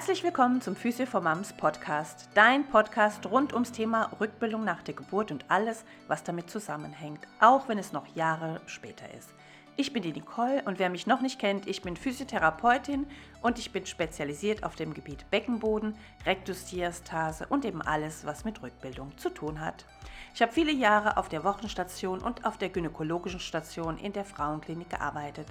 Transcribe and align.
Herzlich 0.00 0.24
willkommen 0.24 0.62
zum 0.62 0.76
Physio 0.76 1.04
for 1.04 1.20
Moms 1.20 1.52
Podcast, 1.52 2.30
dein 2.32 2.66
Podcast 2.66 3.26
rund 3.26 3.52
ums 3.52 3.70
Thema 3.70 4.10
Rückbildung 4.18 4.64
nach 4.64 4.82
der 4.82 4.94
Geburt 4.94 5.30
und 5.30 5.44
alles, 5.48 5.84
was 6.08 6.24
damit 6.24 6.48
zusammenhängt, 6.48 7.28
auch 7.38 7.68
wenn 7.68 7.76
es 7.76 7.92
noch 7.92 8.06
Jahre 8.16 8.62
später 8.64 9.04
ist. 9.12 9.28
Ich 9.76 9.92
bin 9.92 10.02
die 10.02 10.14
Nicole 10.14 10.62
und 10.64 10.78
wer 10.78 10.88
mich 10.88 11.06
noch 11.06 11.20
nicht 11.20 11.38
kennt, 11.38 11.66
ich 11.66 11.82
bin 11.82 11.98
Physiotherapeutin 11.98 13.06
und 13.42 13.58
ich 13.58 13.72
bin 13.72 13.84
spezialisiert 13.84 14.64
auf 14.64 14.74
dem 14.74 14.94
Gebiet 14.94 15.30
Beckenboden, 15.30 15.94
Rektusdiastase 16.24 17.46
und 17.50 17.66
eben 17.66 17.82
alles, 17.82 18.24
was 18.24 18.46
mit 18.46 18.62
Rückbildung 18.62 19.18
zu 19.18 19.28
tun 19.28 19.60
hat. 19.60 19.84
Ich 20.34 20.40
habe 20.40 20.50
viele 20.50 20.72
Jahre 20.72 21.18
auf 21.18 21.28
der 21.28 21.44
Wochenstation 21.44 22.20
und 22.20 22.46
auf 22.46 22.56
der 22.56 22.70
gynäkologischen 22.70 23.40
Station 23.40 23.98
in 23.98 24.14
der 24.14 24.24
Frauenklinik 24.24 24.88
gearbeitet. 24.88 25.48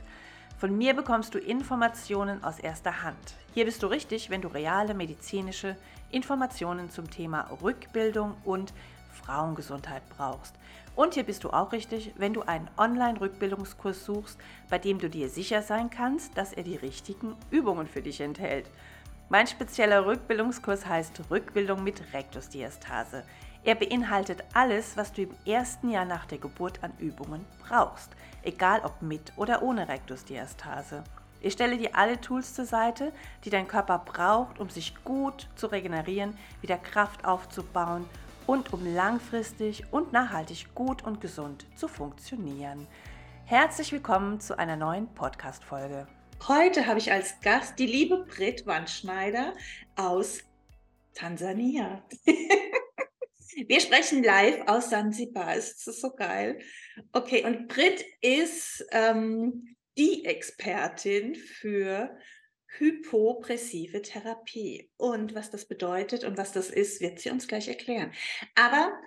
Von 0.59 0.77
mir 0.77 0.93
bekommst 0.93 1.33
du 1.33 1.39
Informationen 1.39 2.43
aus 2.43 2.59
erster 2.59 3.01
Hand. 3.01 3.35
Hier 3.53 3.63
bist 3.63 3.81
du 3.81 3.87
richtig, 3.87 4.29
wenn 4.29 4.41
du 4.41 4.49
reale 4.49 4.93
medizinische 4.93 5.77
Informationen 6.11 6.89
zum 6.89 7.09
Thema 7.09 7.49
Rückbildung 7.61 8.35
und 8.43 8.73
Frauengesundheit 9.23 10.01
brauchst. 10.09 10.53
Und 10.97 11.13
hier 11.13 11.23
bist 11.23 11.45
du 11.45 11.51
auch 11.51 11.71
richtig, 11.71 12.13
wenn 12.17 12.33
du 12.33 12.41
einen 12.41 12.69
Online-Rückbildungskurs 12.77 14.03
suchst, 14.03 14.37
bei 14.69 14.77
dem 14.77 14.99
du 14.99 15.09
dir 15.09 15.29
sicher 15.29 15.61
sein 15.61 15.89
kannst, 15.89 16.37
dass 16.37 16.51
er 16.51 16.63
die 16.63 16.75
richtigen 16.75 17.37
Übungen 17.51 17.87
für 17.87 18.01
dich 18.01 18.19
enthält. 18.19 18.69
Mein 19.29 19.47
spezieller 19.47 20.05
Rückbildungskurs 20.07 20.85
heißt 20.85 21.21
Rückbildung 21.31 21.85
mit 21.85 22.03
Rektusdiastase. 22.11 23.23
Er 23.63 23.75
beinhaltet 23.75 24.43
alles, 24.53 24.97
was 24.97 25.13
du 25.13 25.21
im 25.21 25.31
ersten 25.45 25.89
Jahr 25.89 26.05
nach 26.05 26.25
der 26.25 26.37
Geburt 26.37 26.83
an 26.83 26.91
Übungen 26.99 27.45
brauchst, 27.65 28.09
egal 28.43 28.81
ob 28.83 29.01
mit 29.01 29.33
oder 29.35 29.61
ohne 29.63 29.87
Rektusdiastase. 29.87 31.03
Ich 31.41 31.53
stelle 31.53 31.77
dir 31.77 31.95
alle 31.95 32.19
Tools 32.19 32.53
zur 32.53 32.65
Seite, 32.65 33.13
die 33.45 33.49
dein 33.49 33.67
Körper 33.67 33.99
braucht, 33.99 34.59
um 34.59 34.69
sich 34.69 34.93
gut 35.03 35.47
zu 35.55 35.67
regenerieren, 35.67 36.37
wieder 36.61 36.77
Kraft 36.77 37.25
aufzubauen 37.25 38.05
und 38.45 38.73
um 38.73 38.85
langfristig 38.93 39.85
und 39.91 40.11
nachhaltig 40.11 40.73
gut 40.75 41.03
und 41.05 41.21
gesund 41.21 41.65
zu 41.75 41.87
funktionieren. 41.87 42.87
Herzlich 43.45 43.91
willkommen 43.91 44.39
zu 44.41 44.59
einer 44.59 44.75
neuen 44.75 45.07
Podcast-Folge. 45.13 46.07
Heute 46.47 46.87
habe 46.87 46.99
ich 46.99 47.11
als 47.11 47.39
Gast 47.41 47.79
die 47.79 47.85
liebe 47.85 48.25
Britt 48.25 48.65
Wandschneider 48.65 49.53
aus 49.95 50.39
Tansania. 51.13 52.03
Wir 53.67 53.81
sprechen 53.81 54.23
live 54.23 54.67
aus 54.67 54.89
Sansibar. 54.89 55.55
Ist 55.55 55.83
so 55.83 56.11
geil? 56.15 56.59
Okay, 57.11 57.43
und 57.45 57.67
Britt 57.67 58.05
ist 58.21 58.85
ähm, 58.91 59.75
die 59.97 60.25
Expertin 60.25 61.35
für 61.35 62.17
hypopressive 62.77 64.01
Therapie. 64.01 64.91
Und 64.97 65.35
was 65.35 65.49
das 65.49 65.65
bedeutet 65.67 66.23
und 66.23 66.37
was 66.37 66.51
das 66.51 66.69
ist, 66.69 67.01
wird 67.01 67.19
sie 67.19 67.31
uns 67.31 67.47
gleich 67.47 67.67
erklären. 67.67 68.13
Aber 68.55 68.97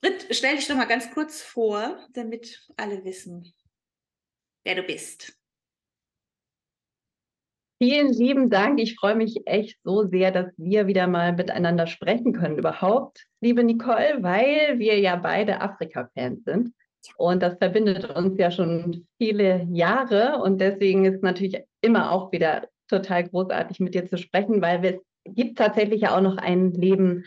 Britt, 0.00 0.26
stell 0.30 0.56
dich 0.56 0.68
doch 0.68 0.76
mal 0.76 0.84
ganz 0.84 1.10
kurz 1.10 1.42
vor, 1.42 2.06
damit 2.12 2.66
alle 2.76 3.04
wissen, 3.04 3.54
wer 4.62 4.74
du 4.74 4.82
bist. 4.82 5.36
Vielen 7.84 8.14
lieben 8.14 8.48
Dank. 8.48 8.80
Ich 8.80 8.96
freue 8.96 9.14
mich 9.14 9.42
echt 9.44 9.76
so 9.84 10.08
sehr, 10.08 10.30
dass 10.30 10.46
wir 10.56 10.86
wieder 10.86 11.06
mal 11.06 11.34
miteinander 11.34 11.86
sprechen 11.86 12.32
können 12.32 12.56
überhaupt, 12.56 13.26
liebe 13.42 13.62
Nicole, 13.62 14.22
weil 14.22 14.78
wir 14.78 14.98
ja 14.98 15.16
beide 15.16 15.60
Afrika-Fans 15.60 16.44
sind. 16.44 16.72
Und 17.18 17.42
das 17.42 17.58
verbindet 17.58 18.08
uns 18.16 18.38
ja 18.38 18.50
schon 18.50 19.06
viele 19.18 19.68
Jahre. 19.70 20.40
Und 20.42 20.62
deswegen 20.62 21.04
ist 21.04 21.22
natürlich 21.22 21.62
immer 21.82 22.10
auch 22.10 22.32
wieder 22.32 22.68
total 22.88 23.28
großartig, 23.28 23.80
mit 23.80 23.94
dir 23.94 24.06
zu 24.06 24.16
sprechen, 24.16 24.62
weil 24.62 24.82
es 24.82 25.34
gibt 25.34 25.58
tatsächlich 25.58 26.00
ja 26.00 26.16
auch 26.16 26.22
noch 26.22 26.38
ein 26.38 26.72
Leben 26.72 27.26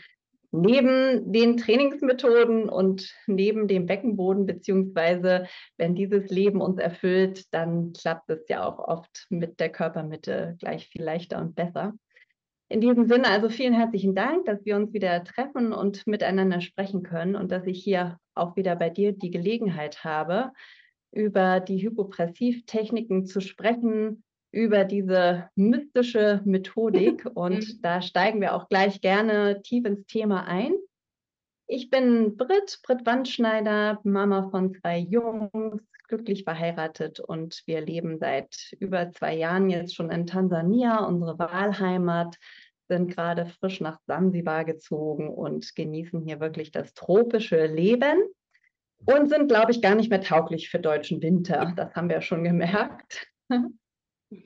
neben 0.50 1.32
den 1.32 1.56
Trainingsmethoden 1.56 2.68
und 2.68 3.14
neben 3.26 3.68
dem 3.68 3.86
Beckenboden, 3.86 4.46
beziehungsweise 4.46 5.46
wenn 5.76 5.94
dieses 5.94 6.30
Leben 6.30 6.60
uns 6.60 6.78
erfüllt, 6.78 7.52
dann 7.52 7.92
klappt 7.92 8.30
es 8.30 8.48
ja 8.48 8.64
auch 8.64 8.78
oft 8.78 9.26
mit 9.28 9.60
der 9.60 9.70
Körpermitte 9.70 10.56
gleich 10.58 10.88
viel 10.88 11.02
leichter 11.02 11.38
und 11.38 11.54
besser. 11.54 11.94
In 12.70 12.80
diesem 12.80 13.06
Sinne 13.06 13.28
also 13.28 13.48
vielen 13.48 13.72
herzlichen 13.72 14.14
Dank, 14.14 14.44
dass 14.44 14.64
wir 14.64 14.76
uns 14.76 14.92
wieder 14.92 15.24
treffen 15.24 15.72
und 15.72 16.06
miteinander 16.06 16.60
sprechen 16.60 17.02
können 17.02 17.34
und 17.34 17.50
dass 17.50 17.66
ich 17.66 17.82
hier 17.82 18.18
auch 18.34 18.56
wieder 18.56 18.76
bei 18.76 18.90
dir 18.90 19.12
die 19.12 19.30
Gelegenheit 19.30 20.04
habe, 20.04 20.52
über 21.10 21.60
die 21.60 21.82
Hypopressivtechniken 21.82 23.24
zu 23.24 23.40
sprechen, 23.40 24.22
über 24.50 24.84
diese 24.84 25.50
mystische 25.54 26.40
Methodik 26.44 27.26
und 27.34 27.68
mhm. 27.68 27.82
da 27.82 28.02
steigen 28.02 28.40
wir 28.40 28.54
auch 28.54 28.68
gleich 28.68 29.00
gerne 29.00 29.62
tief 29.62 29.84
ins 29.84 30.06
Thema 30.06 30.44
ein. 30.46 30.72
Ich 31.66 31.90
bin 31.90 32.36
Britt, 32.36 32.80
Britt 32.82 33.04
Wandschneider, 33.04 34.00
Mama 34.02 34.48
von 34.50 34.74
zwei 34.74 34.98
Jungs, 34.98 35.82
glücklich 36.08 36.44
verheiratet 36.44 37.20
und 37.20 37.62
wir 37.66 37.82
leben 37.82 38.18
seit 38.18 38.72
über 38.80 39.10
zwei 39.12 39.36
Jahren 39.36 39.68
jetzt 39.68 39.94
schon 39.94 40.10
in 40.10 40.26
Tansania, 40.26 41.04
unsere 41.04 41.38
Wahlheimat, 41.38 42.36
sind 42.88 43.14
gerade 43.14 43.44
frisch 43.44 43.82
nach 43.82 44.00
Sansibar 44.06 44.64
gezogen 44.64 45.28
und 45.28 45.76
genießen 45.76 46.22
hier 46.22 46.40
wirklich 46.40 46.70
das 46.70 46.94
tropische 46.94 47.66
Leben 47.66 48.16
und 49.04 49.28
sind, 49.28 49.48
glaube 49.48 49.70
ich, 49.72 49.82
gar 49.82 49.94
nicht 49.94 50.08
mehr 50.08 50.22
tauglich 50.22 50.70
für 50.70 50.78
deutschen 50.78 51.20
Winter. 51.22 51.74
Das 51.76 51.94
haben 51.94 52.08
wir 52.08 52.22
schon 52.22 52.44
gemerkt. 52.44 53.26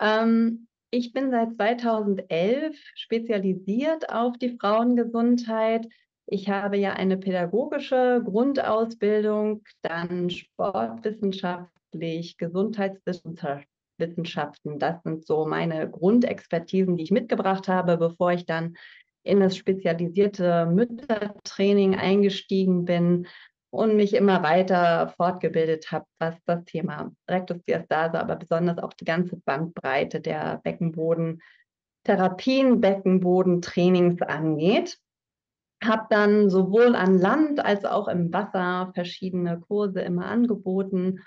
Ähm, 0.01 0.67
ich 0.91 1.13
bin 1.13 1.31
seit 1.31 1.55
2011 1.55 2.77
spezialisiert 2.95 4.13
auf 4.13 4.37
die 4.37 4.59
Frauengesundheit. 4.59 5.87
Ich 6.27 6.51
habe 6.51 6.77
ja 6.77 6.93
eine 6.93 7.17
pädagogische 7.17 8.21
Grundausbildung, 8.25 9.63
dann 9.83 10.31
sportwissenschaftlich, 10.31 12.37
Gesundheitswissenschaften. 12.37 14.79
Das 14.79 15.03
sind 15.03 15.27
so 15.27 15.47
meine 15.47 15.91
Grundexpertisen, 15.91 16.97
die 16.97 17.03
ich 17.05 17.11
mitgebracht 17.11 17.69
habe, 17.69 17.97
bevor 17.97 18.33
ich 18.33 18.45
dann 18.47 18.77
in 19.25 19.41
das 19.41 19.57
spezialisierte 19.57 20.67
Müttertraining 20.67 21.95
eingestiegen 21.95 22.85
bin 22.85 23.27
und 23.73 23.97
mich 23.97 24.15
immer 24.15 24.43
weiter 24.43 25.15
fortgebildet 25.17 25.93
habe, 25.93 26.05
was 26.19 26.35
das 26.45 26.63
Thema 26.67 27.11
Rektusdiastase, 27.29 28.21
aber 28.21 28.37
besonders 28.37 28.77
auch 28.79 28.93
die 28.93 29.07
ganze 29.07 29.37
Bandbreite 29.37 30.21
der 30.21 30.61
Beckenbodentherapien, 30.63 32.83
Beckenbodentrainings 32.83 34.21
angeht. 34.21 34.99
Habe 35.83 36.07
dann 36.11 36.51
sowohl 36.51 36.95
an 36.95 37.19
Land 37.19 37.65
als 37.65 37.87
auch 37.87 38.09
im 38.09 38.31
Wasser 38.31 38.93
verschiedene 38.95 39.59
Kurse 39.59 40.03
immer 40.03 40.27
angeboten 40.27 41.21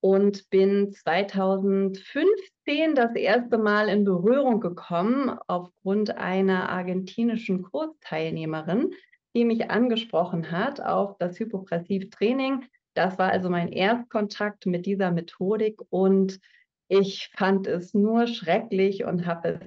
und 0.00 0.48
bin 0.50 0.92
2015 0.92 2.94
das 2.94 3.16
erste 3.16 3.58
Mal 3.58 3.88
in 3.88 4.04
Berührung 4.04 4.60
gekommen 4.60 5.36
aufgrund 5.48 6.16
einer 6.16 6.68
argentinischen 6.68 7.64
Kursteilnehmerin, 7.64 8.92
die 9.38 9.44
mich 9.44 9.70
angesprochen 9.70 10.50
hat 10.50 10.80
auf 10.80 11.16
das 11.18 11.38
Hypopressivtraining. 11.38 12.64
Das 12.94 13.18
war 13.18 13.30
also 13.30 13.48
mein 13.48 13.68
Erstkontakt 13.68 14.66
mit 14.66 14.84
dieser 14.84 15.12
Methodik 15.12 15.80
und 15.90 16.40
ich 16.88 17.30
fand 17.36 17.68
es 17.68 17.94
nur 17.94 18.26
schrecklich 18.26 19.04
und 19.04 19.26
habe 19.26 19.48
es 19.48 19.60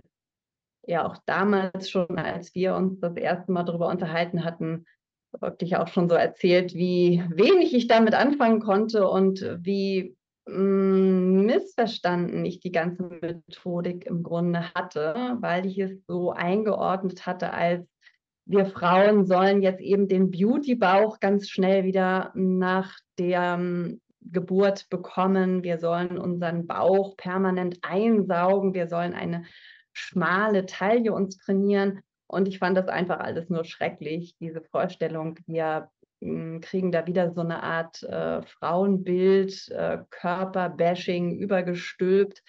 ja 0.86 1.06
auch 1.08 1.16
damals 1.26 1.90
schon, 1.90 2.18
als 2.18 2.54
wir 2.54 2.76
uns 2.76 3.00
das 3.00 3.16
erste 3.16 3.54
Mal 3.54 3.64
darüber 3.64 3.88
unterhalten 3.88 4.44
hatten, 4.44 4.86
wirklich 5.40 5.78
auch 5.78 5.88
schon 5.88 6.09
so 6.09 6.16
erzählt, 6.16 6.74
wie 6.74 7.24
wenig 7.30 7.74
ich 7.74 7.88
damit 7.88 8.14
anfangen 8.14 8.59
konnte 8.59 9.08
und 9.08 9.40
wie 9.62 10.18
mm, 10.48 11.46
missverstanden 11.46 12.44
ich 12.44 12.59
die 12.59 12.73
ganze 12.73 13.03
Methodik 13.03 14.06
im 14.06 14.22
Grunde 14.22 14.73
hatte, 14.76 15.38
weil 15.40 15.66
ich 15.66 15.79
es 15.79 16.06
so 16.08 16.32
eingeordnet 16.32 17.26
hatte 17.26 17.53
als 17.53 17.88
wir 18.52 18.66
Frauen 18.66 19.26
sollen 19.26 19.62
jetzt 19.62 19.82
eben 19.82 20.08
den 20.08 20.30
Beauty-Bauch 20.30 21.20
ganz 21.20 21.50
schnell 21.50 21.84
wieder 21.86 22.32
nach 22.36 22.98
der 23.18 23.56
ähm, 23.58 24.02
Geburt 24.22 24.90
bekommen. 24.90 25.64
Wir 25.64 25.80
sollen 25.80 26.18
unseren 26.18 26.68
Bauch 26.68 27.16
permanent 27.18 27.80
einsaugen. 27.82 28.74
Wir 28.74 28.88
sollen 28.88 29.14
eine 29.14 29.46
schmale 29.94 30.66
Taille 30.66 31.14
uns 31.14 31.38
trainieren. 31.38 32.02
Und 32.28 32.48
ich 32.48 32.59
fand 32.59 32.78
das 32.78 32.88
einfach 32.88 33.20
alles 33.20 33.50
nur 33.50 33.66
schrecklich, 33.66 34.36
diese 34.40 34.62
Vorstellung. 34.62 35.40
Wir 35.47 35.90
hm, 36.22 36.62
kriegen 36.62 36.92
da 36.92 37.08
wieder 37.08 37.32
so 37.34 37.42
eine 37.42 37.64
Art 37.64 38.04
äh, 38.04 38.42
Frauenbild, 38.44 39.70
äh, 39.70 40.00
Körperbashing 40.09 41.38
übergestülpt. 41.38 42.44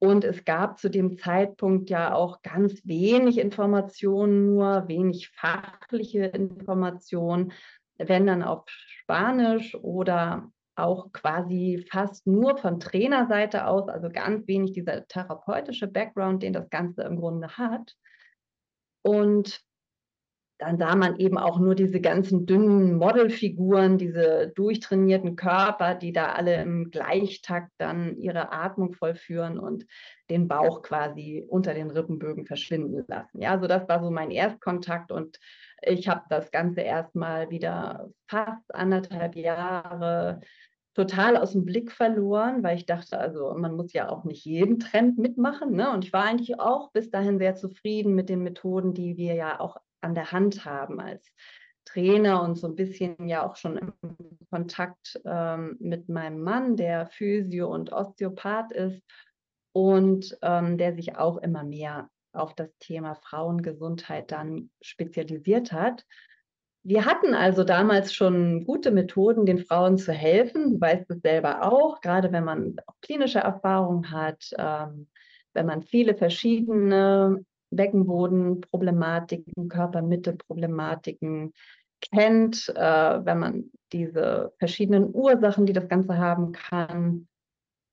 Und 0.00 0.24
es 0.24 0.44
gab 0.44 0.78
zu 0.78 0.90
dem 0.90 1.18
Zeitpunkt 1.18 1.90
ja 1.90 2.14
auch 2.14 2.42
ganz 2.42 2.80
wenig 2.84 3.38
Informationen, 3.38 4.46
nur 4.46 4.86
wenig 4.86 5.30
fachliche 5.30 6.26
Informationen, 6.26 7.52
wenn 7.96 8.26
dann 8.26 8.42
auf 8.44 8.64
Spanisch 8.68 9.74
oder 9.74 10.50
auch 10.76 11.12
quasi 11.12 11.84
fast 11.90 12.26
nur 12.28 12.56
von 12.56 12.78
Trainerseite 12.78 13.66
aus, 13.66 13.88
also 13.88 14.08
ganz 14.10 14.46
wenig 14.46 14.72
dieser 14.72 15.08
therapeutische 15.08 15.88
Background, 15.88 16.44
den 16.44 16.52
das 16.52 16.70
Ganze 16.70 17.02
im 17.02 17.16
Grunde 17.16 17.48
hat. 17.58 17.96
Und 19.02 19.60
dann 20.58 20.76
sah 20.76 20.96
man 20.96 21.16
eben 21.16 21.38
auch 21.38 21.60
nur 21.60 21.76
diese 21.76 22.00
ganzen 22.00 22.44
dünnen 22.44 22.96
Modelfiguren, 22.96 23.96
diese 23.96 24.52
durchtrainierten 24.56 25.36
Körper, 25.36 25.94
die 25.94 26.12
da 26.12 26.32
alle 26.32 26.60
im 26.62 26.90
Gleichtakt 26.90 27.70
dann 27.78 28.16
ihre 28.18 28.50
Atmung 28.50 28.92
vollführen 28.92 29.58
und 29.58 29.86
den 30.30 30.48
Bauch 30.48 30.82
quasi 30.82 31.44
unter 31.48 31.74
den 31.74 31.90
Rippenbögen 31.90 32.44
verschwinden 32.44 33.04
lassen. 33.06 33.40
Ja, 33.40 33.52
also 33.52 33.68
das 33.68 33.88
war 33.88 34.02
so 34.02 34.10
mein 34.10 34.32
Erstkontakt 34.32 35.12
und 35.12 35.38
ich 35.80 36.08
habe 36.08 36.22
das 36.28 36.50
Ganze 36.50 36.80
erstmal 36.80 37.50
wieder 37.50 38.10
fast 38.26 38.74
anderthalb 38.74 39.36
Jahre 39.36 40.40
total 40.94 41.36
aus 41.36 41.52
dem 41.52 41.64
Blick 41.64 41.92
verloren, 41.92 42.64
weil 42.64 42.76
ich 42.76 42.84
dachte, 42.84 43.20
also 43.20 43.54
man 43.56 43.76
muss 43.76 43.92
ja 43.92 44.08
auch 44.08 44.24
nicht 44.24 44.44
jeden 44.44 44.80
Trend 44.80 45.18
mitmachen. 45.18 45.70
Ne? 45.76 45.92
Und 45.92 46.04
ich 46.04 46.12
war 46.12 46.24
eigentlich 46.24 46.58
auch 46.58 46.90
bis 46.90 47.08
dahin 47.10 47.38
sehr 47.38 47.54
zufrieden 47.54 48.16
mit 48.16 48.28
den 48.28 48.42
Methoden, 48.42 48.94
die 48.94 49.16
wir 49.16 49.34
ja 49.34 49.60
auch 49.60 49.76
an 50.00 50.14
der 50.14 50.32
Hand 50.32 50.64
haben 50.64 51.00
als 51.00 51.30
Trainer 51.84 52.42
und 52.42 52.56
so 52.56 52.66
ein 52.66 52.74
bisschen 52.74 53.28
ja 53.28 53.46
auch 53.46 53.56
schon 53.56 53.78
im 53.78 53.92
Kontakt 54.50 55.20
ähm, 55.24 55.76
mit 55.80 56.08
meinem 56.08 56.40
Mann, 56.42 56.76
der 56.76 57.06
Physio 57.06 57.72
und 57.72 57.92
Osteopath 57.92 58.72
ist 58.72 59.02
und 59.72 60.36
ähm, 60.42 60.76
der 60.76 60.94
sich 60.94 61.16
auch 61.16 61.38
immer 61.38 61.64
mehr 61.64 62.10
auf 62.32 62.54
das 62.54 62.68
Thema 62.78 63.14
Frauengesundheit 63.14 64.30
dann 64.30 64.70
spezialisiert 64.82 65.72
hat. 65.72 66.04
Wir 66.82 67.04
hatten 67.04 67.34
also 67.34 67.64
damals 67.64 68.14
schon 68.14 68.64
gute 68.64 68.90
Methoden, 68.90 69.46
den 69.46 69.58
Frauen 69.58 69.98
zu 69.98 70.12
helfen. 70.12 70.74
Du 70.74 70.80
weißt 70.80 71.10
es 71.10 71.20
selber 71.20 71.62
auch, 71.62 72.00
gerade 72.00 72.32
wenn 72.32 72.44
man 72.44 72.76
auch 72.86 72.94
klinische 73.00 73.40
Erfahrung 73.40 74.10
hat, 74.10 74.50
ähm, 74.58 75.08
wenn 75.54 75.66
man 75.66 75.82
viele 75.82 76.14
verschiedene 76.14 77.44
Beckenbodenproblematiken, 77.70 79.68
Körpermitteproblematiken 79.68 81.52
kennt, 82.12 82.72
äh, 82.74 83.24
wenn 83.24 83.38
man 83.38 83.70
diese 83.92 84.52
verschiedenen 84.58 85.12
Ursachen, 85.12 85.66
die 85.66 85.72
das 85.72 85.88
Ganze 85.88 86.18
haben 86.18 86.52
kann, 86.52 87.28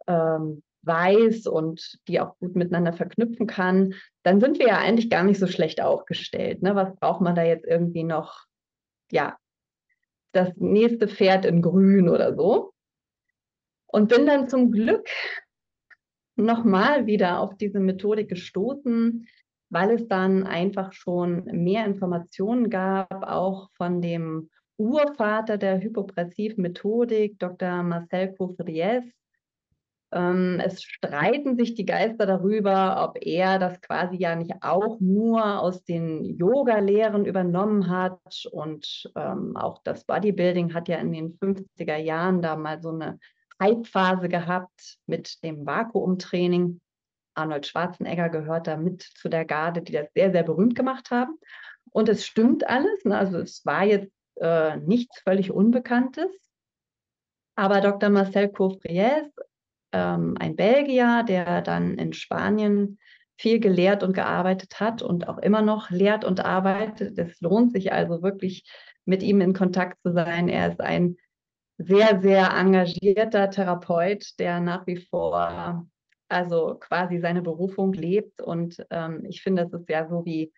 ähm, 0.08 0.62
weiß 0.84 1.48
und 1.48 2.00
die 2.08 2.20
auch 2.20 2.38
gut 2.38 2.56
miteinander 2.56 2.94
verknüpfen 2.94 3.48
kann, 3.48 3.96
dann 4.24 4.40
sind 4.40 4.60
wir 4.60 4.68
ja 4.68 4.78
eigentlich 4.78 5.10
gar 5.10 5.24
nicht 5.24 5.40
so 5.40 5.48
schlecht 5.48 5.82
aufgestellt. 5.82 6.62
Ne? 6.62 6.76
Was 6.76 6.96
braucht 6.96 7.22
man 7.22 7.36
da 7.36 7.44
jetzt 7.44 7.66
irgendwie 7.66 8.04
noch? 8.04 8.46
Ja, 9.12 9.38
das 10.32 10.50
nächste 10.58 11.08
Pferd 11.08 11.46
in 11.46 11.62
Grün 11.62 12.10
oder 12.10 12.36
so. 12.36 12.74
Und 13.88 14.10
bin 14.10 14.26
dann 14.26 14.50
zum 14.50 14.72
Glück 14.72 15.08
nochmal 16.36 17.06
wieder 17.06 17.40
auf 17.40 17.56
diese 17.56 17.80
Methodik 17.80 18.30
gestoßen, 18.30 19.28
weil 19.70 19.92
es 19.92 20.08
dann 20.08 20.44
einfach 20.44 20.94
schon 20.94 21.46
mehr 21.46 21.86
Informationen 21.86 22.70
gab, 22.70 23.24
auch 23.24 23.70
von 23.74 24.02
dem 24.02 24.50
Urvater 24.78 25.58
der 25.58 25.80
Hypopressiv-Methodik, 25.80 27.40
Dr. 27.40 27.84
Marcel 27.84 28.34
Coufriez. 28.36 29.04
Ähm, 30.12 30.62
es 30.64 30.84
streiten 30.84 31.58
sich 31.58 31.76
die 31.76 31.86
Geister 31.86 32.26
darüber, 32.26 33.04
ob 33.04 33.18
er 33.22 33.60
das 33.60 33.82
quasi 33.82 34.18
ja 34.18 34.36
nicht 34.36 34.54
auch 34.62 35.00
nur 35.00 35.60
aus 35.60 35.84
den 35.84 36.24
Yoga-Lehren 36.24 37.26
übernommen 37.26 37.90
hat. 37.90 38.46
Und 38.52 39.12
ähm, 39.16 39.58
auch 39.58 39.82
das 39.84 40.06
Bodybuilding 40.06 40.74
hat 40.74 40.88
ja 40.88 40.98
in 40.98 41.12
den 41.12 41.38
50er 41.38 41.98
Jahren 41.98 42.42
da 42.42 42.56
mal 42.56 42.82
so 42.82 42.92
eine 42.92 43.20
Hype-Phase 43.62 44.30
gehabt 44.30 44.98
mit 45.06 45.44
dem 45.44 45.66
Vakuumtraining. 45.66 46.82
Arnold 47.36 47.68
Schwarzenegger 47.68 48.30
gehört 48.30 48.68
da 48.68 48.78
mit 48.78 49.02
zu 49.02 49.30
der 49.30 49.46
Garde, 49.46 49.82
die 49.82 49.92
das 49.92 50.08
sehr, 50.14 50.32
sehr 50.32 50.44
berühmt 50.44 50.76
gemacht 50.76 51.12
haben. 51.12 51.38
Und 51.92 52.10
es 52.10 52.26
stimmt 52.26 52.68
alles. 52.68 53.06
Ne? 53.06 53.18
Also 53.18 53.40
es 53.40 53.66
war 53.66 53.84
jetzt 53.84 54.12
äh, 54.36 54.78
nichts 54.78 55.20
völlig 55.20 55.52
Unbekanntes. 55.52 56.32
Aber 57.56 57.82
Dr. 57.82 58.10
Marcel 58.10 58.50
Coffriez, 58.50 59.32
ähm, 59.94 60.36
ein 60.40 60.56
Belgier, 60.56 61.24
der 61.28 61.62
dann 61.62 61.98
in 61.98 62.14
Spanien 62.14 63.00
viel 63.38 63.60
gelehrt 63.60 64.04
und 64.04 64.14
gearbeitet 64.14 64.80
hat 64.80 65.02
und 65.02 65.28
auch 65.28 65.38
immer 65.38 65.62
noch 65.62 65.90
lehrt 65.90 66.26
und 66.26 66.44
arbeitet. 66.44 67.18
Es 67.18 67.40
lohnt 67.42 67.72
sich 67.74 67.94
also 67.94 68.22
wirklich, 68.22 68.66
mit 69.06 69.22
ihm 69.24 69.42
in 69.42 69.54
Kontakt 69.54 70.02
zu 70.02 70.14
sein. 70.14 70.50
Er 70.50 70.72
ist 70.72 70.82
ein 70.82 71.18
sehr, 71.78 72.22
sehr 72.22 72.52
engagierter 72.52 73.50
Therapeut, 73.50 74.40
der 74.40 74.60
nach 74.60 74.88
wie 74.88 74.98
vor 74.98 75.88
also 76.28 76.76
quasi 76.80 77.20
seine 77.20 77.42
Berufung 77.42 77.94
lebt. 77.94 78.42
Und 78.42 78.86
ähm, 78.90 79.26
ich 79.26 79.42
finde, 79.42 79.64
das 79.64 79.82
ist 79.82 79.90
ja 79.90 80.08
so 80.08 80.26
wie 80.26 80.52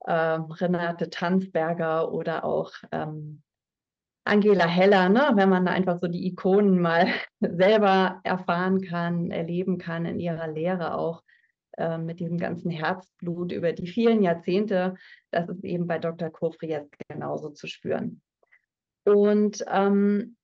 äh, 0.00 0.12
Renate 0.12 1.10
Tanzberger 1.10 2.12
oder 2.12 2.44
auch 2.44 2.72
ähm, 2.92 3.42
Angela 4.24 4.66
Heller, 4.66 5.08
ne? 5.08 5.30
wenn 5.34 5.48
man 5.48 5.64
da 5.66 5.72
einfach 5.72 5.98
so 6.00 6.08
die 6.08 6.26
Ikonen 6.26 6.80
mal 6.80 7.06
selber 7.40 8.20
erfahren 8.24 8.80
kann, 8.80 9.30
erleben 9.30 9.78
kann 9.78 10.04
in 10.04 10.18
ihrer 10.18 10.48
Lehre 10.48 10.98
auch 10.98 11.22
äh, 11.76 11.98
mit 11.98 12.18
diesem 12.18 12.38
ganzen 12.38 12.70
Herzblut 12.70 13.52
über 13.52 13.72
die 13.72 13.86
vielen 13.86 14.22
Jahrzehnte. 14.22 14.96
Das 15.30 15.48
ist 15.48 15.62
eben 15.64 15.86
bei 15.86 15.98
Dr. 15.98 16.30
Kofri 16.30 16.68
jetzt 16.68 16.92
genauso 17.08 17.50
zu 17.50 17.68
spüren. 17.68 18.20
Und 19.04 19.64
ähm, 19.68 20.36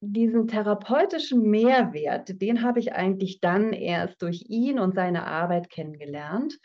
diesen 0.00 0.48
therapeutischen 0.48 1.42
Mehrwert, 1.42 2.40
den 2.40 2.62
habe 2.62 2.80
ich 2.80 2.94
eigentlich 2.94 3.40
dann 3.40 3.72
erst 3.72 4.22
durch 4.22 4.44
ihn 4.48 4.78
und 4.78 4.94
seine 4.94 5.26
Arbeit 5.26 5.70
kennengelernt. 5.70 6.58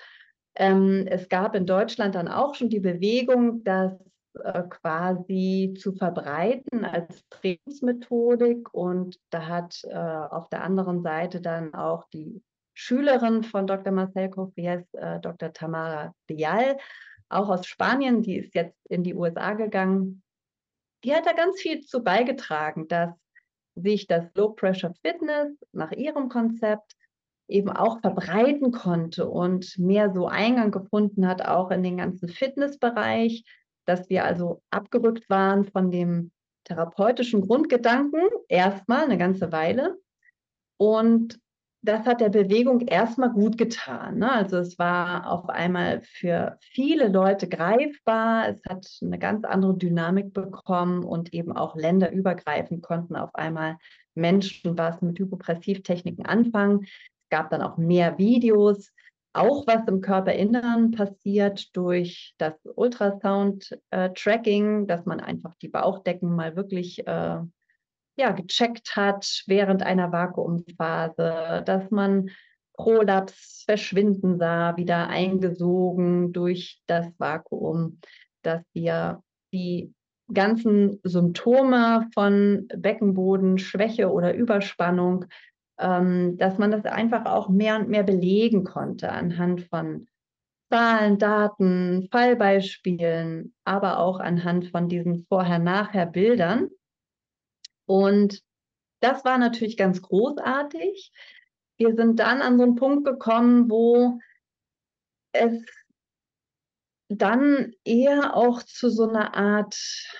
Ähm, 0.56 1.06
es 1.08 1.28
gab 1.28 1.56
in 1.56 1.66
Deutschland 1.66 2.16
dann 2.16 2.30
auch 2.30 2.56
schon 2.56 2.70
die 2.70 2.80
Bewegung, 2.80 3.64
das 3.66 3.94
äh, 4.42 4.64
quasi 4.70 5.74
zu 5.78 5.94
verbreiten 5.94 6.86
als 6.86 7.28
Trainingsmethodik. 7.30 8.74
Und 8.74 9.18
da 9.30 9.48
hat 9.48 9.82
äh, 9.84 9.96
auf 9.96 10.50
der 10.50 10.64
anderen 10.64 11.04
Seite 11.04 11.42
dann 11.42 11.74
auch 11.74 12.08
die 12.14 12.42
Schülerin 12.74 13.44
von 13.44 13.68
Dr. 13.68 13.94
Marcel 13.94 14.30
Cofries, 14.30 14.94
äh, 14.94 15.20
Dr. 15.20 15.52
Tamara 15.54 16.14
Dial, 16.30 16.78
auch 17.30 17.50
aus 17.50 17.66
Spanien, 17.66 18.22
die 18.22 18.38
ist 18.38 18.54
jetzt 18.56 18.78
in 18.90 19.04
die 19.04 19.16
USA 19.16 19.54
gegangen. 19.54 20.22
Die 21.04 21.14
hat 21.14 21.26
da 21.26 21.34
ganz 21.34 21.60
viel 21.62 21.82
zu 21.82 22.04
beigetragen, 22.04 22.88
dass 22.88 23.12
sich 23.76 24.08
das 24.08 24.26
Low 24.36 24.50
Pressure 24.50 24.94
Fitness 25.02 25.52
nach 25.72 25.92
ihrem 25.92 26.30
Konzept 26.30 26.96
eben 27.48 27.70
auch 27.70 28.00
verbreiten 28.00 28.72
konnte 28.72 29.30
und 29.30 29.78
mehr 29.78 30.12
so 30.12 30.28
Eingang 30.28 30.72
gefunden 30.72 31.28
hat, 31.28 31.46
auch 31.46 31.70
in 31.72 31.84
den 31.84 31.98
ganzen 31.98 32.28
Fitnessbereich, 32.30 33.44
dass 33.86 34.10
wir 34.10 34.26
also 34.26 34.62
abgerückt 34.72 35.30
waren 35.30 35.66
von 35.66 35.92
dem 35.92 36.32
therapeutischen 36.64 37.42
Grundgedanken, 37.42 38.22
erstmal 38.48 39.04
eine 39.04 39.18
ganze 39.18 39.52
Weile, 39.52 39.98
und 40.78 41.40
das 41.86 42.06
hat 42.06 42.22
der 42.22 42.30
Bewegung 42.30 42.82
erstmal 42.82 43.32
gut 43.32 43.58
getan. 43.58 44.20
Ne? 44.20 44.32
Also 44.32 44.58
es 44.58 44.78
war 44.80 45.32
auf 45.32 45.50
einmal 45.50 46.02
für 46.02 46.58
viele 46.62 47.08
Leute 47.08 47.48
greifbar. 47.48 48.50
Es 48.50 48.62
hat 48.68 48.88
eine 49.02 49.20
ganz 49.20 49.46
andere 49.46 49.78
Dynamik 49.78 50.34
bekommen 50.34 51.04
und 51.04 51.34
eben 51.34 51.56
auch 51.56 51.76
länderübergreifend 51.76 52.82
konnten 52.82 53.16
auf 53.16 53.36
einmal 53.36 53.78
Menschen 54.16 54.76
was 54.78 55.02
mit 55.02 55.20
Hypopressivtechniken 55.20 56.26
anfangen. 56.26 56.84
Es 56.84 57.30
gab 57.30 57.52
dann 57.52 57.62
auch 57.62 57.78
mehr 57.78 58.18
Videos, 58.18 58.92
auch 59.34 59.68
was 59.68 59.88
im 59.88 60.02
Körperinneren 60.02 60.90
passiert 60.92 61.76
durch 61.76 62.34
das 62.38 62.54
Ultrasound-Tracking, 62.64 64.88
dass 64.88 65.06
man 65.06 65.20
einfach 65.20 65.54
die 65.62 65.68
Bauchdecken 65.68 66.34
mal 66.36 66.56
wirklich 66.56 67.06
äh, 67.06 67.40
ja, 68.16 68.32
gecheckt 68.32 68.96
hat 68.96 69.44
während 69.48 69.84
einer 69.84 70.12
Vakuumphase, 70.12 71.64
dass 71.66 71.92
man 71.92 72.30
Prolaps 72.74 73.64
verschwinden 73.66 74.38
sah, 74.38 74.76
wieder 74.78 75.08
eingesogen 75.08 76.34
durch 76.34 76.82
das 76.88 77.08
Vakuum, 77.18 78.00
dass 78.42 78.62
wir 78.74 79.22
die 79.54 79.94
ganzen 80.34 81.00
Symptome 81.04 82.08
von 82.14 82.68
Beckenbodenschwäche 82.76 84.12
oder 84.12 84.34
Überspannung, 84.34 85.26
ähm, 85.80 86.38
dass 86.38 86.58
man 86.58 86.72
das 86.72 86.86
einfach 86.86 87.26
auch 87.26 87.50
mehr 87.50 87.78
und 87.78 87.90
mehr 87.90 88.04
belegen 88.04 88.64
konnte 88.64 89.12
anhand 89.12 89.62
von 89.62 90.08
Zahlen, 90.72 91.20
Daten, 91.20 92.08
Fallbeispielen, 92.12 93.54
aber 93.66 94.00
auch 94.00 94.20
anhand 94.20 94.72
von 94.72 94.90
diesen 94.90 95.26
Vorher-Nachher-Bildern. 95.30 96.70
Und 97.86 98.42
das 99.02 99.26
war 99.26 99.38
natürlich 99.38 99.76
ganz 99.78 100.02
großartig. 100.02 101.12
Wir 101.78 101.96
sind 101.96 102.20
dann 102.20 102.42
an 102.42 102.58
so 102.58 102.64
einen 102.64 102.76
Punkt 102.76 103.06
gekommen, 103.06 103.70
wo 103.70 104.20
es 105.34 105.64
dann 107.10 107.74
eher 107.84 108.36
auch 108.36 108.64
zu 108.64 108.90
so 108.90 109.08
einer 109.08 109.36
Art 109.36 109.78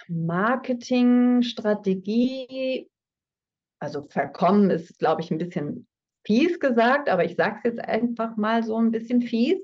Marketingstrategie, 0.08 2.92
also 3.80 4.04
verkommen 4.04 4.70
ist, 4.70 5.00
glaube 5.00 5.22
ich, 5.22 5.32
ein 5.32 5.40
bisschen 5.40 5.88
fies 6.26 6.60
gesagt, 6.60 7.10
aber 7.10 7.26
ich 7.26 7.36
sage 7.36 7.58
es 7.64 7.64
jetzt 7.64 7.80
einfach 7.80 8.38
mal 8.38 8.64
so 8.64 8.78
ein 8.78 8.92
bisschen 8.92 9.22
fies, 9.22 9.58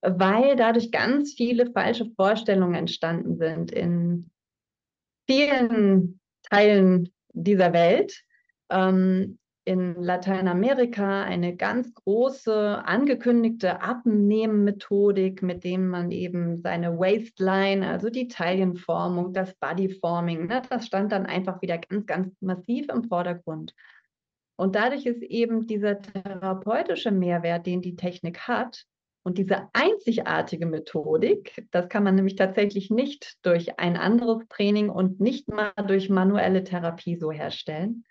weil 0.00 0.56
dadurch 0.56 0.90
ganz 0.90 1.34
viele 1.34 1.70
falsche 1.70 2.10
Vorstellungen 2.16 2.74
entstanden 2.74 3.36
sind 3.36 3.70
in 3.70 4.30
vielen 5.28 6.18
Teilen 6.52 7.12
dieser 7.32 7.72
Welt. 7.72 8.22
Ähm, 8.70 9.38
in 9.64 9.94
Lateinamerika 9.94 11.22
eine 11.22 11.56
ganz 11.56 11.94
große 11.94 12.84
angekündigte 12.84 13.80
Abnehmen-Methodik, 13.80 15.40
mit 15.42 15.62
dem 15.62 15.88
man 15.88 16.10
eben 16.10 16.60
seine 16.62 16.98
Waistline, 16.98 17.88
also 17.88 18.10
die 18.10 18.26
Taillenformung, 18.26 19.32
das 19.32 19.54
Bodyforming, 19.54 20.46
ne, 20.46 20.62
das 20.68 20.86
stand 20.86 21.12
dann 21.12 21.26
einfach 21.26 21.62
wieder 21.62 21.78
ganz, 21.78 22.06
ganz 22.06 22.34
massiv 22.40 22.88
im 22.88 23.04
Vordergrund. 23.04 23.72
Und 24.56 24.74
dadurch 24.74 25.06
ist 25.06 25.22
eben 25.22 25.66
dieser 25.66 26.02
therapeutische 26.02 27.12
Mehrwert, 27.12 27.66
den 27.66 27.82
die 27.82 27.96
Technik 27.96 28.40
hat, 28.48 28.84
und 29.24 29.38
diese 29.38 29.68
einzigartige 29.72 30.66
Methodik, 30.66 31.66
das 31.70 31.88
kann 31.88 32.02
man 32.02 32.16
nämlich 32.16 32.36
tatsächlich 32.36 32.90
nicht 32.90 33.36
durch 33.42 33.78
ein 33.78 33.96
anderes 33.96 34.46
Training 34.48 34.88
und 34.90 35.20
nicht 35.20 35.48
mal 35.48 35.72
durch 35.86 36.10
manuelle 36.10 36.64
Therapie 36.64 37.16
so 37.16 37.30
herstellen. 37.30 38.04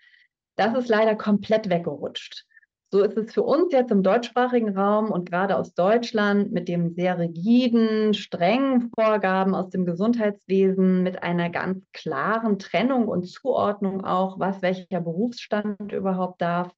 Das 0.56 0.74
ist 0.74 0.88
leider 0.88 1.14
komplett 1.14 1.68
weggerutscht. 1.68 2.46
So 2.90 3.02
ist 3.02 3.16
es 3.16 3.32
für 3.32 3.42
uns 3.42 3.72
jetzt 3.72 3.90
im 3.90 4.02
deutschsprachigen 4.02 4.76
Raum 4.76 5.10
und 5.10 5.30
gerade 5.30 5.56
aus 5.56 5.72
Deutschland 5.72 6.52
mit 6.52 6.68
dem 6.68 6.90
sehr 6.94 7.18
rigiden, 7.18 8.12
strengen 8.12 8.90
Vorgaben 8.94 9.54
aus 9.54 9.70
dem 9.70 9.86
Gesundheitswesen, 9.86 11.02
mit 11.02 11.22
einer 11.22 11.48
ganz 11.48 11.86
klaren 11.94 12.58
Trennung 12.58 13.08
und 13.08 13.24
Zuordnung 13.24 14.04
auch, 14.04 14.38
was 14.38 14.60
welcher 14.60 15.00
Berufsstand 15.00 15.90
überhaupt 15.90 16.42
darf. 16.42 16.70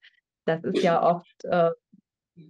Das 0.45 0.62
ist 0.62 0.85
ja 0.85 1.03
oft 1.03 1.45
äh, 1.47 1.71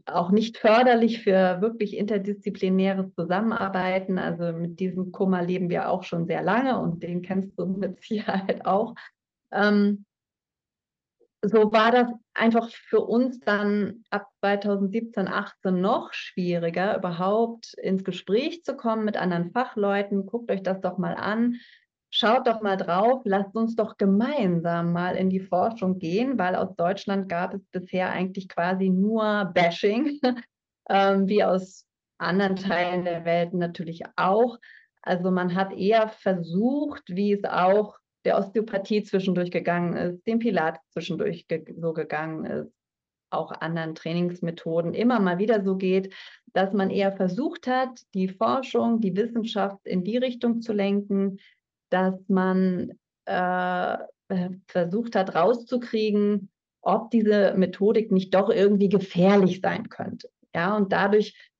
auch 0.07 0.31
nicht 0.31 0.59
förderlich 0.59 1.23
für 1.23 1.61
wirklich 1.61 1.97
interdisziplinäres 1.97 3.14
Zusammenarbeiten. 3.14 4.19
Also 4.19 4.53
mit 4.53 4.81
diesem 4.81 5.12
Kummer 5.12 5.43
leben 5.43 5.69
wir 5.69 5.91
auch 5.91 6.05
schon 6.05 6.26
sehr 6.26 6.43
lange 6.43 6.79
und 6.79 7.03
den 7.03 7.23
kennst 7.23 7.59
du 7.59 7.67
mit 7.67 8.00
Sicherheit 8.03 8.67
auch. 8.67 8.95
Ähm, 9.53 10.05
so 11.43 11.73
war 11.73 11.91
das 11.91 12.09
einfach 12.33 12.71
für 12.71 13.00
uns 13.00 13.38
dann 13.41 14.05
ab 14.09 14.29
2017, 14.41 15.29
18 15.29 15.79
noch 15.79 16.12
schwieriger, 16.14 16.97
überhaupt 16.97 17.75
ins 17.75 18.03
Gespräch 18.03 18.64
zu 18.64 18.76
kommen 18.76 19.05
mit 19.05 19.19
anderen 19.19 19.53
Fachleuten. 19.53 20.25
Guckt 20.25 20.50
euch 20.50 20.62
das 20.62 20.81
doch 20.81 20.97
mal 20.97 21.14
an. 21.14 21.57
Schaut 22.16 22.47
doch 22.47 22.62
mal 22.62 22.76
drauf, 22.76 23.23
lasst 23.25 23.56
uns 23.56 23.75
doch 23.75 23.97
gemeinsam 23.97 24.92
mal 24.92 25.16
in 25.16 25.30
die 25.30 25.40
Forschung 25.40 25.99
gehen, 25.99 26.38
weil 26.38 26.54
aus 26.54 26.76
Deutschland 26.76 27.28
gab 27.28 27.54
es 27.54 27.61
bisher 27.73 28.11
eigentlich 28.11 28.49
quasi 28.49 28.88
nur 28.88 29.50
Bashing, 29.52 30.21
ähm, 30.88 31.26
wie 31.26 31.42
aus 31.42 31.88
anderen 32.18 32.54
Teilen 32.54 33.04
der 33.04 33.25
Welt 33.25 33.52
natürlich 33.52 34.04
auch. 34.14 34.61
Also 35.02 35.33
man 35.33 35.56
hat 35.56 35.73
eher 35.73 36.09
versucht, 36.09 37.02
wie 37.09 37.33
es 37.33 37.42
auch 37.42 37.97
der 38.25 38.38
Osteopathie 38.38 39.02
zwischendurch 39.02 39.50
gegangen 39.50 39.97
ist, 39.97 40.25
dem 40.25 40.38
Pilates 40.38 40.88
zwischendurch 40.90 41.49
ge 41.49 41.64
so 41.76 41.92
gegangen 41.92 42.44
ist, 42.44 42.73
auch 43.30 43.50
anderen 43.50 43.97
Trainingsmethoden 43.97 44.94
immer 44.94 45.18
mal 45.18 45.38
wieder 45.38 45.64
so 45.64 45.75
geht, 45.75 46.14
dass 46.52 46.73
man 46.75 46.90
eher 46.90 47.11
versucht 47.11 47.66
hat, 47.66 48.02
die 48.14 48.28
Forschung, 48.28 49.00
die 49.00 49.16
Wissenschaft 49.16 49.85
in 49.85 50.04
die 50.04 50.18
Richtung 50.18 50.61
zu 50.61 50.73
lenken, 50.73 51.40
dass 51.95 52.29
man 52.29 52.93
äh, 53.25 53.97
versucht 54.67 55.15
hat, 55.15 55.35
rauszukriegen, 55.37 56.51
ob 56.83 57.11
diese 57.11 57.55
Methodik 57.57 58.11
nicht 58.11 58.35
doch 58.35 58.51
irgendwie 58.51 58.89
gefährlich 58.89 59.61
sein 59.63 59.89
könnte. 59.89 60.29
Ja, 60.53 60.77
und 60.77 60.93
dadurch 60.93 61.53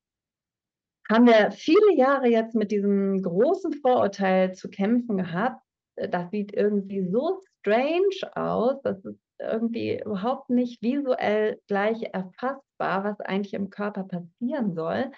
haben 1.09 1.27
wir 1.27 1.51
viele 1.51 1.95
Jahre 1.95 2.27
jetzt 2.27 2.53
mit 2.53 2.71
diesem 2.71 3.21
großen 3.21 3.73
Vorurteil 3.81 4.53
zu 4.53 4.69
kämpfen 4.69 5.17
gehabt, 5.17 5.61
äh, 5.95 6.09
das 6.09 6.29
sieht 6.31 6.53
irgendwie 6.53 7.07
so 7.09 7.39
strange 7.59 8.35
aus, 8.35 8.81
das 8.83 9.03
ist 9.05 9.19
irgendwie 9.39 10.01
überhaupt 10.03 10.49
nicht 10.49 10.81
visuell 10.81 11.61
gleich 11.67 12.01
erfassbar, 12.13 13.03
was 13.05 13.19
eigentlich 13.21 13.53
im 13.53 13.69
Körper 13.69 14.03
passieren 14.03 14.75
soll. 14.75 15.11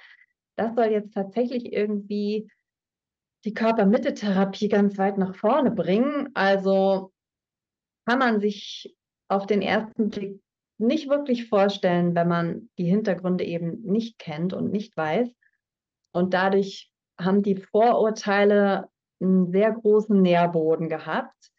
Das 0.56 0.76
soll 0.76 0.88
jetzt 0.88 1.14
tatsächlich 1.14 1.72
irgendwie 1.72 2.50
die 3.46 3.54
Körpermitte-Therapie 3.54 4.68
ganz 4.70 4.98
weit 4.98 5.18
nach 5.18 5.36
vorne 5.36 5.72
bringen. 5.72 6.30
Also 6.34 7.12
kann 8.06 8.20
man 8.20 8.40
sich 8.40 8.96
auf 9.28 9.46
den 9.46 9.62
ersten 9.62 10.10
Blick 10.10 10.42
nicht 10.80 11.10
wirklich 11.10 11.50
vorstellen, 11.50 12.16
wenn 12.16 12.28
man 12.28 12.70
die 12.78 12.86
Hintergründe 12.86 13.44
eben 13.44 13.82
nicht 13.82 14.20
kennt 14.20 14.54
und 14.54 14.72
nicht 14.72 14.96
weiß. 14.96 15.30
Und 16.14 16.34
dadurch 16.34 16.92
haben 17.20 17.42
die 17.42 17.56
Vorurteile 17.56 18.90
einen 19.20 19.52
sehr 19.52 19.72
großen 19.72 20.22
Nährboden 20.22 20.90
gehabt. 20.90 21.52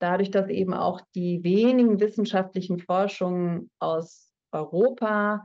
Dadurch, 0.00 0.30
dass 0.30 0.48
eben 0.48 0.74
auch 0.74 1.00
die 1.14 1.42
wenigen 1.42 2.00
wissenschaftlichen 2.00 2.78
Forschungen 2.78 3.70
aus 3.78 4.32
Europa 4.52 5.44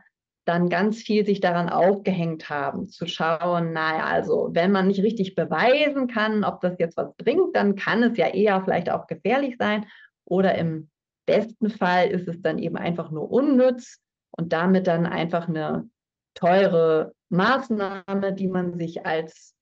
dann 0.52 0.68
ganz 0.68 1.02
viel 1.02 1.26
sich 1.26 1.40
daran 1.40 1.70
aufgehängt 1.70 2.50
haben, 2.50 2.90
zu 2.90 3.08
schauen, 3.08 3.72
naja, 3.72 4.04
also 4.04 4.50
wenn 4.52 4.74
man 4.74 4.88
nicht 4.88 5.02
richtig 5.02 5.34
beweisen 5.34 6.08
kann, 6.08 6.44
ob 6.44 6.60
das 6.60 6.78
jetzt 6.78 6.98
was 6.98 7.16
bringt, 7.16 7.56
dann 7.56 7.76
kann 7.76 8.04
es 8.04 8.18
ja 8.18 8.28
eher 8.28 8.62
vielleicht 8.62 8.90
auch 8.90 9.08
gefährlich 9.08 9.56
sein. 9.58 9.86
Oder 10.26 10.56
im 10.56 10.90
besten 11.26 11.70
Fall 11.70 12.10
ist 12.10 12.28
es 12.28 12.42
dann 12.42 12.60
eben 12.60 12.76
einfach 12.76 13.12
nur 13.12 13.32
unnütz 13.32 14.00
und 14.32 14.52
damit 14.52 14.88
dann 14.88 15.06
einfach 15.06 15.48
eine 15.48 15.90
teure 16.34 17.14
Maßnahme, 17.30 18.34
die 18.34 18.48
man 18.48 18.78
sich 18.78 19.06
als 19.06 19.56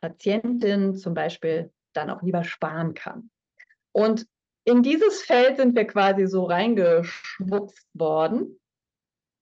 Patientin 0.00 0.96
zum 0.96 1.14
Beispiel 1.14 1.70
dann 1.92 2.10
auch 2.10 2.22
lieber 2.22 2.42
sparen 2.42 2.94
kann. 2.94 3.30
Und 3.92 4.26
in 4.64 4.82
dieses 4.82 5.22
Feld 5.22 5.58
sind 5.58 5.76
wir 5.76 5.86
quasi 5.86 6.26
so 6.26 6.44
reingeschwupft 6.44 7.86
worden. 7.94 8.58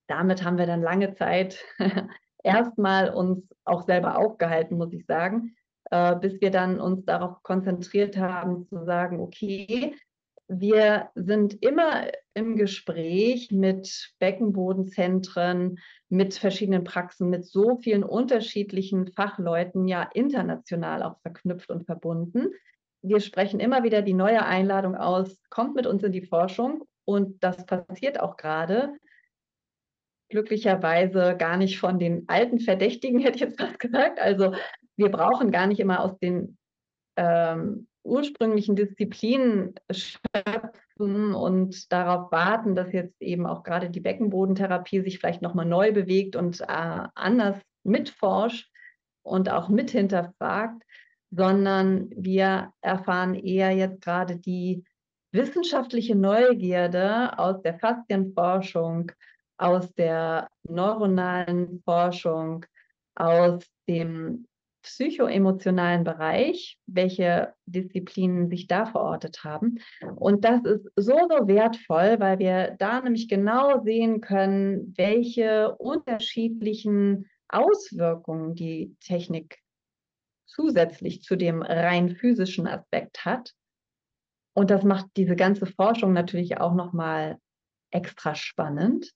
Damit 0.06 0.44
haben 0.44 0.58
wir 0.58 0.66
dann 0.66 0.82
lange 0.82 1.14
Zeit 1.14 1.64
erstmal 2.42 3.10
uns 3.10 3.44
auch 3.64 3.82
selber 3.82 4.18
aufgehalten, 4.18 4.76
muss 4.76 4.92
ich 4.92 5.04
sagen, 5.06 5.56
äh, 5.90 6.16
bis 6.16 6.40
wir 6.40 6.50
dann 6.50 6.80
uns 6.80 7.04
darauf 7.04 7.42
konzentriert 7.42 8.16
haben 8.16 8.66
zu 8.68 8.84
sagen, 8.84 9.20
okay, 9.20 9.94
wir 10.48 11.10
sind 11.16 11.60
immer 11.62 12.06
im 12.34 12.56
Gespräch 12.56 13.50
mit 13.50 14.14
Beckenbodenzentren, 14.20 15.78
mit 16.08 16.34
verschiedenen 16.34 16.84
Praxen, 16.84 17.30
mit 17.30 17.44
so 17.44 17.78
vielen 17.78 18.04
unterschiedlichen 18.04 19.08
Fachleuten, 19.12 19.88
ja 19.88 20.08
international 20.14 21.02
auch 21.02 21.18
verknüpft 21.22 21.70
und 21.70 21.84
verbunden. 21.84 22.50
Wir 23.02 23.20
sprechen 23.20 23.58
immer 23.58 23.82
wieder 23.82 24.02
die 24.02 24.14
neue 24.14 24.44
Einladung 24.44 24.94
aus, 24.94 25.36
kommt 25.50 25.75
mit 25.75 25.86
uns 25.86 26.02
in 26.04 26.12
die 26.12 26.26
Forschung 26.26 26.84
und 27.04 27.42
das 27.42 27.66
passiert 27.66 28.20
auch 28.20 28.36
gerade. 28.36 28.94
Glücklicherweise 30.28 31.37
gar 31.38 31.56
nicht 31.56 31.78
von 31.78 31.99
den 31.99 32.25
alten 32.28 32.61
Verdächtigen, 32.61 33.21
hätte 33.21 33.37
ich 33.37 33.42
jetzt 33.42 33.61
fast 33.61 33.78
gesagt. 33.78 34.21
Also 34.21 34.54
wir 34.97 35.11
brauchen 35.11 35.50
gar 35.50 35.66
nicht 35.66 35.80
immer 35.80 36.00
aus 36.00 36.18
den 36.18 36.56
ähm, 37.16 37.87
ursprünglichen 38.06 38.76
Disziplinen 38.76 39.75
schöpfen 39.90 41.35
und 41.35 41.92
darauf 41.92 42.30
warten, 42.30 42.75
dass 42.75 42.92
jetzt 42.92 43.21
eben 43.21 43.47
auch 43.47 43.62
gerade 43.62 43.90
die 43.90 44.00
Beckenbodentherapie 44.00 45.00
sich 45.00 45.18
vielleicht 45.18 45.42
nochmal 45.42 45.66
neu 45.66 45.92
bewegt 45.92 46.37
und 46.37 46.61
äh, 46.61 46.64
anders 47.14 47.56
mitforscht 47.83 48.71
und 49.23 49.50
auch 49.50 49.68
mit 49.68 49.90
hinterfragt, 49.90 50.83
sondern 51.30 52.11
wir 52.16 52.73
erfahren 52.80 53.35
eher 53.35 53.73
jetzt 53.73 54.00
gerade 54.00 54.37
die 54.37 54.85
wissenschaftliche 55.33 56.14
Neugierde 56.14 57.38
aus 57.38 57.61
der 57.62 57.78
Faszienforschung, 57.78 59.12
aus 59.58 59.92
der 59.94 60.48
neuronalen 60.64 61.82
Forschung, 61.84 62.66
aus 63.14 63.64
dem 63.88 64.46
psychoemotionalen 64.86 66.04
Bereich, 66.04 66.78
welche 66.86 67.54
Disziplinen 67.66 68.48
sich 68.48 68.68
da 68.68 68.86
verortet 68.86 69.42
haben. 69.42 69.80
Und 70.14 70.44
das 70.44 70.62
ist 70.64 70.88
so, 70.94 71.18
so 71.28 71.48
wertvoll, 71.48 72.20
weil 72.20 72.38
wir 72.38 72.76
da 72.78 73.00
nämlich 73.00 73.28
genau 73.28 73.82
sehen 73.82 74.20
können, 74.20 74.94
welche 74.96 75.75
unterschiedlichen 75.76 77.28
Auswirkungen 77.48 78.54
die 78.54 78.94
Technik 79.00 79.58
zusätzlich 80.46 81.22
zu 81.22 81.36
dem 81.36 81.62
rein 81.62 82.14
physischen 82.14 82.68
Aspekt 82.68 83.25
hat. 83.25 83.54
Und 84.54 84.70
das 84.70 84.84
macht 84.84 85.06
diese 85.16 85.36
ganze 85.36 85.66
Forschung 85.66 86.12
natürlich 86.12 86.58
auch 86.58 86.75
nochmal 86.75 87.38
extra 87.90 88.34
spannend. 88.36 89.12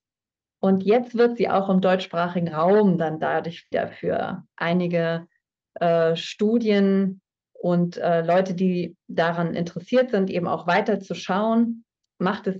Und 0.60 0.82
jetzt 0.82 1.16
wird 1.16 1.36
sie 1.36 1.48
auch 1.48 1.68
im 1.70 1.80
deutschsprachigen 1.80 2.48
Raum 2.48 2.98
dann 2.98 3.18
dadurch 3.18 3.66
wieder 3.70 3.88
für 3.88 4.44
einige 4.56 5.26
äh, 5.74 6.14
Studien 6.16 7.20
und 7.52 7.96
äh, 7.96 8.22
Leute, 8.22 8.54
die 8.54 8.96
daran 9.08 9.54
interessiert 9.54 10.10
sind, 10.10 10.30
eben 10.30 10.46
auch 10.46 10.66
weiter 10.66 11.00
zu 11.00 11.14
schauen, 11.14 11.84
macht 12.18 12.46
es 12.46 12.56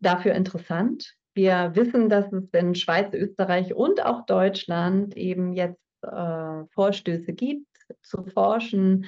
dafür 0.00 0.34
interessant. 0.34 1.14
Wir 1.34 1.72
wissen, 1.74 2.08
dass 2.08 2.32
es 2.32 2.50
in 2.52 2.74
Schweiz, 2.74 3.12
Österreich 3.14 3.74
und 3.74 4.04
auch 4.04 4.26
Deutschland 4.26 5.16
eben 5.16 5.52
jetzt 5.52 5.80
äh, 6.02 6.64
Vorstöße 6.72 7.32
gibt, 7.32 7.66
zu 8.02 8.24
forschen. 8.24 9.06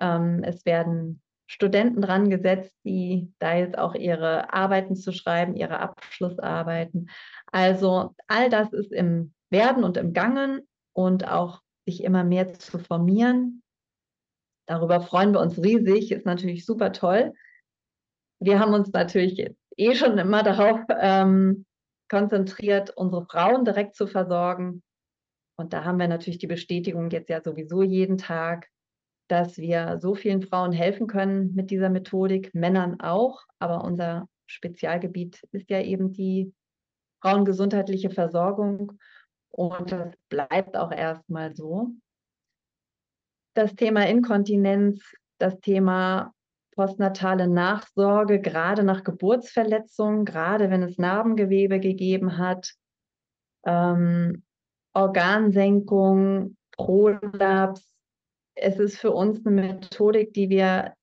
Ähm, 0.00 0.42
es 0.44 0.64
werden 0.64 1.20
Studenten 1.46 2.00
dran 2.00 2.30
gesetzt, 2.30 2.74
die 2.84 3.32
da 3.38 3.56
jetzt 3.56 3.76
auch 3.76 3.94
ihre 3.94 4.52
Arbeiten 4.52 4.96
zu 4.96 5.12
schreiben, 5.12 5.54
ihre 5.54 5.78
Abschlussarbeiten. 5.78 7.10
Also 7.54 8.16
all 8.26 8.50
das 8.50 8.72
ist 8.72 8.90
im 8.90 9.32
Werden 9.48 9.84
und 9.84 9.96
im 9.96 10.12
Gangen 10.12 10.66
und 10.92 11.28
auch 11.28 11.62
sich 11.86 12.02
immer 12.02 12.24
mehr 12.24 12.52
zu 12.52 12.80
formieren. 12.80 13.62
Darüber 14.66 15.00
freuen 15.00 15.32
wir 15.32 15.40
uns 15.40 15.62
riesig, 15.62 16.10
ist 16.10 16.26
natürlich 16.26 16.66
super 16.66 16.90
toll. 16.90 17.32
Wir 18.40 18.58
haben 18.58 18.74
uns 18.74 18.90
natürlich 18.90 19.54
eh 19.76 19.94
schon 19.94 20.18
immer 20.18 20.42
darauf 20.42 20.80
ähm, 20.98 21.64
konzentriert, 22.10 22.90
unsere 22.96 23.24
Frauen 23.24 23.64
direkt 23.64 23.94
zu 23.94 24.08
versorgen. 24.08 24.82
Und 25.56 25.72
da 25.72 25.84
haben 25.84 26.00
wir 26.00 26.08
natürlich 26.08 26.38
die 26.38 26.48
Bestätigung 26.48 27.08
jetzt 27.10 27.30
ja 27.30 27.40
sowieso 27.40 27.82
jeden 27.82 28.18
Tag, 28.18 28.68
dass 29.28 29.58
wir 29.58 30.00
so 30.00 30.16
vielen 30.16 30.42
Frauen 30.42 30.72
helfen 30.72 31.06
können 31.06 31.54
mit 31.54 31.70
dieser 31.70 31.88
Methodik, 31.88 32.52
Männern 32.52 32.98
auch. 32.98 33.44
Aber 33.60 33.84
unser 33.84 34.28
Spezialgebiet 34.46 35.44
ist 35.52 35.70
ja 35.70 35.80
eben 35.80 36.12
die 36.12 36.52
frauengesundheitliche 37.24 38.10
Versorgung. 38.10 38.98
Und 39.50 39.92
das 39.92 40.12
bleibt 40.28 40.76
auch 40.76 40.92
erstmal 40.92 41.54
so. 41.54 41.90
Das 43.54 43.74
Thema 43.74 44.06
Inkontinenz, 44.06 45.02
das 45.38 45.58
Thema 45.60 46.34
postnatale 46.74 47.46
Nachsorge, 47.46 48.40
gerade 48.40 48.82
nach 48.82 49.04
Geburtsverletzungen, 49.04 50.24
gerade 50.24 50.70
wenn 50.70 50.82
es 50.82 50.98
Narbengewebe 50.98 51.78
gegeben 51.80 52.36
hat, 52.36 52.74
ähm, 53.64 54.42
Organsenkung, 54.92 56.56
Prolaps. 56.72 57.88
Es 58.56 58.78
ist 58.78 58.98
für 58.98 59.12
uns 59.12 59.46
eine 59.46 59.54
Methodik, 59.54 60.34
die 60.34 60.50
wir 60.50 60.94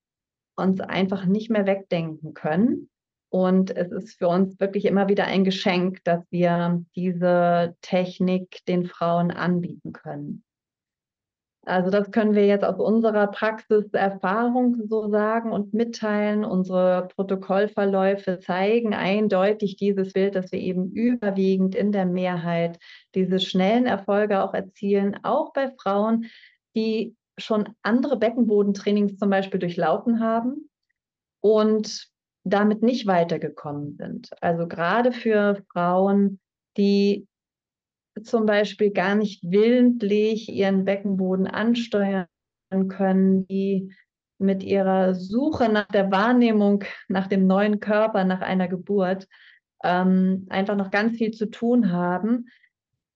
uns 0.56 0.80
einfach 0.80 1.24
nicht 1.24 1.50
mehr 1.50 1.66
wegdenken 1.66 2.34
können. 2.34 2.90
Und 3.32 3.74
es 3.74 3.90
ist 3.90 4.18
für 4.18 4.28
uns 4.28 4.60
wirklich 4.60 4.84
immer 4.84 5.08
wieder 5.08 5.24
ein 5.24 5.42
Geschenk, 5.42 6.04
dass 6.04 6.20
wir 6.30 6.84
diese 6.94 7.74
Technik 7.80 8.58
den 8.68 8.84
Frauen 8.84 9.30
anbieten 9.30 9.94
können. 9.94 10.44
Also 11.64 11.88
das 11.88 12.10
können 12.10 12.34
wir 12.34 12.44
jetzt 12.44 12.62
aus 12.62 12.78
unserer 12.78 13.28
Praxiserfahrung 13.28 14.82
so 14.86 15.08
sagen 15.08 15.50
und 15.50 15.72
mitteilen. 15.72 16.44
Unsere 16.44 17.08
Protokollverläufe 17.08 18.38
zeigen 18.38 18.92
eindeutig 18.92 19.76
dieses 19.76 20.12
Bild, 20.12 20.34
dass 20.34 20.52
wir 20.52 20.60
eben 20.60 20.92
überwiegend 20.92 21.74
in 21.74 21.90
der 21.90 22.04
Mehrheit 22.04 22.78
diese 23.14 23.40
schnellen 23.40 23.86
Erfolge 23.86 24.42
auch 24.42 24.52
erzielen, 24.52 25.18
auch 25.22 25.54
bei 25.54 25.72
Frauen, 25.80 26.26
die 26.76 27.16
schon 27.38 27.70
andere 27.80 28.18
Beckenbodentrainings 28.18 29.16
zum 29.16 29.30
Beispiel 29.30 29.58
durchlaufen 29.58 30.20
haben 30.20 30.68
und 31.40 32.11
damit 32.44 32.82
nicht 32.82 33.06
weitergekommen 33.06 33.96
sind. 33.96 34.30
Also 34.40 34.66
gerade 34.66 35.12
für 35.12 35.62
Frauen, 35.72 36.40
die 36.76 37.26
zum 38.22 38.46
Beispiel 38.46 38.90
gar 38.90 39.14
nicht 39.14 39.42
willentlich 39.44 40.48
ihren 40.48 40.84
Beckenboden 40.84 41.46
ansteuern 41.46 42.26
können, 42.88 43.46
die 43.46 43.94
mit 44.38 44.62
ihrer 44.62 45.14
Suche 45.14 45.68
nach 45.68 45.86
der 45.86 46.10
Wahrnehmung, 46.10 46.84
nach 47.08 47.28
dem 47.28 47.46
neuen 47.46 47.80
Körper, 47.80 48.24
nach 48.24 48.40
einer 48.40 48.68
Geburt 48.68 49.28
ähm, 49.84 50.46
einfach 50.50 50.76
noch 50.76 50.90
ganz 50.90 51.16
viel 51.16 51.30
zu 51.30 51.46
tun 51.46 51.92
haben. 51.92 52.46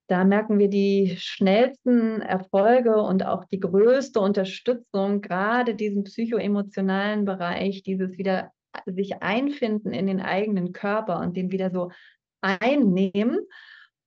Da 0.08 0.24
merken 0.24 0.58
wir 0.58 0.68
die 0.68 1.16
schnellsten 1.18 2.22
Erfolge 2.22 3.02
und 3.02 3.26
auch 3.26 3.44
die 3.44 3.58
größte 3.58 4.20
Unterstützung, 4.20 5.20
gerade 5.20 5.74
diesen 5.74 6.04
psychoemotionalen 6.04 7.24
Bereich, 7.24 7.82
dieses 7.82 8.16
wieder 8.16 8.52
sich 8.86 9.22
einfinden 9.22 9.92
in 9.92 10.06
den 10.06 10.20
eigenen 10.20 10.72
Körper 10.72 11.20
und 11.20 11.36
den 11.36 11.50
wieder 11.50 11.70
so 11.70 11.90
einnehmen 12.40 13.40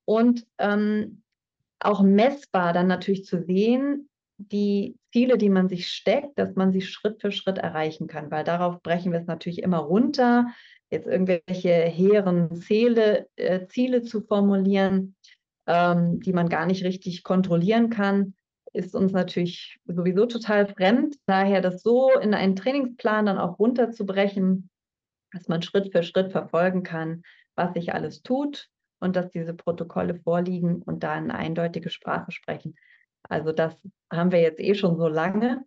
und 0.05 0.45
ähm, 0.57 1.23
auch 1.79 2.01
messbar 2.01 2.73
dann 2.73 2.87
natürlich 2.87 3.25
zu 3.25 3.41
sehen, 3.43 4.09
die 4.37 4.97
Ziele, 5.11 5.37
die 5.37 5.49
man 5.49 5.67
sich 5.67 5.87
steckt, 5.87 6.37
dass 6.39 6.55
man 6.55 6.71
sie 6.71 6.81
Schritt 6.81 7.21
für 7.21 7.31
Schritt 7.31 7.57
erreichen 7.57 8.07
kann, 8.07 8.31
weil 8.31 8.43
darauf 8.43 8.81
brechen 8.81 9.11
wir 9.11 9.19
es 9.19 9.27
natürlich 9.27 9.61
immer 9.63 9.79
runter, 9.79 10.47
jetzt 10.89 11.07
irgendwelche 11.07 11.71
hehren 11.71 12.55
Ziele, 12.55 13.27
äh, 13.35 13.67
Ziele 13.67 14.01
zu 14.01 14.21
formulieren, 14.21 15.15
ähm, 15.67 16.19
die 16.21 16.33
man 16.33 16.49
gar 16.49 16.65
nicht 16.65 16.83
richtig 16.83 17.23
kontrollieren 17.23 17.89
kann, 17.89 18.33
ist 18.73 18.95
uns 18.95 19.11
natürlich 19.11 19.79
sowieso 19.85 20.25
total 20.25 20.67
fremd. 20.67 21.15
Daher 21.25 21.61
das 21.61 21.81
so 21.81 22.11
in 22.19 22.33
einen 22.33 22.55
Trainingsplan 22.55 23.25
dann 23.25 23.37
auch 23.37 23.59
runterzubrechen, 23.59 24.69
dass 25.31 25.47
man 25.47 25.61
Schritt 25.61 25.91
für 25.91 26.03
Schritt 26.03 26.31
verfolgen 26.31 26.83
kann, 26.83 27.23
was 27.55 27.73
sich 27.73 27.93
alles 27.93 28.21
tut, 28.21 28.69
und 28.99 29.15
dass 29.15 29.31
diese 29.31 29.53
Protokolle 29.53 30.15
vorliegen 30.15 30.81
und 30.83 31.03
da 31.03 31.13
eine 31.13 31.33
eindeutige 31.33 31.89
Sprache 31.89 32.31
sprechen. 32.31 32.75
Also 33.23 33.51
das 33.51 33.75
haben 34.11 34.31
wir 34.31 34.41
jetzt 34.41 34.59
eh 34.59 34.75
schon 34.75 34.97
so 34.97 35.07
lange. 35.07 35.63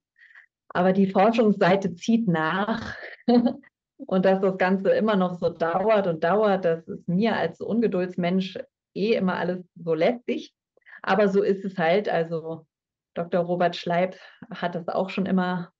Aber 0.69 0.93
die 0.93 1.11
Forschungsseite 1.11 1.95
zieht 1.95 2.29
nach. 2.29 2.95
und 3.97 4.25
dass 4.25 4.41
das 4.41 4.59
Ganze 4.59 4.91
immer 4.91 5.17
noch 5.17 5.39
so 5.39 5.51
dauert 5.51 6.07
und 6.07 6.25
dauert, 6.25 6.65
das 6.65 6.87
ist 6.89 7.09
mir 7.09 7.37
als 7.37 7.61
Ungeduldsmensch 7.61 8.59
eh 8.95 9.15
immer 9.15 9.37
alles 9.37 9.65
so 9.77 9.95
lästig. 9.95 10.55
Aber 11.03 11.29
so 11.29 11.43
ist 11.43 11.65
es 11.65 11.77
halt. 11.79 12.09
Also 12.09 12.67
Dr. 13.15 13.41
Robert 13.41 13.77
Schleib 13.77 14.17
hat 14.51 14.75
das 14.75 14.89
auch 14.89 15.11
schon 15.11 15.27
immer 15.27 15.73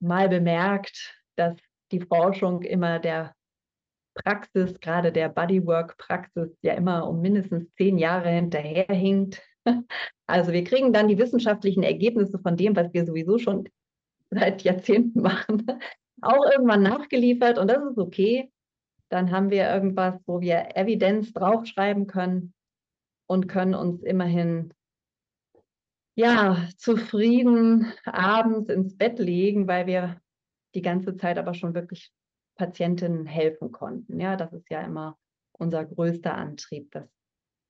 mal 0.00 0.28
bemerkt, 0.28 1.14
dass 1.36 1.56
die 1.90 2.00
Forschung 2.00 2.62
immer 2.62 2.98
der 2.98 3.34
Praxis, 4.14 4.78
gerade 4.80 5.12
der 5.12 5.28
Bodywork-Praxis, 5.28 6.56
ja 6.62 6.74
immer 6.74 7.08
um 7.08 7.20
mindestens 7.20 7.72
zehn 7.74 7.98
Jahre 7.98 8.30
hinterherhinkt. 8.30 9.42
Also 10.26 10.52
wir 10.52 10.64
kriegen 10.64 10.94
dann 10.94 11.08
die 11.08 11.18
wissenschaftlichen 11.18 11.82
Ergebnisse 11.82 12.38
von 12.38 12.56
dem, 12.56 12.74
was 12.74 12.92
wir 12.94 13.04
sowieso 13.04 13.38
schon 13.38 13.68
seit 14.30 14.62
Jahrzehnten 14.62 15.20
machen, 15.20 15.66
auch 16.22 16.50
irgendwann 16.50 16.82
nachgeliefert 16.82 17.58
und 17.58 17.68
das 17.68 17.84
ist 17.84 17.98
okay. 17.98 18.50
Dann 19.10 19.30
haben 19.30 19.50
wir 19.50 19.68
irgendwas, 19.68 20.14
wo 20.26 20.40
wir 20.40 20.74
Evidenz 20.74 21.34
draufschreiben 21.34 22.06
können 22.06 22.54
und 23.26 23.46
können 23.46 23.74
uns 23.74 24.02
immerhin 24.02 24.72
ja 26.14 26.68
zufrieden 26.76 27.92
abends 28.04 28.68
ins 28.68 28.96
Bett 28.96 29.18
legen, 29.18 29.66
weil 29.66 29.86
wir 29.86 30.20
die 30.74 30.82
ganze 30.82 31.16
Zeit 31.16 31.38
aber 31.38 31.54
schon 31.54 31.74
wirklich 31.74 32.12
Patientinnen 32.56 33.26
helfen 33.26 33.72
konnten. 33.72 34.20
Ja, 34.20 34.36
das 34.36 34.52
ist 34.52 34.70
ja 34.70 34.82
immer 34.82 35.18
unser 35.52 35.84
größter 35.84 36.34
Antrieb. 36.34 36.90
Das 36.92 37.08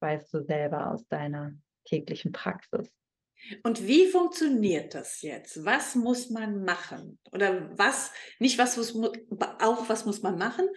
weißt 0.00 0.33
du 0.35 0.42
selber 0.42 0.90
aus 0.90 1.07
deiner 1.09 1.52
täglichen 1.85 2.33
Praxis. 2.33 2.90
Und 3.64 3.87
wie 3.87 4.07
funktioniert 4.07 4.94
das 4.94 5.22
jetzt? 5.22 5.64
Was 5.64 5.94
muss 5.94 6.31
man 6.31 6.64
machen? 6.64 7.18
Oder 7.33 7.76
was, 7.76 8.12
nicht 8.38 8.59
was 8.59 8.76
muss, 8.76 8.94
auch 9.61 9.88
was 9.88 10.07
muss 10.07 10.22
man 10.22 10.38
machen, 10.38 10.68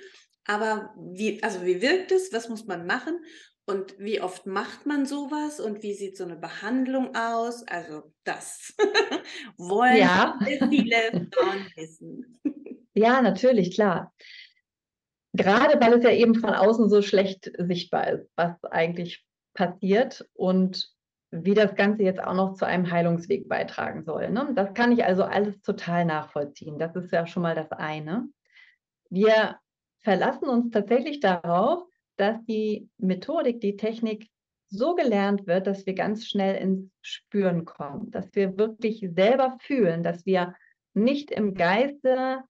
aber 0.46 0.94
wie, 0.98 1.42
also 1.44 1.64
wie 1.64 1.82
wirkt 1.82 2.12
es? 2.12 2.34
Was 2.34 2.50
muss 2.50 2.66
man 2.66 2.86
machen? 2.86 3.20
Und 3.68 3.98
wie 3.98 4.22
oft 4.22 4.46
macht 4.46 4.86
man 4.86 5.06
sowas? 5.06 5.60
Und 5.60 5.82
wie 5.82 5.94
sieht 5.94 6.18
so 6.18 6.24
eine 6.24 6.36
Behandlung 6.36 7.16
aus? 7.16 7.68
Also 7.68 8.14
das 8.24 8.76
wollen 9.58 9.98
ja. 9.98 10.38
viele 10.46 11.28
Frauen 11.34 11.68
wissen. 11.76 12.40
Ja, 12.94 13.22
natürlich, 13.22 13.74
klar. 13.74 14.14
Gerade 15.34 15.82
weil 15.82 15.94
es 15.94 16.04
ja 16.04 16.12
eben 16.12 16.36
von 16.36 16.52
außen 16.52 16.90
so 16.90 17.02
schlecht 17.02 17.52
sichtbar 17.58 18.08
ist, 18.10 18.30
was 18.36 18.64
eigentlich 18.66 19.26
passiert 19.54 20.26
und 20.34 20.96
wie 21.32 21.54
das 21.54 21.76
Ganze 21.76 22.04
jetzt 22.04 22.24
auch 22.24 22.36
noch 22.36 22.54
zu 22.54 22.66
einem 22.66 22.90
Heilungsweg 22.90 23.50
beitragen 23.50 24.06
soll. 24.06 24.30
Ne? 24.30 24.52
Das 24.56 24.74
kann 24.74 24.92
ich 24.92 25.04
also 25.04 25.24
alles 25.24 25.62
total 25.62 26.06
nachvollziehen. 26.06 26.80
Das 26.80 26.96
ist 26.96 27.12
ja 27.12 27.26
schon 27.28 27.44
mal 27.44 27.56
das 27.56 27.72
eine. 27.72 28.30
Wir 29.10 29.58
verlassen 30.02 30.48
uns 30.48 30.72
tatsächlich 30.72 31.20
darauf, 31.20 31.84
dass 32.18 32.44
die 32.46 32.90
Methodik, 32.98 33.62
die 33.62 33.78
Technik 33.78 34.30
so 34.70 34.96
gelernt 34.96 35.48
wird, 35.48 35.68
dass 35.68 35.86
wir 35.86 35.94
ganz 35.94 36.26
schnell 36.26 36.56
ins 36.56 36.90
Spüren 37.02 37.66
kommen, 37.66 38.12
dass 38.12 38.34
wir 38.34 38.58
wirklich 38.58 39.08
selber 39.14 39.58
fühlen, 39.62 40.04
dass 40.04 40.26
wir 40.26 40.56
nicht 40.94 41.32
im 41.32 41.54
Geiste 41.54 42.44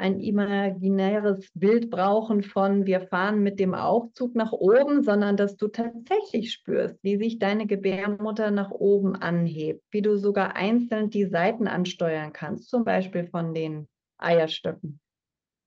ein 0.00 0.18
imaginäres 0.18 1.50
Bild 1.54 1.90
brauchen 1.90 2.42
von 2.42 2.86
wir 2.86 3.02
fahren 3.02 3.42
mit 3.42 3.60
dem 3.60 3.74
Aufzug 3.74 4.34
nach 4.34 4.52
oben, 4.52 5.02
sondern 5.02 5.36
dass 5.36 5.56
du 5.56 5.68
tatsächlich 5.68 6.52
spürst, 6.52 6.96
wie 7.02 7.18
sich 7.18 7.38
deine 7.38 7.66
Gebärmutter 7.66 8.50
nach 8.50 8.70
oben 8.70 9.14
anhebt, 9.14 9.82
wie 9.90 10.00
du 10.00 10.16
sogar 10.16 10.56
einzeln 10.56 11.10
die 11.10 11.26
Seiten 11.26 11.68
ansteuern 11.68 12.32
kannst, 12.32 12.70
zum 12.70 12.84
Beispiel 12.84 13.26
von 13.26 13.52
den 13.52 13.88
Eierstöcken. 14.16 15.00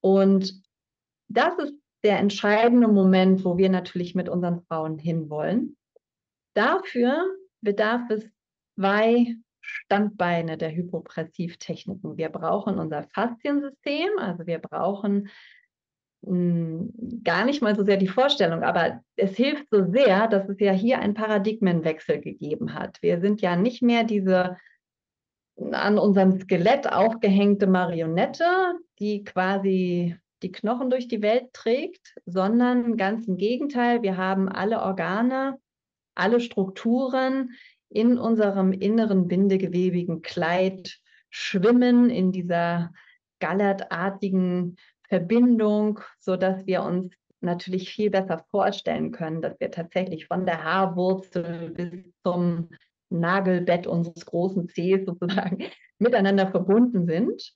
Und 0.02 0.64
das 1.28 1.58
ist 1.60 1.83
der 2.04 2.20
entscheidende 2.20 2.88
Moment, 2.88 3.46
wo 3.46 3.58
wir 3.58 3.70
natürlich 3.70 4.16
mit 4.16 4.30
unseren 4.30 4.62
Frauen 4.64 4.98
hinwollen. 5.00 5.78
Dafür 6.54 7.26
bedarf 7.62 8.02
es 8.10 8.30
zwei 8.76 9.36
Standbeine 9.62 10.58
der 10.58 10.76
Hypopressivtechniken. 10.76 12.18
Wir 12.18 12.30
brauchen 12.30 12.78
unser 12.78 13.04
Fasziensystem, 13.04 14.10
also 14.18 14.46
wir 14.46 14.60
brauchen 14.60 15.30
hm, 16.26 16.94
gar 17.24 17.46
nicht 17.46 17.62
mal 17.62 17.76
so 17.76 17.84
sehr 17.84 17.98
die 17.98 18.10
Vorstellung, 18.10 18.64
aber 18.64 19.02
es 19.16 19.36
hilft 19.36 19.70
so 19.72 19.90
sehr, 19.90 20.28
dass 20.28 20.50
es 20.50 20.60
ja 20.60 20.74
hier 20.74 21.00
einen 21.00 21.14
Paradigmenwechsel 21.14 22.20
gegeben 22.20 22.74
hat. 22.74 23.02
Wir 23.02 23.22
sind 23.22 23.42
ja 23.42 23.56
nicht 23.56 23.82
mehr 23.82 24.04
diese 24.04 24.58
an 25.72 26.00
unserem 26.00 26.40
Skelett 26.40 26.92
aufgehängte 26.92 27.68
Marionette, 27.68 28.46
die 29.00 29.24
quasi 29.24 30.18
die 30.44 30.52
Knochen 30.52 30.90
durch 30.90 31.08
die 31.08 31.22
Welt 31.22 31.54
trägt, 31.54 32.16
sondern 32.26 32.98
ganz 32.98 33.28
im 33.28 33.38
Gegenteil, 33.38 34.04
wir 34.04 34.18
haben 34.18 34.50
alle 34.50 34.82
Organe, 34.82 35.58
alle 36.16 36.40
Strukturen 36.40 37.52
in 37.90 38.18
unserem 38.18 38.74
inneren 38.74 39.28
bindegewebigen 39.28 40.22
Kleid 40.22 41.00
schwimmen 41.30 42.10
in 42.10 42.32
dieser 42.32 42.92
gallertartigen 43.40 44.78
Verbindung, 45.08 46.00
sodass 46.20 46.66
wir 46.66 46.84
uns 46.84 47.14
natürlich 47.42 47.90
viel 47.90 48.10
besser 48.10 48.46
vorstellen 48.50 49.12
können, 49.12 49.42
dass 49.42 49.60
wir 49.60 49.70
tatsächlich 49.72 50.28
von 50.28 50.46
der 50.46 50.64
Haarwurzel 50.64 51.72
bis 51.72 52.14
zum 52.24 52.70
Nagelbett 53.10 53.86
unseres 53.86 54.26
großen 54.26 54.70
Zehs 54.70 55.06
sozusagen 55.06 55.66
miteinander 56.00 56.50
verbunden 56.50 57.06
sind. 57.06 57.54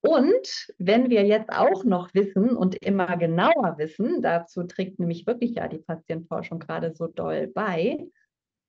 Und 0.00 0.68
wenn 0.78 1.10
wir 1.10 1.26
jetzt 1.26 1.50
auch 1.50 1.84
noch 1.84 2.14
wissen 2.14 2.56
und 2.56 2.76
immer 2.76 3.16
genauer 3.16 3.74
wissen, 3.78 4.22
dazu 4.22 4.62
trägt 4.62 5.00
nämlich 5.00 5.26
wirklich 5.26 5.56
ja 5.56 5.66
die 5.66 5.78
Patientenforschung 5.78 6.60
gerade 6.60 6.94
so 6.94 7.08
doll 7.08 7.48
bei, 7.48 8.06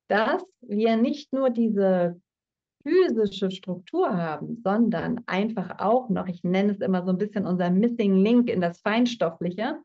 dass 0.07 0.43
wir 0.61 0.97
nicht 0.97 1.31
nur 1.31 1.51
diese 1.51 2.19
physische 2.81 3.51
Struktur 3.51 4.17
haben, 4.17 4.61
sondern 4.63 5.21
einfach 5.27 5.79
auch 5.79 6.09
noch, 6.09 6.27
ich 6.27 6.43
nenne 6.43 6.71
es 6.71 6.79
immer 6.79 7.03
so 7.03 7.11
ein 7.11 7.17
bisschen 7.17 7.45
unser 7.45 7.69
Missing 7.69 8.15
Link 8.15 8.49
in 8.49 8.61
das 8.61 8.81
Feinstoffliche, 8.81 9.77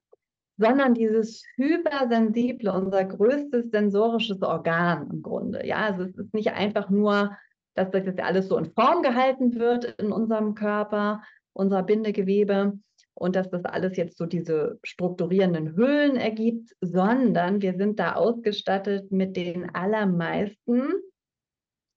sondern 0.57 0.94
dieses 0.94 1.44
hypersensible, 1.57 2.72
unser 2.72 3.04
größtes 3.04 3.70
sensorisches 3.70 4.40
Organ 4.42 5.11
im 5.11 5.22
Grunde. 5.22 5.66
Ja, 5.66 5.78
also 5.78 6.04
es 6.04 6.16
ist 6.16 6.33
nicht 6.33 6.52
einfach 6.52 6.88
nur, 6.90 7.37
dass 7.74 7.90
das 7.90 8.07
jetzt 8.07 8.22
alles 8.22 8.48
so 8.48 8.57
in 8.57 8.72
Form 8.72 9.02
gehalten 9.02 9.57
wird 9.57 9.85
in 10.00 10.12
unserem 10.12 10.54
Körper, 10.54 11.22
unser 11.54 11.82
Bindegewebe 11.82 12.78
und 13.14 13.36
dass 13.36 13.48
das 13.48 13.64
alles 13.64 13.96
jetzt 13.96 14.18
so 14.18 14.26
diese 14.26 14.78
strukturierenden 14.82 15.76
Hüllen 15.76 16.16
ergibt, 16.16 16.74
sondern 16.80 17.62
wir 17.62 17.74
sind 17.74 17.98
da 17.98 18.14
ausgestattet 18.14 19.10
mit 19.12 19.36
den 19.36 19.74
allermeisten 19.74 20.92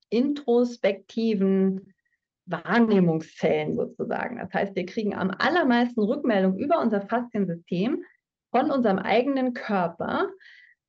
introspektiven 0.09 1.93
Wahrnehmungszellen 2.45 3.75
sozusagen. 3.75 4.37
Das 4.37 4.53
heißt, 4.53 4.75
wir 4.75 4.85
kriegen 4.85 5.13
am 5.13 5.31
allermeisten 5.37 6.01
Rückmeldung 6.01 6.57
über 6.57 6.79
unser 6.79 7.01
Fasziensystem 7.01 8.03
von 8.51 8.71
unserem 8.71 8.99
eigenen 8.99 9.53
Körper, 9.53 10.29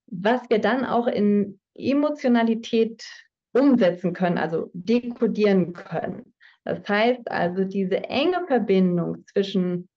was 0.06 0.48
wir 0.48 0.60
dann 0.60 0.84
auch 0.84 1.08
in 1.08 1.58
Emotionalität 1.74 3.04
umsetzen 3.52 4.12
können, 4.12 4.38
also 4.38 4.70
dekodieren 4.72 5.72
können. 5.72 6.34
Das 6.64 6.86
heißt 6.88 7.30
also, 7.30 7.64
diese 7.64 8.04
enge 8.04 8.46
Verbindung 8.46 9.24
zwischen 9.26 9.88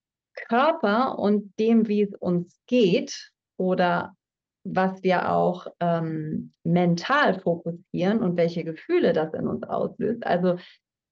Körper 0.48 1.20
und 1.20 1.54
dem, 1.60 1.88
wie 1.88 2.04
es 2.04 2.16
uns 2.16 2.60
geht 2.68 3.32
oder 3.58 4.16
was 4.64 5.04
wir 5.04 5.32
auch 5.32 5.68
ähm, 5.80 6.54
mental 6.64 7.40
fokussieren 7.40 8.20
und 8.20 8.38
welche 8.38 8.64
Gefühle 8.64 9.14
das 9.14 9.34
in 9.34 9.48
uns 9.48 9.64
auslöst. 9.64 10.26
Also 10.26 10.58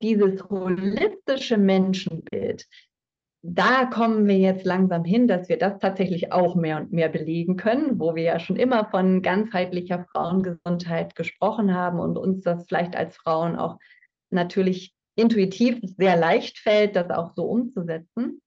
dieses 0.01 0.43
holistische 0.49 1.57
Menschenbild, 1.57 2.65
da 3.41 3.85
kommen 3.85 4.27
wir 4.27 4.37
jetzt 4.37 4.65
langsam 4.65 5.03
hin, 5.03 5.27
dass 5.27 5.49
wir 5.49 5.57
das 5.57 5.79
tatsächlich 5.79 6.31
auch 6.31 6.55
mehr 6.55 6.77
und 6.77 6.91
mehr 6.91 7.09
belegen 7.09 7.55
können, 7.55 7.99
wo 7.99 8.13
wir 8.13 8.23
ja 8.23 8.39
schon 8.39 8.57
immer 8.57 8.89
von 8.89 9.21
ganzheitlicher 9.21 10.05
Frauengesundheit 10.11 11.15
gesprochen 11.15 11.73
haben 11.73 11.99
und 11.99 12.17
uns 12.17 12.43
das 12.43 12.65
vielleicht 12.67 12.95
als 12.95 13.15
Frauen 13.17 13.55
auch 13.55 13.77
natürlich 14.29 14.93
intuitiv 15.19 15.79
sehr 15.97 16.17
leicht 16.17 16.59
fällt, 16.59 16.95
das 16.95 17.09
auch 17.09 17.33
so 17.35 17.43
umzusetzen. 17.45 18.41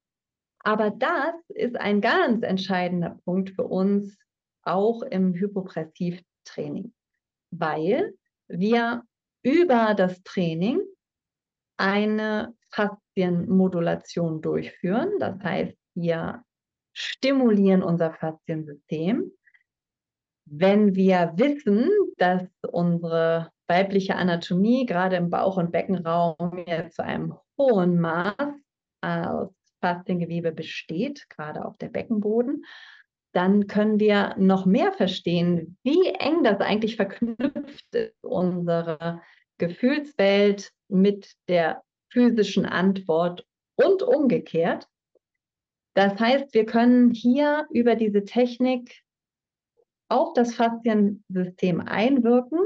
Aber 0.64 0.90
das 0.90 1.34
ist 1.48 1.76
ein 1.76 2.00
ganz 2.00 2.42
entscheidender 2.44 3.18
Punkt 3.24 3.50
für 3.50 3.64
uns 3.64 4.16
auch 4.62 5.02
im 5.02 5.34
Hypopressivtraining, 5.34 6.92
weil 7.50 8.14
wir 8.48 9.02
über 9.42 9.94
das 9.94 10.22
Training 10.22 10.80
eine 11.76 12.54
Faszienmodulation 12.70 14.40
durchführen. 14.40 15.10
Das 15.18 15.38
heißt, 15.42 15.76
wir 15.94 16.44
stimulieren 16.92 17.82
unser 17.82 18.12
Fasziensystem. 18.12 19.32
Wenn 20.44 20.94
wir 20.94 21.32
wissen, 21.36 21.88
dass 22.18 22.44
unsere 22.70 23.50
weibliche 23.72 24.16
Anatomie 24.16 24.84
gerade 24.84 25.16
im 25.16 25.30
Bauch- 25.30 25.56
und 25.56 25.72
Beckenraum 25.72 26.64
zu 26.90 27.02
einem 27.02 27.34
hohen 27.56 27.98
Maß 27.98 28.34
aus 29.00 29.48
Fasziengewebe 29.80 30.52
besteht, 30.52 31.28
gerade 31.30 31.64
auf 31.64 31.78
der 31.78 31.88
Beckenboden, 31.88 32.66
dann 33.32 33.66
können 33.66 33.98
wir 33.98 34.34
noch 34.36 34.66
mehr 34.66 34.92
verstehen, 34.92 35.78
wie 35.82 36.08
eng 36.18 36.44
das 36.44 36.60
eigentlich 36.60 36.96
verknüpft 36.96 37.94
ist, 37.94 38.22
unsere 38.22 39.22
Gefühlswelt 39.56 40.70
mit 40.88 41.32
der 41.48 41.82
physischen 42.10 42.66
Antwort 42.66 43.46
und 43.76 44.02
umgekehrt. 44.02 44.86
Das 45.94 46.20
heißt, 46.20 46.52
wir 46.52 46.66
können 46.66 47.10
hier 47.10 47.66
über 47.70 47.96
diese 47.96 48.24
Technik 48.24 49.02
auf 50.10 50.34
das 50.34 50.54
Fasziensystem 50.54 51.80
einwirken 51.80 52.60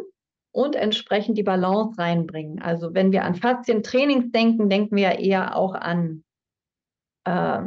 und 0.56 0.74
entsprechend 0.74 1.36
die 1.36 1.42
Balance 1.42 1.98
reinbringen. 1.98 2.62
Also 2.62 2.94
wenn 2.94 3.12
wir 3.12 3.24
an 3.24 3.34
Faszientrainings 3.34 4.32
denken, 4.32 4.70
denken 4.70 4.96
wir 4.96 5.18
eher 5.18 5.54
auch 5.54 5.74
an 5.74 6.24
äh, 7.24 7.60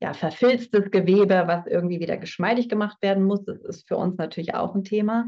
ja, 0.00 0.14
verfilztes 0.14 0.90
Gewebe, 0.90 1.44
was 1.46 1.66
irgendwie 1.66 2.00
wieder 2.00 2.16
geschmeidig 2.16 2.70
gemacht 2.70 2.96
werden 3.02 3.24
muss. 3.24 3.44
Das 3.44 3.60
ist 3.60 3.86
für 3.86 3.98
uns 3.98 4.16
natürlich 4.16 4.54
auch 4.54 4.74
ein 4.74 4.82
Thema. 4.82 5.26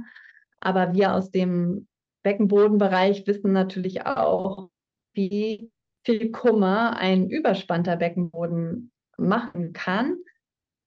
Aber 0.61 0.95
wir 0.95 1.13
aus 1.13 1.31
dem 1.31 1.89
Beckenbodenbereich 2.23 3.27
wissen 3.27 3.53
natürlich 3.53 4.07
auch, 4.07 4.71
wie 5.13 5.71
viel 6.07 6.31
Kummer 6.31 6.97
ein 6.97 7.29
überspannter 7.29 7.97
Beckenboden 7.97 8.93
machen 9.19 9.75
kann 9.75 10.17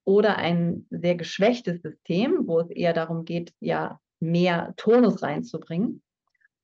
oder 0.04 0.38
ein 0.38 0.88
sehr 0.90 1.14
geschwächtes 1.14 1.84
System, 1.84 2.48
wo 2.48 2.60
es 2.60 2.72
eher 2.72 2.94
darum 2.94 3.24
geht, 3.24 3.54
ja, 3.60 4.00
mehr 4.22 4.74
Tonus 4.78 5.22
reinzubringen. 5.22 6.02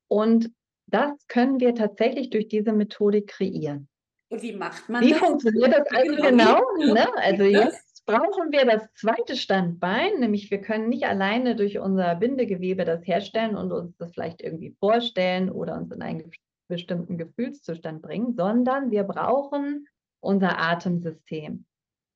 Und 0.08 0.50
das 0.86 1.12
können 1.28 1.60
wir 1.60 1.74
tatsächlich 1.74 2.30
durch 2.30 2.48
diese 2.48 2.72
Methodik 2.72 3.28
kreieren. 3.28 3.88
Und 4.30 4.42
wie 4.42 4.54
macht 4.54 4.88
man 4.88 5.02
wie 5.02 5.10
das? 5.10 5.20
Wie 5.20 5.24
funktioniert 5.24 5.72
das 5.72 5.86
also 5.90 6.16
genau? 6.16 6.60
Ne? 6.78 7.06
Also 7.16 7.44
jetzt 7.44 8.04
brauchen 8.06 8.52
wir 8.52 8.64
das 8.64 8.90
zweite 8.94 9.36
Standbein, 9.36 10.20
nämlich 10.20 10.50
wir 10.50 10.60
können 10.60 10.88
nicht 10.88 11.04
alleine 11.04 11.56
durch 11.56 11.78
unser 11.78 12.14
Bindegewebe 12.14 12.84
das 12.84 13.06
herstellen 13.06 13.56
und 13.56 13.70
uns 13.72 13.96
das 13.98 14.12
vielleicht 14.12 14.42
irgendwie 14.42 14.76
vorstellen 14.80 15.50
oder 15.50 15.76
uns 15.76 15.92
in 15.92 16.02
einen 16.02 16.30
bestimmten 16.68 17.18
Gefühlszustand 17.18 18.02
bringen, 18.02 18.34
sondern 18.34 18.90
wir 18.90 19.04
brauchen 19.04 19.86
unser 20.20 20.58
Atemsystem. 20.58 21.64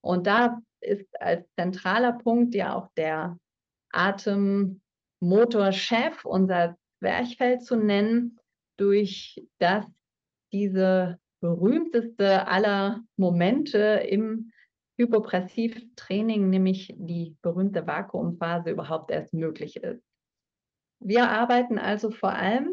Und 0.02 0.26
da 0.26 0.60
ist 0.80 1.08
als 1.20 1.46
zentraler 1.54 2.12
Punkt 2.12 2.54
ja 2.54 2.74
auch 2.74 2.88
der 2.96 3.38
Atemmotorchef, 5.22 6.24
unser 6.24 6.76
Zwerchfell 6.98 7.60
zu 7.60 7.76
nennen, 7.76 8.38
durch 8.76 9.40
das 9.58 9.86
diese 10.52 11.18
berühmteste 11.40 12.46
aller 12.48 13.02
Momente 13.16 13.78
im 14.08 14.52
Hypopressivtraining, 14.98 16.50
nämlich 16.50 16.94
die 16.98 17.36
berühmte 17.42 17.86
Vakuumphase, 17.86 18.70
überhaupt 18.70 19.10
erst 19.10 19.32
möglich 19.32 19.76
ist. 19.76 20.02
Wir 21.00 21.28
arbeiten 21.28 21.78
also 21.78 22.10
vor 22.10 22.32
allem 22.32 22.70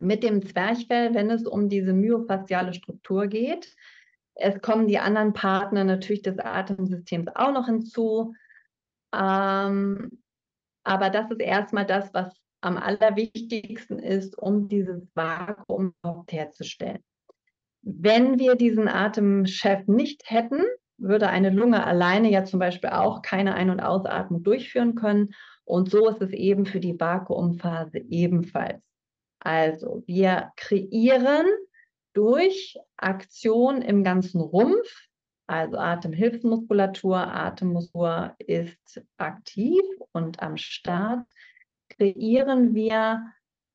mit 0.00 0.22
dem 0.22 0.44
Zwerchfell, 0.46 1.14
wenn 1.14 1.30
es 1.30 1.46
um 1.46 1.68
diese 1.68 1.92
myofasziale 1.92 2.74
Struktur 2.74 3.26
geht. 3.26 3.74
Es 4.34 4.60
kommen 4.60 4.86
die 4.86 4.98
anderen 4.98 5.32
Partner 5.32 5.84
natürlich 5.84 6.22
des 6.22 6.38
Atemsystems 6.38 7.28
auch 7.34 7.52
noch 7.52 7.66
hinzu. 7.66 8.34
Ähm, 9.14 10.21
aber 10.84 11.10
das 11.10 11.30
ist 11.30 11.40
erstmal 11.40 11.86
das, 11.86 12.12
was 12.14 12.34
am 12.60 12.76
allerwichtigsten 12.76 13.98
ist, 13.98 14.38
um 14.38 14.68
dieses 14.68 15.08
Vakuum 15.14 15.94
herzustellen. 16.28 17.02
Wenn 17.82 18.38
wir 18.38 18.54
diesen 18.54 18.88
Atemchef 18.88 19.88
nicht 19.88 20.30
hätten, 20.30 20.62
würde 20.96 21.28
eine 21.28 21.50
Lunge 21.50 21.84
alleine 21.84 22.30
ja 22.30 22.44
zum 22.44 22.60
Beispiel 22.60 22.90
auch 22.90 23.22
keine 23.22 23.54
Ein- 23.54 23.70
und 23.70 23.80
Ausatmung 23.80 24.44
durchführen 24.44 24.94
können. 24.94 25.34
Und 25.64 25.90
so 25.90 26.08
ist 26.08 26.22
es 26.22 26.30
eben 26.30 26.64
für 26.64 26.78
die 26.78 26.98
Vakuumphase 26.98 27.98
ebenfalls. 27.98 28.80
Also 29.40 30.04
wir 30.06 30.52
kreieren 30.56 31.46
durch 32.12 32.76
Aktion 32.96 33.82
im 33.82 34.04
ganzen 34.04 34.40
Rumpf, 34.40 35.08
also 35.46 35.76
Atemhilfsmuskulatur, 35.76 37.16
Atemmuskulatur 37.16 38.34
ist 38.38 39.02
aktiv 39.16 39.82
und 40.12 40.42
am 40.42 40.56
Start, 40.56 41.26
kreieren 41.88 42.74
wir 42.74 43.22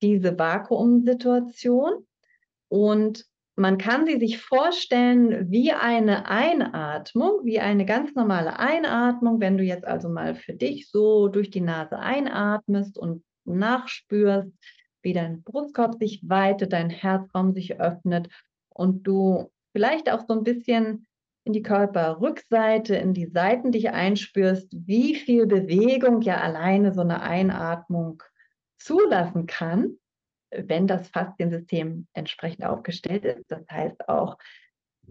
diese 0.02 0.38
Vakuumsituation 0.38 2.06
und 2.68 3.24
man 3.58 3.76
kann 3.76 4.06
sie 4.06 4.20
sich 4.20 4.38
vorstellen 4.38 5.50
wie 5.50 5.72
eine 5.72 6.26
Einatmung, 6.26 7.40
wie 7.44 7.58
eine 7.58 7.84
ganz 7.84 8.14
normale 8.14 8.56
Einatmung. 8.60 9.40
Wenn 9.40 9.58
du 9.58 9.64
jetzt 9.64 9.84
also 9.84 10.08
mal 10.08 10.36
für 10.36 10.52
dich 10.52 10.88
so 10.90 11.26
durch 11.26 11.50
die 11.50 11.60
Nase 11.60 11.98
einatmest 11.98 12.96
und 12.96 13.24
nachspürst, 13.44 14.52
wie 15.02 15.12
dein 15.12 15.42
Brustkorb 15.42 15.98
sich 15.98 16.20
weitet, 16.22 16.72
dein 16.72 16.88
Herzraum 16.88 17.52
sich 17.52 17.80
öffnet 17.80 18.28
und 18.68 19.02
du 19.02 19.50
vielleicht 19.72 20.08
auch 20.08 20.20
so 20.28 20.34
ein 20.34 20.44
bisschen 20.44 21.07
in 21.48 21.54
die 21.54 21.62
Körperrückseite, 21.62 22.94
in 22.96 23.14
die 23.14 23.26
Seiten 23.26 23.72
dich 23.72 23.90
einspürst, 23.90 24.68
wie 24.70 25.14
viel 25.14 25.46
Bewegung 25.46 26.20
ja 26.20 26.36
alleine 26.40 26.92
so 26.92 27.00
eine 27.00 27.22
Einatmung 27.22 28.22
zulassen 28.76 29.46
kann, 29.46 29.98
wenn 30.50 30.86
das 30.86 31.08
Fasziensystem 31.08 32.06
entsprechend 32.12 32.64
aufgestellt 32.64 33.24
ist. 33.24 33.50
Das 33.50 33.64
heißt 33.70 34.08
auch 34.08 34.36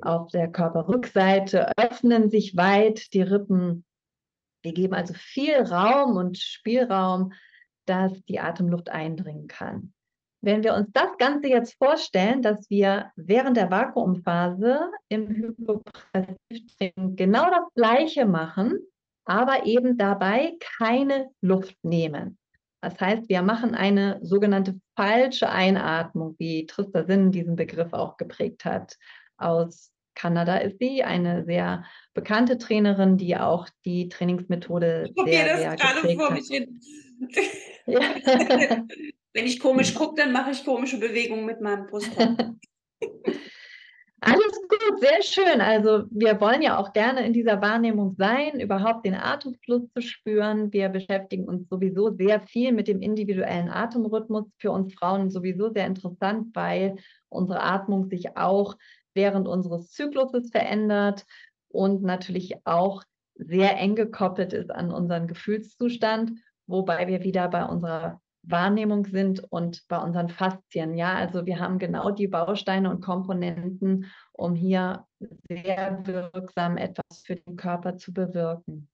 auf 0.01 0.29
der 0.29 0.47
Körperrückseite 0.51 1.71
öffnen 1.75 2.29
sich 2.29 2.55
weit 2.55 3.13
die 3.13 3.23
Rippen. 3.23 3.83
Wir 4.61 4.73
geben 4.73 4.93
also 4.93 5.15
viel 5.15 5.55
Raum 5.55 6.15
und 6.15 6.37
Spielraum 6.37 7.33
dass 7.87 8.11
die 8.25 8.39
Atemluft 8.39 8.89
eindringen 8.89 9.47
kann. 9.47 9.93
Wenn 10.41 10.63
wir 10.63 10.75
uns 10.75 10.89
das 10.93 11.17
Ganze 11.17 11.47
jetzt 11.47 11.75
vorstellen, 11.77 12.41
dass 12.41 12.69
wir 12.69 13.11
während 13.15 13.57
der 13.57 13.71
Vakuumphase 13.71 14.91
im 15.09 15.27
Hypopressivtraining 15.27 17.15
genau 17.15 17.49
das 17.49 17.73
Gleiche 17.75 18.25
machen, 18.25 18.79
aber 19.25 19.65
eben 19.65 19.97
dabei 19.97 20.53
keine 20.77 21.29
Luft 21.41 21.75
nehmen. 21.83 22.37
Das 22.81 22.99
heißt, 22.99 23.27
wir 23.27 23.41
machen 23.41 23.73
eine 23.73 24.19
sogenannte 24.21 24.79
falsche 24.95 25.49
Einatmung, 25.49 26.35
wie 26.37 26.67
Trista 26.67 27.03
Sinn 27.05 27.31
diesen 27.31 27.55
Begriff 27.55 27.91
auch 27.93 28.17
geprägt 28.17 28.65
hat. 28.65 28.95
Aus 29.37 29.91
Kanada 30.13 30.57
ist 30.57 30.79
sie, 30.79 31.03
eine 31.03 31.43
sehr 31.45 31.83
bekannte 32.13 32.57
Trainerin, 32.57 33.17
die 33.17 33.35
auch 33.37 33.67
die 33.85 34.09
Trainingsmethode 34.09 35.11
ich 35.15 35.23
sehr, 35.25 35.47
das 35.47 35.59
sehr 35.59 35.75
gerade 35.75 36.15
vor 36.15 36.29
hat. 36.29 36.33
Mich 36.33 36.47
hin. 36.47 36.79
Ja. 37.85 37.99
Wenn 39.37 39.45
ich 39.45 39.59
komisch 39.59 39.93
gucke, 39.93 40.15
dann 40.15 40.31
mache 40.31 40.49
ich 40.49 40.65
komische 40.65 40.99
Bewegungen 40.99 41.45
mit 41.45 41.61
meinem 41.61 41.85
Brustkorb. 41.85 42.39
Alles 44.19 44.61
gut, 44.67 44.99
sehr 44.99 45.21
schön. 45.21 45.61
Also 45.61 46.05
wir 46.09 46.41
wollen 46.41 46.63
ja 46.63 46.79
auch 46.79 46.91
gerne 46.91 47.23
in 47.23 47.33
dieser 47.33 47.61
Wahrnehmung 47.61 48.15
sein, 48.17 48.59
überhaupt 48.59 49.05
den 49.05 49.13
Atemfluss 49.13 49.83
zu 49.93 50.01
spüren. 50.01 50.73
Wir 50.73 50.89
beschäftigen 50.89 51.47
uns 51.47 51.69
sowieso 51.69 52.09
sehr 52.15 52.41
viel 52.47 52.71
mit 52.71 52.87
dem 52.87 52.99
individuellen 52.99 53.69
Atemrhythmus. 53.69 54.45
Für 54.57 54.71
uns 54.71 54.95
Frauen 54.95 55.29
sowieso 55.29 55.71
sehr 55.71 55.85
interessant, 55.85 56.55
weil 56.55 56.95
unsere 57.29 57.61
Atmung 57.61 58.09
sich 58.09 58.35
auch 58.35 58.75
während 59.13 59.47
unseres 59.47 59.91
Zykluses 59.91 60.49
verändert 60.49 61.27
und 61.67 62.01
natürlich 62.01 62.55
auch 62.65 63.03
sehr 63.35 63.77
eng 63.77 63.93
gekoppelt 63.93 64.53
ist 64.53 64.71
an 64.71 64.91
unseren 64.91 65.27
Gefühlszustand 65.27 66.31
wobei 66.67 67.07
wir 67.07 67.23
wieder 67.23 67.47
bei 67.47 67.65
unserer 67.65 68.21
Wahrnehmung 68.49 69.05
sind 69.05 69.43
und 69.51 69.87
bei 69.87 69.97
unseren 69.97 70.29
Faszien. 70.29 70.95
Ja, 70.95 71.15
also 71.15 71.45
wir 71.45 71.59
haben 71.59 71.79
genau 71.79 72.11
die 72.11 72.27
Bausteine 72.27 72.89
und 72.89 73.01
Komponenten, 73.01 74.05
um 74.31 74.55
hier 74.55 75.05
sehr 75.49 76.01
wirksam 76.05 76.77
etwas 76.77 77.23
für 77.25 77.35
den 77.35 77.55
Körper 77.55 77.97
zu 77.97 78.13
bewirken. 78.13 78.89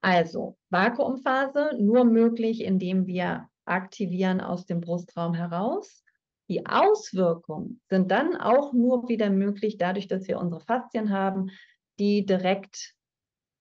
Also 0.00 0.56
Vakuumphase 0.70 1.76
nur 1.78 2.04
möglich, 2.04 2.64
indem 2.64 3.06
wir 3.06 3.48
aktivieren 3.64 4.40
aus 4.40 4.66
dem 4.66 4.80
Brustraum 4.80 5.34
heraus. 5.34 6.04
Die 6.48 6.66
Auswirkungen 6.66 7.80
sind 7.88 8.10
dann 8.10 8.36
auch 8.36 8.72
nur 8.72 9.08
wieder 9.08 9.30
möglich, 9.30 9.78
dadurch, 9.78 10.08
dass 10.08 10.26
wir 10.26 10.38
unsere 10.38 10.60
Faszien 10.60 11.10
haben, 11.10 11.50
die 11.98 12.26
direkt, 12.26 12.94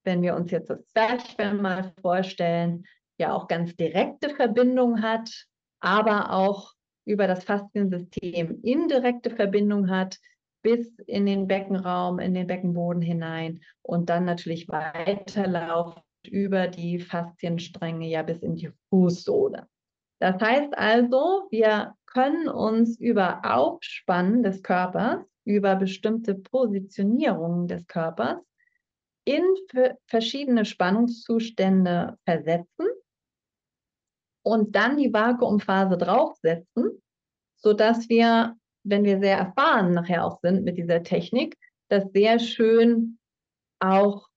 wenn 0.04 0.22
wir 0.22 0.36
uns 0.36 0.52
jetzt 0.52 0.70
das 0.70 0.86
Zwerchfell 0.88 1.54
mal 1.54 1.94
vorstellen, 2.02 2.86
ja 3.22 3.34
auch 3.34 3.48
ganz 3.48 3.76
direkte 3.76 4.30
Verbindung 4.30 5.02
hat, 5.02 5.48
aber 5.80 6.34
auch 6.34 6.74
über 7.06 7.28
das 7.28 7.44
Fasziensystem 7.44 8.60
indirekte 8.62 9.30
Verbindung 9.30 9.90
hat 9.90 10.20
bis 10.62 10.94
in 11.08 11.26
den 11.26 11.48
Beckenraum, 11.48 12.20
in 12.20 12.34
den 12.34 12.48
Beckenboden 12.48 13.02
hinein 13.02 13.62
und 13.82 14.10
dann 14.10 14.26
natürlich 14.26 14.68
weiterlauft 14.68 16.04
über 16.28 16.68
die 16.68 17.00
Faszienstränge 17.00 18.08
ja 18.08 18.22
bis 18.22 18.40
in 18.40 18.56
die 18.56 18.72
Fußsohle. 18.90 19.68
Das 20.20 20.40
heißt 20.40 20.78
also, 20.78 21.48
wir 21.50 21.96
können 22.06 22.48
uns 22.48 23.00
über 23.00 23.42
Aufspannen 23.44 24.44
des 24.44 24.62
Körpers, 24.62 25.26
über 25.46 25.76
bestimmte 25.76 26.36
Positionierungen 26.36 27.68
des 27.68 27.88
Körpers 27.88 28.38
in 29.26 29.44
verschiedene 30.06 30.66
Spannungszustände 30.66 32.18
versetzen 32.26 32.88
und 34.44 34.76
dann 34.76 34.98
die 34.98 35.14
Vakuumphase 35.14 35.98
draufsetzen, 35.98 37.02
sodass 37.58 38.10
wir, 38.10 38.56
wenn 38.84 39.04
wir 39.04 39.20
sehr 39.20 39.38
erfahren 39.38 39.94
nachher 39.94 40.26
auch 40.26 40.40
sind 40.42 40.64
mit 40.64 40.78
dieser 40.78 41.04
Technik, 41.04 41.58
das 41.90 42.06
sehr 42.14 42.40
schön 42.40 43.20
auch 43.80 44.28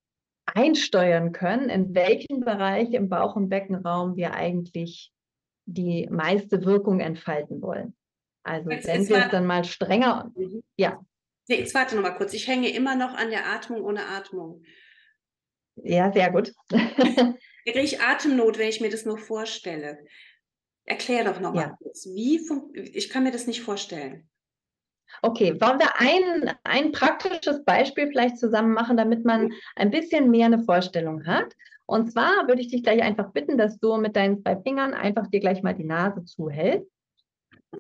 einsteuern 0.47 1.33
können, 1.33 1.71
in 1.71 1.95
welchem 1.95 2.41
Bereich 2.41 2.93
im 2.93 3.09
Bauch- 3.09 3.37
und 3.37 3.49
Beckenraum 3.49 4.17
wir 4.17 4.35
eigentlich 4.35 5.11
die 5.67 6.07
meiste 6.11 6.65
Wirkung 6.65 7.01
entfalten 7.01 7.63
wollen. 7.63 7.97
Also 8.43 8.71
jetzt, 8.71 8.87
wenn 8.87 9.01
jetzt 9.01 9.09
wir 9.09 9.25
es 9.25 9.31
dann 9.31 9.47
mal 9.47 9.65
strenger, 9.65 10.31
ja. 10.77 11.01
Nee, 11.49 11.61
jetzt 11.61 11.75
warte 11.75 11.97
noch 11.97 12.03
mal 12.03 12.11
kurz. 12.11 12.35
Ich 12.35 12.47
hänge 12.47 12.69
immer 12.69 12.95
noch 12.95 13.15
an 13.15 13.31
der 13.31 13.47
Atmung 13.47 13.83
ohne 13.83 14.07
Atmung. 14.07 14.63
Ja, 15.77 16.13
sehr 16.13 16.31
gut. 16.31 16.53
Da 17.65 17.73
kriege 17.73 17.85
ich 17.85 18.01
Atemnot, 18.01 18.59
wenn 18.59 18.69
ich 18.69 18.81
mir 18.81 18.91
das 18.91 19.05
nur 19.05 19.19
vorstelle. 19.19 20.05
Erklär 20.85 21.25
doch 21.25 21.41
noch 21.41 21.55
ja. 21.55 21.77
kurz. 21.79 22.07
Wie 22.07 22.41
ich 22.75 23.09
kann 23.09 23.25
mir 23.25 23.33
das 23.33 23.47
nicht 23.47 23.63
vorstellen. 23.63 24.29
Okay, 25.23 25.59
wollen 25.61 25.79
wir 25.79 26.01
ein, 26.01 26.57
ein 26.65 26.93
praktisches 26.93 27.65
Beispiel 27.65 28.09
vielleicht 28.09 28.39
zusammen 28.39 28.73
machen, 28.73 28.97
damit 28.97 29.25
man 29.25 29.53
ein 29.77 29.91
bisschen 29.91 30.31
mehr 30.31 30.47
eine 30.47 30.63
Vorstellung 30.63 31.27
hat? 31.27 31.55
Und 31.87 32.11
zwar 32.11 32.49
würde 32.49 32.63
ich 32.63 32.69
dich 32.69 32.83
gleich 32.83 33.03
einfach 33.03 33.33
bitten, 33.33 33.59
dass 33.59 33.79
du 33.79 33.97
mit 33.97 34.17
deinen 34.17 34.43
zwei 34.43 34.57
Fingern 34.61 34.95
einfach 34.95 35.29
dir 35.29 35.41
gleich 35.41 35.63
mal 35.63 35.75
die 35.75 35.85
Nase 35.85 36.25
zuhältst. 36.25 36.91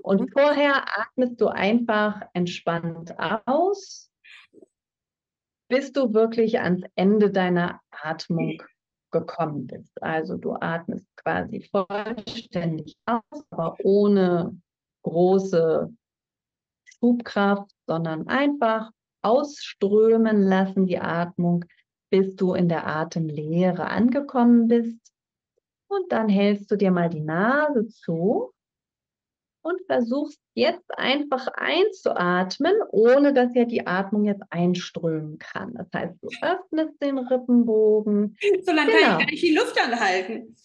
Und 0.02 0.20
mhm. 0.22 0.28
vorher 0.28 0.84
atmest 0.98 1.40
du 1.40 1.48
einfach 1.48 2.22
entspannt 2.32 3.14
aus, 3.18 4.10
bis 5.68 5.92
du 5.92 6.12
wirklich 6.12 6.60
ans 6.60 6.82
Ende 6.94 7.30
deiner 7.30 7.80
Atmung 7.90 8.62
gekommen 9.14 9.66
bist. 9.68 10.02
Also 10.02 10.36
du 10.36 10.54
atmest 10.60 11.08
quasi 11.16 11.62
vollständig 11.70 12.96
aus, 13.06 13.44
aber 13.50 13.76
ohne 13.84 14.60
große 15.02 15.94
Schubkraft, 16.84 17.70
sondern 17.86 18.26
einfach 18.26 18.90
ausströmen 19.22 20.42
lassen 20.42 20.86
die 20.86 20.98
Atmung, 20.98 21.64
bis 22.10 22.34
du 22.34 22.54
in 22.54 22.68
der 22.68 22.86
Atemlehre 22.86 23.86
angekommen 23.86 24.68
bist. 24.68 25.12
Und 25.88 26.10
dann 26.10 26.28
hältst 26.28 26.70
du 26.70 26.76
dir 26.76 26.90
mal 26.90 27.08
die 27.08 27.20
Nase 27.20 27.86
zu 27.86 28.53
und 29.64 29.80
versuchst 29.86 30.38
jetzt 30.52 30.90
einfach 30.96 31.48
einzuatmen, 31.54 32.74
ohne 32.90 33.32
dass 33.32 33.54
ja 33.54 33.64
die 33.64 33.86
Atmung 33.86 34.24
jetzt 34.24 34.42
einströmen 34.50 35.38
kann. 35.38 35.74
Das 35.74 35.86
heißt, 35.92 36.14
du 36.22 36.28
öffnest 36.42 37.02
den 37.02 37.18
Rippenbogen. 37.18 38.36
Solange 38.62 38.92
genau. 38.92 39.00
kann 39.00 39.12
ich 39.12 39.18
gar 39.18 39.30
nicht 39.30 39.42
die 39.42 39.56
Luft 39.56 39.80
anhalten. 39.80 40.56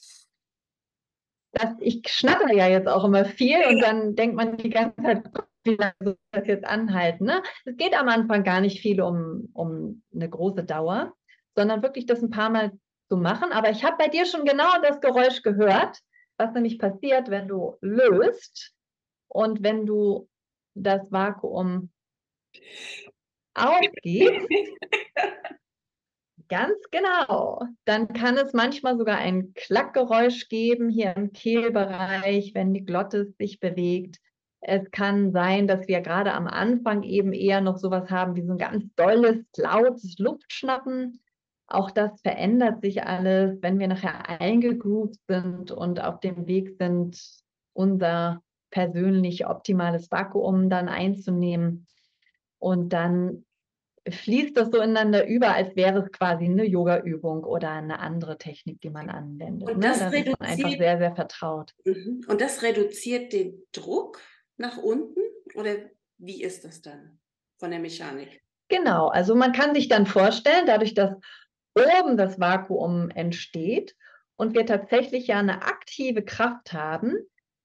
Das, 1.53 1.71
ich 1.79 2.01
schnatter 2.07 2.53
ja 2.53 2.67
jetzt 2.67 2.87
auch 2.87 3.05
immer 3.05 3.25
viel 3.25 3.59
ja. 3.59 3.69
und 3.69 3.81
dann 3.81 4.15
denkt 4.15 4.35
man 4.35 4.57
die 4.57 4.69
ganze 4.69 5.01
Zeit, 5.01 5.23
wie 5.63 5.75
lange 5.75 5.95
soll 6.03 6.17
das 6.31 6.47
jetzt 6.47 6.65
anhalten? 6.65 7.25
Ne? 7.25 7.41
Es 7.65 7.77
geht 7.77 7.97
am 7.97 8.09
Anfang 8.09 8.43
gar 8.43 8.59
nicht 8.59 8.81
viel 8.81 9.01
um, 9.01 9.49
um 9.53 10.03
eine 10.13 10.29
große 10.29 10.65
Dauer, 10.65 11.13
sondern 11.55 11.81
wirklich 11.81 12.05
das 12.05 12.21
ein 12.21 12.29
paar 12.29 12.49
Mal 12.49 12.73
zu 13.07 13.15
machen. 13.15 13.53
Aber 13.53 13.69
ich 13.69 13.83
habe 13.85 13.95
bei 13.97 14.09
dir 14.09 14.25
schon 14.25 14.43
genau 14.43 14.69
das 14.83 14.99
Geräusch 14.99 15.41
gehört, 15.41 15.97
was 16.37 16.53
nämlich 16.53 16.79
passiert, 16.79 17.29
wenn 17.29 17.47
du 17.47 17.77
löst 17.81 18.73
und 19.29 19.63
wenn 19.63 19.85
du 19.85 20.27
das 20.75 21.11
Vakuum 21.11 21.89
aufgibst, 23.53 24.47
ganz 26.49 26.77
genau, 26.91 27.63
dann 27.85 28.07
kann 28.09 28.37
es 28.37 28.53
manchmal 28.53 28.97
sogar 28.97 29.17
ein 29.17 29.53
Klackgeräusch 29.53 30.49
geben 30.49 30.89
hier 30.89 31.15
im 31.15 31.31
Kehlbereich, 31.31 32.53
wenn 32.55 32.73
die 32.73 32.83
Glotte 32.83 33.33
sich 33.37 33.59
bewegt. 33.59 34.17
Es 34.61 34.91
kann 34.91 35.31
sein, 35.31 35.67
dass 35.67 35.87
wir 35.87 36.01
gerade 36.01 36.33
am 36.33 36.47
Anfang 36.47 37.03
eben 37.03 37.31
eher 37.31 37.61
noch 37.61 37.77
sowas 37.77 38.09
haben 38.09 38.35
wie 38.35 38.45
so 38.45 38.51
ein 38.51 38.57
ganz 38.57 38.83
dolles, 38.95 39.45
lautes 39.55 40.17
Luftschnappen. 40.17 41.21
Auch 41.67 41.91
das 41.91 42.19
verändert 42.21 42.81
sich 42.81 43.03
alles, 43.03 43.61
wenn 43.61 43.79
wir 43.79 43.87
nachher 43.87 44.27
eingegroovt 44.41 45.19
sind 45.27 45.71
und 45.71 46.03
auf 46.03 46.19
dem 46.19 46.47
Weg 46.47 46.75
sind, 46.79 47.21
unser 47.73 48.41
persönlich 48.69 49.47
optimales 49.47 50.11
Vakuum 50.11 50.69
dann 50.69 50.89
einzunehmen. 50.89 51.87
Und 52.59 52.89
dann 52.89 53.45
fließt 54.07 54.55
das 54.55 54.69
so 54.71 54.77
ineinander 54.77 55.27
über, 55.27 55.53
als 55.53 55.75
wäre 55.75 55.99
es 55.99 56.11
quasi 56.11 56.45
eine 56.45 56.65
Yoga-Übung 56.65 57.43
oder 57.43 57.71
eine 57.71 57.99
andere 57.99 58.37
Technik, 58.37 58.81
die 58.81 58.89
man 58.89 59.09
anwendet. 59.09 59.69
Und 59.69 59.79
ne? 59.79 59.87
das 59.87 59.99
das 59.99 60.13
ist 60.13 60.39
man 60.39 60.49
einfach 60.49 60.69
sehr, 60.71 60.97
sehr 60.97 61.15
vertraut. 61.15 61.73
Mhm. 61.85 62.21
Und 62.27 62.41
das 62.41 62.61
reduziert 62.61 63.33
den 63.33 63.61
Druck 63.71 64.19
nach 64.57 64.77
unten 64.77 65.21
oder 65.55 65.75
wie 66.17 66.43
ist 66.43 66.65
das 66.65 66.81
dann 66.81 67.19
von 67.57 67.71
der 67.71 67.79
Mechanik? 67.79 68.41
Genau, 68.67 69.07
also 69.07 69.35
man 69.35 69.51
kann 69.51 69.73
sich 69.73 69.87
dann 69.87 70.05
vorstellen, 70.05 70.65
dadurch, 70.67 70.93
dass 70.93 71.15
oben 71.75 72.17
das 72.17 72.39
Vakuum 72.39 73.09
entsteht 73.09 73.95
und 74.35 74.53
wir 74.53 74.65
tatsächlich 74.65 75.27
ja 75.27 75.39
eine 75.39 75.63
aktive 75.63 76.23
Kraft 76.23 76.73
haben, 76.73 77.15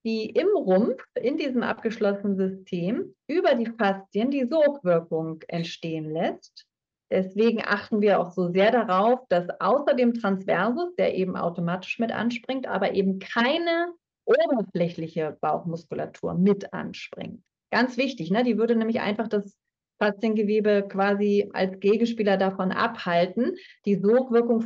die 0.05 0.31
im 0.31 0.49
Rumpf, 0.55 1.03
in 1.15 1.39
diesem 1.39 1.63
abgeschlossenen 1.63 2.37
System, 2.37 3.15
über 3.27 3.55
die 3.55 3.67
Faszien 3.79 4.31
die 4.31 4.47
Sogwirkung 4.47 5.43
entstehen 5.49 6.11
lässt. 6.11 6.67
Deswegen 7.11 7.63
achten 7.65 8.01
wir 8.01 8.21
auch 8.21 8.33
so 8.33 8.51
sehr 8.53 8.71
darauf, 8.71 9.21
dass 9.29 9.49
außer 9.61 9.95
dem 9.95 10.15
Transversus, 10.15 10.95
der 10.97 11.15
eben 11.15 11.37
automatisch 11.37 11.99
mit 11.99 12.13
anspringt, 12.13 12.67
aber 12.67 12.93
eben 12.95 13.19
keine 13.19 13.93
oberflächliche 14.25 15.37
Bauchmuskulatur 15.41 16.35
mit 16.35 16.73
anspringt. 16.73 17.43
Ganz 17.71 17.97
wichtig, 17.97 18.31
ne? 18.31 18.43
die 18.43 18.59
würde 18.59 18.77
nämlich 18.77 19.01
einfach 19.01 19.29
das 19.29 19.57
Fasziengewebe 19.99 20.87
quasi 20.89 21.51
als 21.53 21.79
Gegenspieler 21.79 22.37
davon 22.37 22.73
abhalten, 22.73 23.55
die 23.85 23.97
Sogwirkung 23.97 24.63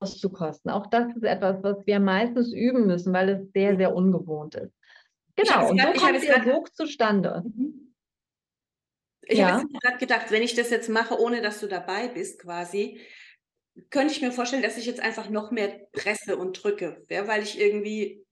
auszukosten. 0.00 0.70
Auch 0.70 0.86
das 0.88 1.14
ist 1.14 1.24
etwas, 1.24 1.62
was 1.62 1.86
wir 1.86 2.00
meistens 2.00 2.52
üben 2.52 2.86
müssen, 2.86 3.12
weil 3.12 3.28
es 3.28 3.52
sehr, 3.52 3.76
sehr 3.76 3.94
ungewohnt 3.94 4.54
ist. 4.54 4.72
Genau, 5.36 5.70
und 5.70 5.80
so 5.80 5.92
kommt 5.92 6.22
der 6.22 6.44
Sog 6.44 6.74
zustande. 6.74 7.42
Mhm. 7.44 7.94
Ich 9.22 9.38
ja. 9.38 9.58
habe 9.58 9.68
gerade 9.68 9.98
gedacht, 9.98 10.30
wenn 10.30 10.42
ich 10.42 10.54
das 10.54 10.70
jetzt 10.70 10.88
mache, 10.88 11.18
ohne 11.18 11.42
dass 11.42 11.60
du 11.60 11.66
dabei 11.66 12.08
bist 12.08 12.40
quasi, 12.40 13.00
könnte 13.90 14.12
ich 14.12 14.22
mir 14.22 14.30
vorstellen, 14.32 14.62
dass 14.62 14.78
ich 14.78 14.86
jetzt 14.86 15.00
einfach 15.00 15.28
noch 15.28 15.50
mehr 15.50 15.88
presse 15.92 16.36
und 16.36 16.62
drücke, 16.62 17.04
ja, 17.10 17.26
weil 17.26 17.42
ich 17.42 17.60
irgendwie 17.60 18.24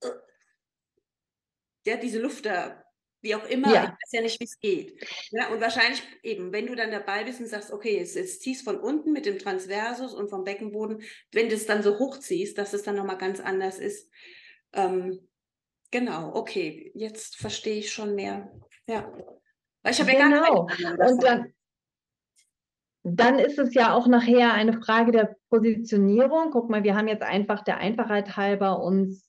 ja, 1.85 1.97
diese 1.97 2.19
Luft 2.19 2.45
da, 2.45 2.83
wie 3.25 3.35
auch 3.35 3.45
immer, 3.45 3.73
ja. 3.73 3.83
ich 3.83 3.89
weiß 3.89 4.11
ja 4.11 4.21
nicht, 4.21 4.39
wie 4.39 4.45
es 4.45 4.59
geht. 4.59 5.03
Ja, 5.31 5.49
und 5.49 5.59
wahrscheinlich 5.59 6.01
eben, 6.21 6.53
wenn 6.53 6.67
du 6.67 6.75
dann 6.75 6.91
dabei 6.91 7.23
bist 7.23 7.39
und 7.41 7.47
sagst, 7.47 7.73
okay, 7.73 7.97
jetzt, 7.97 8.15
jetzt 8.15 8.41
ziehst 8.41 8.63
von 8.63 8.77
unten 8.77 9.11
mit 9.11 9.25
dem 9.25 9.39
Transversus 9.39 10.13
und 10.13 10.29
vom 10.29 10.43
Beckenboden, 10.43 11.01
wenn 11.31 11.49
du 11.49 11.55
es 11.55 11.65
dann 11.65 11.81
so 11.81 11.97
hochziehst, 11.97 12.57
dass 12.57 12.73
es 12.73 12.83
dann 12.83 12.95
nochmal 12.95 13.17
ganz 13.17 13.39
anders 13.39 13.79
ist. 13.79 14.09
Ähm, 14.73 15.27
genau, 15.89 16.35
okay, 16.35 16.91
jetzt 16.93 17.37
verstehe 17.37 17.79
ich 17.79 17.91
schon 17.91 18.13
mehr. 18.13 18.51
Ja. 18.87 19.11
Weil 19.81 19.91
ich 19.91 19.99
habe 19.99 20.11
genau. 20.11 20.23
ja 20.23 20.29
gar 20.29 20.67
keine 20.67 20.95
genau. 20.95 21.11
Und 21.11 21.23
dann, 21.23 21.53
dann 23.03 23.39
ist 23.39 23.57
es 23.57 23.73
ja 23.73 23.95
auch 23.95 24.05
nachher 24.05 24.53
eine 24.53 24.79
Frage 24.81 25.11
der 25.11 25.35
Positionierung. 25.49 26.51
Guck 26.51 26.69
mal, 26.69 26.83
wir 26.83 26.95
haben 26.95 27.07
jetzt 27.07 27.23
einfach 27.23 27.63
der 27.63 27.77
Einfachheit 27.77 28.37
halber 28.37 28.83
uns 28.83 29.25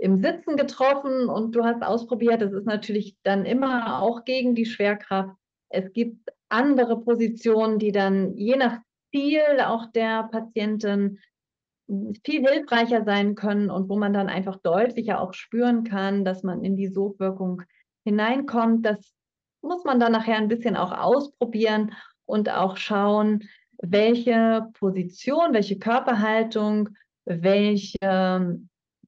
im 0.00 0.16
Sitzen 0.16 0.56
getroffen 0.56 1.28
und 1.28 1.54
du 1.54 1.64
hast 1.64 1.82
ausprobiert. 1.82 2.40
Das 2.40 2.52
ist 2.52 2.66
natürlich 2.66 3.16
dann 3.22 3.44
immer 3.44 4.02
auch 4.02 4.24
gegen 4.24 4.54
die 4.54 4.64
Schwerkraft. 4.64 5.36
Es 5.68 5.92
gibt 5.92 6.30
andere 6.48 7.00
Positionen, 7.00 7.78
die 7.78 7.92
dann 7.92 8.34
je 8.34 8.56
nach 8.56 8.78
Ziel 9.12 9.42
auch 9.64 9.86
der 9.92 10.24
Patientin 10.24 11.18
viel 12.24 12.48
hilfreicher 12.48 13.04
sein 13.04 13.34
können 13.34 13.68
und 13.68 13.88
wo 13.88 13.96
man 13.96 14.12
dann 14.12 14.28
einfach 14.28 14.56
deutlicher 14.56 15.20
auch 15.20 15.34
spüren 15.34 15.84
kann, 15.84 16.24
dass 16.24 16.42
man 16.42 16.64
in 16.64 16.76
die 16.76 16.88
Sogwirkung 16.88 17.62
hineinkommt. 18.04 18.86
Das 18.86 19.12
muss 19.60 19.84
man 19.84 20.00
dann 20.00 20.12
nachher 20.12 20.36
ein 20.36 20.48
bisschen 20.48 20.76
auch 20.76 20.92
ausprobieren 20.92 21.92
und 22.24 22.48
auch 22.48 22.76
schauen, 22.76 23.48
welche 23.82 24.66
Position, 24.74 25.52
welche 25.52 25.78
Körperhaltung, 25.78 26.90
welche 27.24 28.60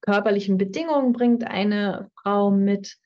körperlichen 0.02 0.58
Bedingungen 0.58 1.12
bringt 1.12 1.44
eine 1.46 2.10
Frau 2.22 2.50
mit 2.50 2.96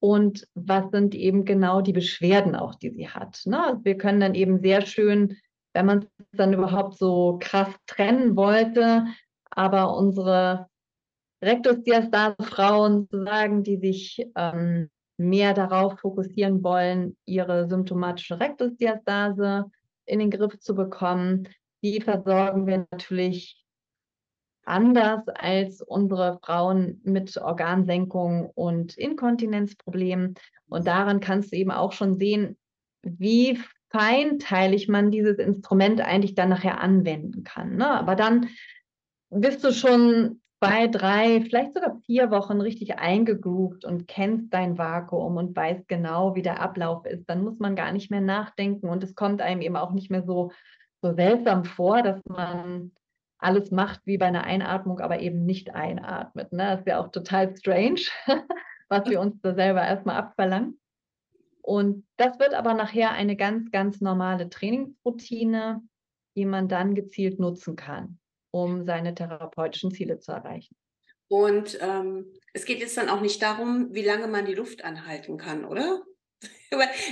und 0.00 0.46
was 0.54 0.90
sind 0.90 1.14
eben 1.14 1.44
genau 1.44 1.80
die 1.80 1.92
Beschwerden 1.92 2.56
auch, 2.56 2.74
die 2.74 2.90
sie 2.90 3.08
hat. 3.08 3.40
Ne? 3.44 3.80
Wir 3.82 3.96
können 3.96 4.20
dann 4.20 4.34
eben 4.34 4.60
sehr 4.60 4.84
schön, 4.84 5.38
wenn 5.74 5.86
man 5.86 6.02
es 6.02 6.26
dann 6.32 6.52
überhaupt 6.52 6.98
so 6.98 7.38
krass 7.40 7.68
trennen 7.86 8.36
wollte, 8.36 9.06
aber 9.50 9.96
unsere 9.96 10.66
Rektusdiastase-Frauen 11.42 13.08
sagen, 13.10 13.62
die 13.62 13.76
sich 13.78 14.26
ähm, 14.36 14.90
mehr 15.18 15.54
darauf 15.54 15.98
fokussieren 16.00 16.62
wollen, 16.62 17.16
ihre 17.24 17.68
symptomatische 17.68 18.40
Rektusdiastase 18.40 19.70
in 20.06 20.18
den 20.18 20.30
Griff 20.30 20.58
zu 20.58 20.74
bekommen, 20.74 21.48
die 21.82 22.00
versorgen 22.00 22.66
wir 22.66 22.86
natürlich 22.90 23.61
anders 24.64 25.26
als 25.28 25.82
unsere 25.82 26.38
Frauen 26.42 27.00
mit 27.04 27.36
Organsenkung 27.36 28.50
und 28.54 28.96
Inkontinenzproblemen. 28.96 30.34
Und 30.68 30.86
daran 30.86 31.20
kannst 31.20 31.52
du 31.52 31.56
eben 31.56 31.70
auch 31.70 31.92
schon 31.92 32.14
sehen, 32.14 32.56
wie 33.02 33.58
feinteilig 33.90 34.88
man 34.88 35.10
dieses 35.10 35.38
Instrument 35.38 36.00
eigentlich 36.00 36.34
dann 36.34 36.48
nachher 36.48 36.80
anwenden 36.80 37.44
kann. 37.44 37.76
Ne? 37.76 37.88
Aber 37.88 38.16
dann 38.16 38.48
bist 39.30 39.64
du 39.64 39.72
schon 39.72 40.40
zwei, 40.62 40.86
drei, 40.86 41.40
vielleicht 41.40 41.74
sogar 41.74 41.98
vier 42.06 42.30
Wochen 42.30 42.60
richtig 42.60 42.98
eingegroovt 42.98 43.84
und 43.84 44.06
kennst 44.06 44.54
dein 44.54 44.78
Vakuum 44.78 45.36
und 45.36 45.56
weißt 45.56 45.88
genau, 45.88 46.36
wie 46.36 46.42
der 46.42 46.60
Ablauf 46.60 47.04
ist. 47.04 47.28
Dann 47.28 47.42
muss 47.42 47.58
man 47.58 47.74
gar 47.74 47.92
nicht 47.92 48.10
mehr 48.10 48.20
nachdenken 48.20 48.88
und 48.88 49.02
es 49.02 49.14
kommt 49.14 49.42
einem 49.42 49.60
eben 49.60 49.76
auch 49.76 49.92
nicht 49.92 50.10
mehr 50.10 50.22
so, 50.22 50.52
so 51.02 51.14
seltsam 51.14 51.64
vor, 51.64 52.02
dass 52.02 52.20
man 52.26 52.92
alles 53.42 53.70
macht 53.70 54.00
wie 54.04 54.18
bei 54.18 54.26
einer 54.26 54.44
Einatmung, 54.44 55.00
aber 55.00 55.20
eben 55.20 55.44
nicht 55.44 55.74
einatmet. 55.74 56.52
Ne? 56.52 56.76
Das 56.76 56.86
ja 56.86 57.00
auch 57.00 57.10
total 57.10 57.56
strange, 57.56 58.02
was 58.88 59.08
wir 59.08 59.20
uns 59.20 59.40
da 59.40 59.54
selber 59.54 59.82
erstmal 59.82 60.16
abverlangen. 60.16 60.80
Und 61.60 62.04
das 62.16 62.38
wird 62.38 62.54
aber 62.54 62.74
nachher 62.74 63.12
eine 63.12 63.36
ganz, 63.36 63.70
ganz 63.70 64.00
normale 64.00 64.48
Trainingsroutine, 64.48 65.82
die 66.36 66.44
man 66.44 66.68
dann 66.68 66.94
gezielt 66.94 67.38
nutzen 67.38 67.76
kann, 67.76 68.18
um 68.50 68.84
seine 68.84 69.14
therapeutischen 69.14 69.92
Ziele 69.92 70.18
zu 70.18 70.32
erreichen. 70.32 70.74
Und 71.28 71.78
ähm, 71.80 72.26
es 72.52 72.64
geht 72.64 72.80
jetzt 72.80 72.96
dann 72.96 73.08
auch 73.08 73.20
nicht 73.20 73.40
darum, 73.40 73.94
wie 73.94 74.04
lange 74.04 74.26
man 74.26 74.44
die 74.44 74.54
Luft 74.54 74.84
anhalten 74.84 75.38
kann, 75.38 75.64
oder? 75.64 76.02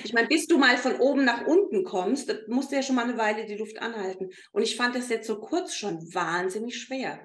Ich 0.04 0.12
meine, 0.12 0.28
bis 0.28 0.46
du 0.46 0.58
mal 0.58 0.76
von 0.76 0.96
oben 0.96 1.24
nach 1.24 1.46
unten 1.46 1.84
kommst, 1.84 2.34
musst 2.48 2.70
du 2.70 2.76
ja 2.76 2.82
schon 2.82 2.96
mal 2.96 3.04
eine 3.04 3.18
Weile 3.18 3.46
die 3.46 3.56
Luft 3.56 3.80
anhalten. 3.80 4.30
Und 4.52 4.62
ich 4.62 4.76
fand 4.76 4.94
das 4.94 5.08
jetzt 5.08 5.26
so 5.26 5.40
kurz 5.40 5.74
schon 5.74 6.14
wahnsinnig 6.14 6.80
schwer. 6.80 7.20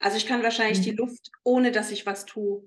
Also 0.00 0.16
ich 0.16 0.26
kann 0.26 0.42
wahrscheinlich 0.42 0.78
mhm. 0.78 0.82
die 0.82 0.96
Luft, 0.96 1.30
ohne 1.44 1.72
dass 1.72 1.90
ich 1.90 2.06
was 2.06 2.26
tue, 2.26 2.62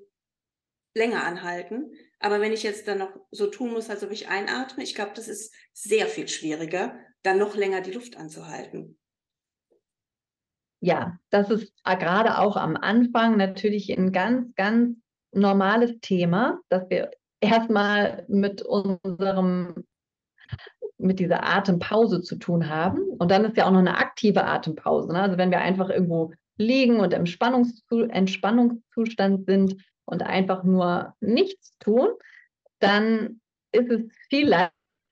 länger 0.96 1.24
anhalten. 1.24 1.92
Aber 2.20 2.42
wenn 2.42 2.54
ich 2.54 2.64
jetzt 2.64 2.88
dann 2.88 2.98
noch 3.00 3.16
so 3.32 3.48
tun 3.48 3.72
muss, 3.72 3.90
als 3.90 4.04
ob 4.04 4.12
ich 4.12 4.28
einatme, 4.28 4.84
ich 4.84 4.96
glaube, 4.96 5.12
das 5.16 5.28
ist 5.28 5.54
sehr 5.74 6.08
viel 6.08 6.28
schwieriger, 6.28 7.00
dann 7.24 7.38
noch 7.38 7.56
länger 7.56 7.82
die 7.82 7.92
Luft 7.92 8.18
anzuhalten. 8.18 8.98
Ja, 10.80 11.18
das 11.30 11.50
ist 11.50 11.74
gerade 11.84 12.38
auch 12.38 12.56
am 12.56 12.76
Anfang 12.76 13.38
natürlich 13.38 13.90
ein 13.90 14.12
ganz, 14.12 14.54
ganz 14.56 14.98
normales 15.32 16.00
Thema, 16.02 16.60
dass 16.70 16.90
wir 16.90 17.12
erstmal 17.42 18.26
mit 18.28 18.62
unserem 18.62 19.84
mit 20.98 21.20
dieser 21.20 21.48
Atempause 21.48 22.22
zu 22.22 22.38
tun 22.38 22.70
haben. 22.70 23.04
Und 23.20 23.30
dann 23.30 23.46
ist 23.46 23.56
ja 23.58 23.68
auch 23.68 23.72
noch 23.72 23.80
eine 23.80 23.98
aktive 23.98 24.46
Atempause. 24.46 25.14
Ne? 25.14 25.22
Also 25.22 25.38
wenn 25.38 25.52
wir 25.52 25.60
einfach 25.60 25.90
irgendwo 25.90 26.34
liegen 26.58 27.00
und 27.00 27.14
im 27.14 27.26
Entspannungszustand 27.26 29.46
sind 29.46 29.76
und 30.06 30.24
einfach 30.24 30.64
nur 30.64 31.14
nichts 31.20 31.78
tun, 31.80 32.10
dann 32.80 33.42
ist 33.72 33.92
es 33.92 34.02
viel 34.30 34.56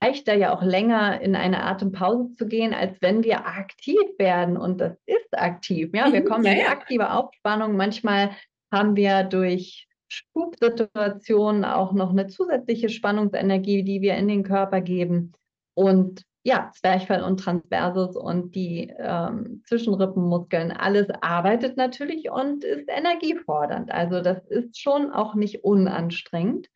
leichter, 0.02 0.34
ja 0.34 0.52
auch 0.54 0.62
länger 0.62 1.20
in 1.20 1.36
eine 1.36 1.62
Atempause 1.62 2.34
zu 2.34 2.48
gehen, 2.48 2.74
als 2.74 3.00
wenn 3.00 3.22
wir 3.22 3.46
aktiv 3.46 4.00
werden. 4.18 4.56
Und 4.56 4.80
das 4.80 4.96
ist 5.06 5.38
aktiv. 5.38 5.90
Ja, 5.94 6.12
wir 6.12 6.22
mhm, 6.22 6.26
kommen 6.26 6.46
in 6.46 6.56
die 6.56 6.64
aktive 6.64 7.12
Aufspannung. 7.12 7.76
Manchmal 7.76 8.32
haben 8.72 8.96
wir 8.96 9.22
durch 9.22 9.85
Schubsituationen 10.08 11.64
auch 11.64 11.92
noch 11.92 12.10
eine 12.10 12.26
zusätzliche 12.28 12.88
Spannungsenergie, 12.88 13.82
die 13.82 14.00
wir 14.00 14.14
in 14.14 14.28
den 14.28 14.42
Körper 14.42 14.80
geben. 14.80 15.32
Und 15.74 16.22
ja, 16.46 16.70
Zwerchfell 16.74 17.24
und 17.24 17.40
Transversus 17.40 18.14
und 18.14 18.54
die 18.54 18.94
ähm, 18.98 19.64
Zwischenrippenmuskeln, 19.66 20.70
alles 20.70 21.08
arbeitet 21.20 21.76
natürlich 21.76 22.30
und 22.30 22.62
ist 22.62 22.88
energiefordernd. 22.88 23.90
Also 23.90 24.20
das 24.20 24.46
ist 24.46 24.80
schon 24.80 25.10
auch 25.10 25.34
nicht 25.34 25.64
unanstrengend. 25.64 26.68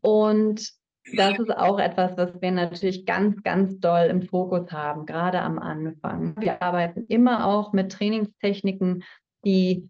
Und 0.00 0.72
das 1.16 1.38
ist 1.38 1.56
auch 1.56 1.78
etwas, 1.78 2.16
was 2.16 2.40
wir 2.40 2.50
natürlich 2.50 3.06
ganz, 3.06 3.42
ganz 3.44 3.78
doll 3.78 4.06
im 4.06 4.22
Fokus 4.22 4.72
haben, 4.72 5.06
gerade 5.06 5.40
am 5.40 5.60
Anfang. 5.60 6.34
Wir 6.40 6.60
arbeiten 6.60 7.04
immer 7.06 7.46
auch 7.46 7.72
mit 7.72 7.92
Trainingstechniken, 7.92 9.04
die 9.44 9.88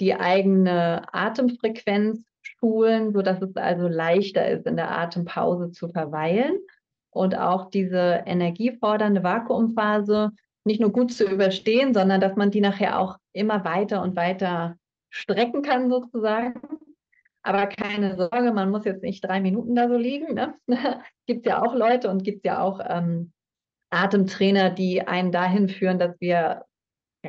die 0.00 0.14
eigene 0.14 1.02
Atemfrequenz 1.12 2.22
schulen, 2.42 3.12
sodass 3.12 3.40
es 3.42 3.56
also 3.56 3.88
leichter 3.88 4.48
ist, 4.48 4.66
in 4.66 4.76
der 4.76 4.96
Atempause 4.96 5.72
zu 5.72 5.88
verweilen 5.88 6.58
und 7.10 7.36
auch 7.36 7.70
diese 7.70 8.22
energiefordernde 8.26 9.22
Vakuumphase 9.22 10.32
nicht 10.64 10.80
nur 10.80 10.92
gut 10.92 11.12
zu 11.12 11.24
überstehen, 11.24 11.94
sondern 11.94 12.20
dass 12.20 12.36
man 12.36 12.50
die 12.50 12.60
nachher 12.60 12.98
auch 12.98 13.18
immer 13.32 13.64
weiter 13.64 14.02
und 14.02 14.16
weiter 14.16 14.76
strecken 15.10 15.62
kann 15.62 15.88
sozusagen. 15.88 16.60
Aber 17.42 17.66
keine 17.66 18.16
Sorge, 18.16 18.52
man 18.52 18.70
muss 18.70 18.84
jetzt 18.84 19.02
nicht 19.02 19.24
drei 19.24 19.40
Minuten 19.40 19.76
da 19.76 19.88
so 19.88 19.96
liegen. 19.96 20.34
Ne? 20.34 20.54
gibt 21.26 21.46
ja 21.46 21.62
auch 21.62 21.74
Leute 21.74 22.10
und 22.10 22.24
gibt 22.24 22.44
ja 22.44 22.60
auch 22.60 22.80
ähm, 22.84 23.32
Atemtrainer, 23.90 24.70
die 24.70 25.06
einen 25.06 25.30
dahin 25.30 25.68
führen, 25.68 25.98
dass 26.00 26.20
wir 26.20 26.64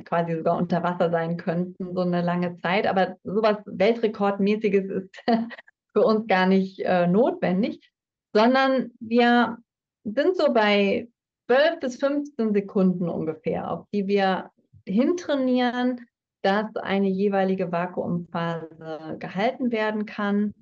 quasi 0.04 0.36
sogar 0.36 0.58
unter 0.58 0.84
Wasser 0.84 1.10
sein 1.10 1.38
könnten, 1.38 1.94
so 1.94 2.02
eine 2.02 2.22
lange 2.22 2.58
Zeit. 2.58 2.88
Aber 2.88 3.18
sowas 3.24 3.58
Weltrekordmäßiges 3.66 4.90
ist 4.90 5.16
für 5.94 6.02
uns 6.04 6.28
gar 6.28 6.46
nicht 6.46 6.80
äh, 6.80 7.08
notwendig, 7.08 7.92
sondern 8.34 8.92
wir 9.00 9.58
sind 10.04 10.38
so 10.38 10.54
bei 10.54 11.08
12 11.48 11.80
bis 11.80 11.98
15 11.98 12.54
Sekunden 12.54 13.10
ungefähr, 13.10 13.72
auf 13.72 13.86
die 13.94 14.08
wir 14.08 14.52
hintrainieren, 14.86 16.06
dass 16.42 16.76
eine 16.76 17.10
jeweilige 17.10 17.72
Vakuumphase 17.72 19.18
gehalten 19.20 19.72
werden 19.72 20.06
kann. 20.06 20.54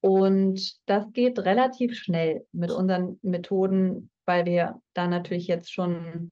Und 0.00 0.76
das 0.86 1.12
geht 1.12 1.38
relativ 1.40 1.96
schnell 1.96 2.46
mit 2.52 2.70
unseren 2.70 3.18
Methoden, 3.22 4.10
weil 4.26 4.44
wir 4.44 4.80
da 4.94 5.08
natürlich 5.08 5.46
jetzt 5.46 5.72
schon 5.72 6.30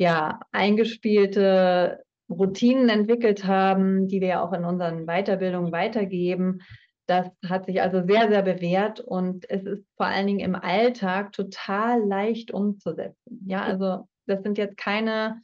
ja, 0.00 0.40
eingespielte 0.50 2.02
Routinen 2.30 2.88
entwickelt 2.88 3.44
haben, 3.44 4.08
die 4.08 4.22
wir 4.22 4.42
auch 4.42 4.54
in 4.54 4.64
unseren 4.64 5.04
Weiterbildungen 5.04 5.72
weitergeben. 5.72 6.62
Das 7.06 7.28
hat 7.46 7.66
sich 7.66 7.82
also 7.82 8.06
sehr, 8.06 8.30
sehr 8.30 8.40
bewährt 8.40 9.00
und 9.00 9.44
es 9.50 9.62
ist 9.64 9.84
vor 9.98 10.06
allen 10.06 10.26
Dingen 10.26 10.40
im 10.40 10.54
Alltag 10.54 11.32
total 11.32 12.02
leicht 12.02 12.50
umzusetzen. 12.50 13.44
Ja, 13.46 13.62
also 13.62 14.08
das 14.26 14.42
sind 14.42 14.56
jetzt 14.56 14.78
keine 14.78 15.42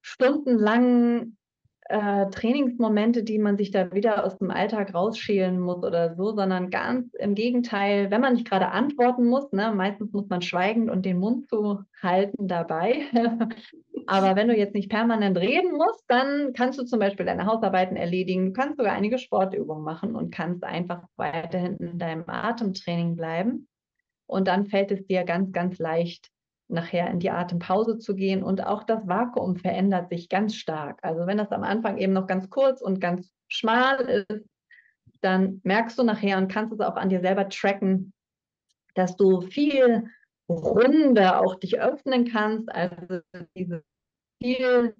stundenlangen 0.00 1.36
äh, 1.90 2.30
Trainingsmomente, 2.30 3.24
die 3.24 3.38
man 3.38 3.56
sich 3.56 3.72
da 3.72 3.92
wieder 3.92 4.24
aus 4.24 4.38
dem 4.38 4.50
Alltag 4.50 4.94
rausschälen 4.94 5.58
muss 5.58 5.82
oder 5.82 6.14
so, 6.14 6.34
sondern 6.34 6.70
ganz 6.70 7.12
im 7.14 7.34
Gegenteil, 7.34 8.10
wenn 8.10 8.20
man 8.20 8.34
nicht 8.34 8.48
gerade 8.48 8.68
antworten 8.68 9.26
muss, 9.26 9.50
ne, 9.52 9.72
meistens 9.74 10.12
muss 10.12 10.28
man 10.28 10.40
schweigend 10.40 10.88
und 10.88 11.04
den 11.04 11.18
Mund 11.18 11.48
zu 11.48 11.80
halten 12.00 12.46
dabei. 12.46 13.02
Aber 14.06 14.36
wenn 14.36 14.48
du 14.48 14.56
jetzt 14.56 14.74
nicht 14.74 14.88
permanent 14.88 15.36
reden 15.36 15.72
musst, 15.72 16.04
dann 16.06 16.52
kannst 16.52 16.78
du 16.78 16.84
zum 16.84 17.00
Beispiel 17.00 17.26
deine 17.26 17.46
Hausarbeiten 17.46 17.96
erledigen, 17.96 18.46
du 18.46 18.52
kannst 18.52 18.78
sogar 18.78 18.92
einige 18.92 19.18
Sportübungen 19.18 19.82
machen 19.84 20.14
und 20.14 20.32
kannst 20.32 20.62
einfach 20.62 21.02
weiterhin 21.16 21.76
in 21.78 21.98
deinem 21.98 22.24
Atemtraining 22.26 23.16
bleiben. 23.16 23.68
Und 24.26 24.46
dann 24.46 24.66
fällt 24.66 24.92
es 24.92 25.04
dir 25.06 25.24
ganz, 25.24 25.52
ganz 25.52 25.78
leicht, 25.78 26.30
nachher 26.70 27.10
in 27.10 27.20
die 27.20 27.30
Atempause 27.30 27.98
zu 27.98 28.14
gehen. 28.14 28.42
Und 28.42 28.66
auch 28.66 28.84
das 28.84 29.06
Vakuum 29.06 29.56
verändert 29.56 30.08
sich 30.08 30.28
ganz 30.28 30.54
stark. 30.54 30.98
Also 31.02 31.26
wenn 31.26 31.38
das 31.38 31.52
am 31.52 31.62
Anfang 31.62 31.98
eben 31.98 32.12
noch 32.12 32.26
ganz 32.26 32.50
kurz 32.50 32.80
und 32.80 33.00
ganz 33.00 33.30
schmal 33.48 34.00
ist, 34.00 34.48
dann 35.20 35.60
merkst 35.64 35.98
du 35.98 36.02
nachher 36.02 36.38
und 36.38 36.50
kannst 36.50 36.72
es 36.72 36.80
auch 36.80 36.96
an 36.96 37.08
dir 37.10 37.20
selber 37.20 37.48
tracken, 37.48 38.12
dass 38.94 39.16
du 39.16 39.42
viel 39.42 40.04
runder 40.48 41.40
auch 41.40 41.54
dich 41.56 41.80
öffnen 41.80 42.30
kannst. 42.30 42.70
Also 42.72 43.20
diese 43.54 43.82
viel 44.42 44.94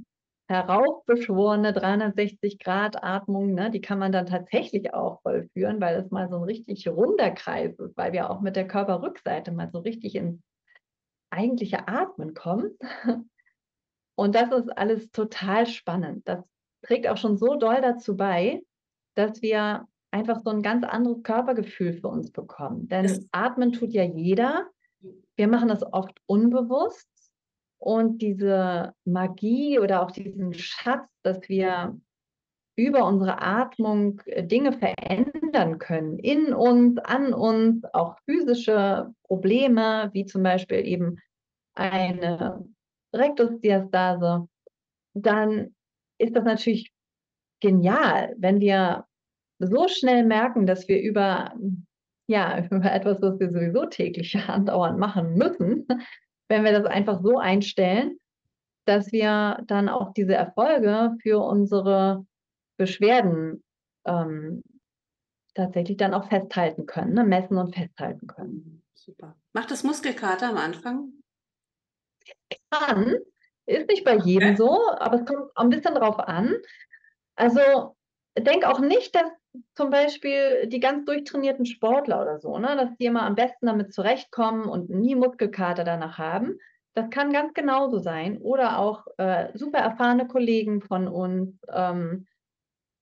heraufbeschworene 0.49 1.73
360-Grad-Atmung, 1.73 3.55
ne, 3.55 3.71
die 3.71 3.81
kann 3.81 4.01
man 4.01 4.11
dann 4.11 4.27
tatsächlich 4.27 4.93
auch 4.93 5.23
vollführen, 5.23 5.81
weil 5.81 5.97
es 5.97 6.11
mal 6.11 6.29
so 6.29 6.37
ein 6.37 6.43
richtig 6.43 6.89
runder 6.89 7.31
Kreis 7.31 7.79
ist, 7.79 7.97
weil 7.97 8.13
wir 8.13 8.31
auch 8.31 8.41
mit 8.41 8.57
der 8.57 8.67
Körperrückseite 8.67 9.53
mal 9.53 9.71
so 9.71 9.79
richtig 9.79 10.17
ins 10.17 10.41
eigentliche 11.31 11.89
Atmen 11.89 12.35
kommt. 12.35 12.73
Und 14.17 14.35
das 14.35 14.53
ist 14.53 14.69
alles 14.77 15.11
total 15.13 15.67
spannend. 15.67 16.29
Das 16.29 16.45
trägt 16.83 17.09
auch 17.09 17.17
schon 17.17 17.39
so 17.39 17.57
doll 17.57 17.81
dazu 17.81 18.17
bei, 18.17 18.63
dass 19.15 19.41
wir 19.43 19.87
einfach 20.11 20.41
so 20.43 20.51
ein 20.51 20.63
ganz 20.63 20.85
anderes 20.85 21.23
Körpergefühl 21.23 21.95
für 21.95 22.09
uns 22.09 22.31
bekommen. 22.31 22.89
Denn 22.89 23.05
das 23.05 23.27
Atmen 23.33 23.73
tut 23.73 23.93
ja 23.93 24.05
jeder. 24.05 24.69
Wir 25.37 25.49
machen 25.49 25.69
das 25.69 25.83
oft 25.93 26.21
unbewusst. 26.27 27.09
Und 27.79 28.21
diese 28.21 28.93
Magie 29.07 29.79
oder 29.79 30.03
auch 30.03 30.11
diesen 30.11 30.53
Schatz, 30.53 31.09
dass 31.23 31.49
wir 31.49 31.99
über 32.77 33.05
unsere 33.05 33.43
Atmung 33.43 34.21
äh, 34.27 34.45
Dinge 34.45 34.73
verändern 34.73 35.79
können, 35.79 36.19
in 36.19 36.53
uns, 36.55 36.99
an 36.99 37.33
uns, 37.33 37.85
auch 37.93 38.17
physische 38.25 39.13
Probleme, 39.25 40.11
wie 40.13 40.25
zum 40.25 40.43
Beispiel 40.43 40.87
eben 40.87 41.17
eine 41.75 42.65
Rektusdiastase, 43.15 44.49
dann 45.15 45.75
ist 46.19 46.37
das 46.37 46.45
natürlich 46.45 46.93
genial, 47.61 48.35
wenn 48.39 48.61
wir 48.61 49.07
so 49.59 49.89
schnell 49.89 50.25
merken, 50.25 50.67
dass 50.67 50.89
wir 50.89 51.01
über, 51.01 51.55
ja, 52.27 52.65
über 52.71 52.93
etwas, 52.93 53.21
was 53.21 53.39
wir 53.39 53.51
sowieso 53.51 53.87
täglich 53.87 54.37
andauernd 54.49 54.99
machen 54.99 55.35
müssen, 55.35 55.87
wenn 56.49 56.65
wir 56.65 56.73
das 56.73 56.87
einfach 56.87 57.21
so 57.23 57.39
einstellen, 57.39 58.19
dass 58.87 59.13
wir 59.13 59.63
dann 59.67 59.89
auch 59.89 60.13
diese 60.15 60.35
Erfolge 60.35 61.15
für 61.23 61.39
unsere 61.39 62.27
Beschwerden 62.81 63.63
ähm, 64.07 64.63
tatsächlich 65.55 65.99
dann 65.99 66.15
auch 66.15 66.31
festhalten 66.31 66.87
können, 66.87 67.13
ne? 67.13 67.25
messen 67.25 67.59
und 67.59 67.75
festhalten 67.75 68.27
können. 68.27 68.83
Super. 68.95 69.37
Macht 69.53 69.71
das 69.71 69.85
Muskelkater 69.85 70.49
am 70.49 70.57
Anfang? 70.57 71.13
Kann, 72.71 73.17
ist 73.67 73.87
nicht 73.89 74.03
bei 74.03 74.17
jedem 74.17 74.55
okay. 74.55 74.57
so, 74.57 74.91
aber 74.97 75.21
es 75.21 75.27
kommt 75.27 75.51
ein 75.55 75.69
bisschen 75.69 75.95
drauf 75.95 76.19
an. 76.19 76.57
Also 77.37 77.97
denk 78.39 78.65
auch 78.65 78.81
nicht, 78.81 79.15
dass 79.15 79.31
zum 79.75 79.91
Beispiel 79.91 80.67
die 80.69 80.81
ganz 80.81 81.05
durchtrainierten 81.05 81.67
Sportler 81.67 82.23
oder 82.23 82.39
so, 82.39 82.57
ne, 82.57 82.77
dass 82.77 82.97
die 82.97 83.05
immer 83.05 83.25
am 83.25 83.35
besten 83.35 83.67
damit 83.67 83.93
zurechtkommen 83.93 84.65
und 84.65 84.89
nie 84.89 85.17
Muskelkater 85.17 85.85
danach 85.85 86.17
haben. 86.17 86.57
Das 86.95 87.11
kann 87.11 87.31
ganz 87.31 87.53
genauso 87.53 87.99
sein. 87.99 88.39
Oder 88.39 88.79
auch 88.79 89.07
äh, 89.19 89.49
super 89.55 89.81
erfahrene 89.81 90.27
Kollegen 90.27 90.81
von 90.81 91.09
uns, 91.09 91.61
ähm, 91.71 92.27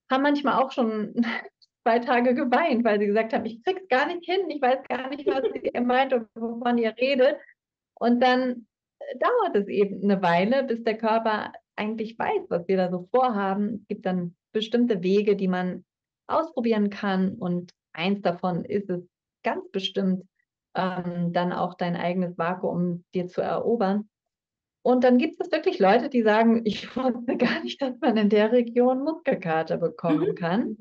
haben 0.09 0.23
manchmal 0.23 0.61
auch 0.61 0.71
schon 0.71 1.13
zwei 1.83 1.99
Tage 1.99 2.33
geweint, 2.35 2.83
weil 2.83 2.99
sie 2.99 3.07
gesagt 3.07 3.33
haben, 3.33 3.45
ich 3.45 3.63
krieg's 3.63 3.87
gar 3.87 4.07
nicht 4.07 4.25
hin, 4.25 4.49
ich 4.49 4.61
weiß 4.61 4.79
gar 4.87 5.09
nicht, 5.09 5.25
was 5.27 5.43
ihr 5.73 5.81
meint 5.81 6.13
und 6.13 6.27
wovon 6.35 6.77
ihr 6.77 6.95
redet. 6.97 7.37
Und 7.95 8.21
dann 8.21 8.67
äh, 8.99 9.17
dauert 9.19 9.55
es 9.55 9.67
eben 9.67 10.03
eine 10.03 10.21
Weile, 10.21 10.63
bis 10.63 10.83
der 10.83 10.97
Körper 10.97 11.51
eigentlich 11.75 12.17
weiß, 12.19 12.49
was 12.49 12.67
wir 12.67 12.77
da 12.77 12.91
so 12.91 13.07
vorhaben. 13.13 13.81
Es 13.81 13.87
gibt 13.87 14.05
dann 14.05 14.35
bestimmte 14.51 15.01
Wege, 15.03 15.35
die 15.35 15.47
man 15.47 15.85
ausprobieren 16.27 16.89
kann. 16.89 17.35
Und 17.35 17.71
eins 17.93 18.21
davon 18.21 18.65
ist 18.65 18.89
es 18.89 19.01
ganz 19.43 19.69
bestimmt, 19.71 20.23
ähm, 20.75 21.33
dann 21.33 21.53
auch 21.53 21.75
dein 21.75 21.95
eigenes 21.95 22.37
Vakuum 22.37 23.03
dir 23.13 23.27
zu 23.27 23.41
erobern. 23.41 24.09
Und 24.81 25.03
dann 25.03 25.17
gibt 25.17 25.41
es 25.41 25.51
wirklich 25.51 25.79
Leute, 25.79 26.09
die 26.09 26.23
sagen, 26.23 26.61
ich 26.65 26.95
wusste 26.95 27.37
gar 27.37 27.63
nicht, 27.63 27.81
dass 27.81 27.99
man 27.99 28.17
in 28.17 28.29
der 28.29 28.51
Region 28.51 29.03
Muskelkater 29.03 29.77
bekommen 29.77 30.29
mhm. 30.29 30.35
kann. 30.35 30.77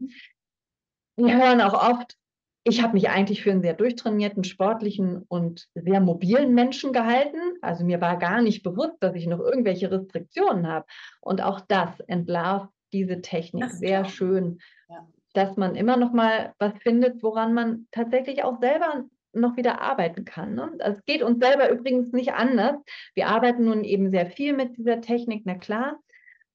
Wir 1.17 1.37
hören 1.37 1.61
auch 1.61 1.75
oft, 1.75 2.17
ich 2.63 2.83
habe 2.83 2.93
mich 2.93 3.09
eigentlich 3.09 3.43
für 3.43 3.51
einen 3.51 3.63
sehr 3.63 3.75
durchtrainierten, 3.75 4.45
sportlichen 4.45 5.25
und 5.29 5.69
sehr 5.75 6.01
mobilen 6.01 6.55
Menschen 6.55 6.93
gehalten. 6.93 7.39
Also 7.61 7.85
mir 7.85 8.01
war 8.01 8.19
gar 8.19 8.43
nicht 8.43 8.63
bewusst, 8.63 8.97
dass 9.01 9.17
ich 9.17 9.27
noch 9.27 9.41
irgendwelche 9.41 9.91
Restriktionen 9.91 10.69
habe. 10.69 10.87
Und 11.21 11.43
auch 11.43 11.61
das 11.61 11.99
entlarvt 12.01 12.69
diese 12.93 13.21
Technik 13.21 13.71
sehr 13.71 14.03
toll. 14.03 14.11
schön, 14.13 14.59
ja. 14.89 15.07
dass 15.33 15.57
man 15.57 15.75
immer 15.75 15.97
noch 15.97 16.13
mal 16.13 16.55
was 16.59 16.73
findet, 16.83 17.23
woran 17.23 17.55
man 17.55 17.87
tatsächlich 17.91 18.45
auch 18.45 18.61
selber 18.61 19.05
noch 19.33 19.57
wieder 19.57 19.81
arbeiten 19.81 20.25
kann. 20.25 20.55
Ne? 20.55 20.79
Geht 21.07 21.23
uns 21.23 21.39
selber 21.45 21.71
übrigens 21.71 22.13
nicht 22.13 22.33
anders. 22.33 22.77
Wir 23.15 23.29
arbeiten 23.29 23.65
nun 23.65 23.85
eben 23.85 24.11
sehr 24.11 24.27
viel 24.27 24.53
mit 24.53 24.77
dieser 24.77 25.01
Technik, 25.01 25.43
na 25.45 25.55
klar. 25.55 25.99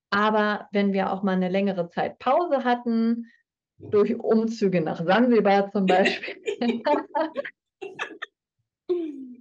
Aber 0.09 0.67
wenn 0.71 0.93
wir 0.93 1.11
auch 1.11 1.23
mal 1.23 1.35
eine 1.35 1.49
längere 1.49 1.89
Zeit 1.89 2.19
Pause 2.19 2.63
hatten, 2.63 3.31
durch 3.77 4.17
Umzüge 4.17 4.81
nach 4.81 5.03
Sansibar 5.03 5.71
zum 5.71 5.85
Beispiel, 5.85 6.35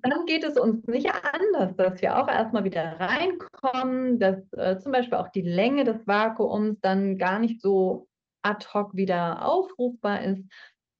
dann 0.02 0.26
geht 0.26 0.44
es 0.44 0.58
uns 0.58 0.86
nicht 0.86 1.10
anders, 1.12 1.76
dass 1.76 2.02
wir 2.02 2.18
auch 2.18 2.28
erstmal 2.28 2.64
wieder 2.64 2.98
reinkommen, 2.98 4.18
dass 4.18 4.52
äh, 4.54 4.78
zum 4.78 4.92
Beispiel 4.92 5.18
auch 5.18 5.28
die 5.28 5.42
Länge 5.42 5.84
des 5.84 6.06
Vakuums 6.06 6.80
dann 6.80 7.18
gar 7.18 7.38
nicht 7.38 7.60
so 7.60 8.08
ad 8.42 8.66
hoc 8.74 8.94
wieder 8.96 9.46
aufrufbar 9.46 10.22
ist, 10.22 10.42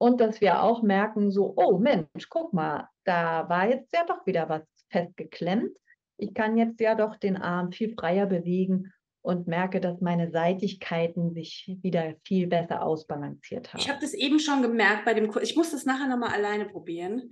und 0.03 0.21
dass 0.21 0.41
wir 0.41 0.65
auch 0.65 0.83
merken, 0.83 1.31
so, 1.31 1.55
oh 1.57 1.79
Mensch, 1.79 2.29
guck 2.29 2.53
mal, 2.53 2.89
da 3.05 3.49
war 3.49 3.69
jetzt 3.69 3.95
ja 3.95 4.05
doch 4.05 4.27
wieder 4.27 4.49
was 4.49 4.63
festgeklemmt. 4.91 5.77
Ich 6.17 6.35
kann 6.35 6.57
jetzt 6.57 6.81
ja 6.81 6.97
doch 6.97 7.15
den 7.15 7.37
Arm 7.37 7.71
viel 7.71 7.95
freier 7.95 8.27
bewegen 8.27 8.93
und 9.21 9.47
merke, 9.47 9.81
dass 9.81 10.01
meine 10.01 10.33
Seitigkeiten 10.33 11.33
sich 11.35 11.79
wieder 11.83 12.17
viel 12.27 12.49
besser 12.49 12.83
ausbalanciert 12.83 13.73
haben. 13.73 13.79
Ich 13.79 13.89
habe 13.89 14.01
das 14.01 14.13
eben 14.13 14.41
schon 14.41 14.61
gemerkt 14.61 15.05
bei 15.05 15.15
dem 15.15 15.31
Kurs. 15.31 15.45
Ich 15.45 15.55
muss 15.55 15.71
das 15.71 15.85
nachher 15.85 16.09
nochmal 16.09 16.35
alleine 16.35 16.65
probieren. 16.65 17.31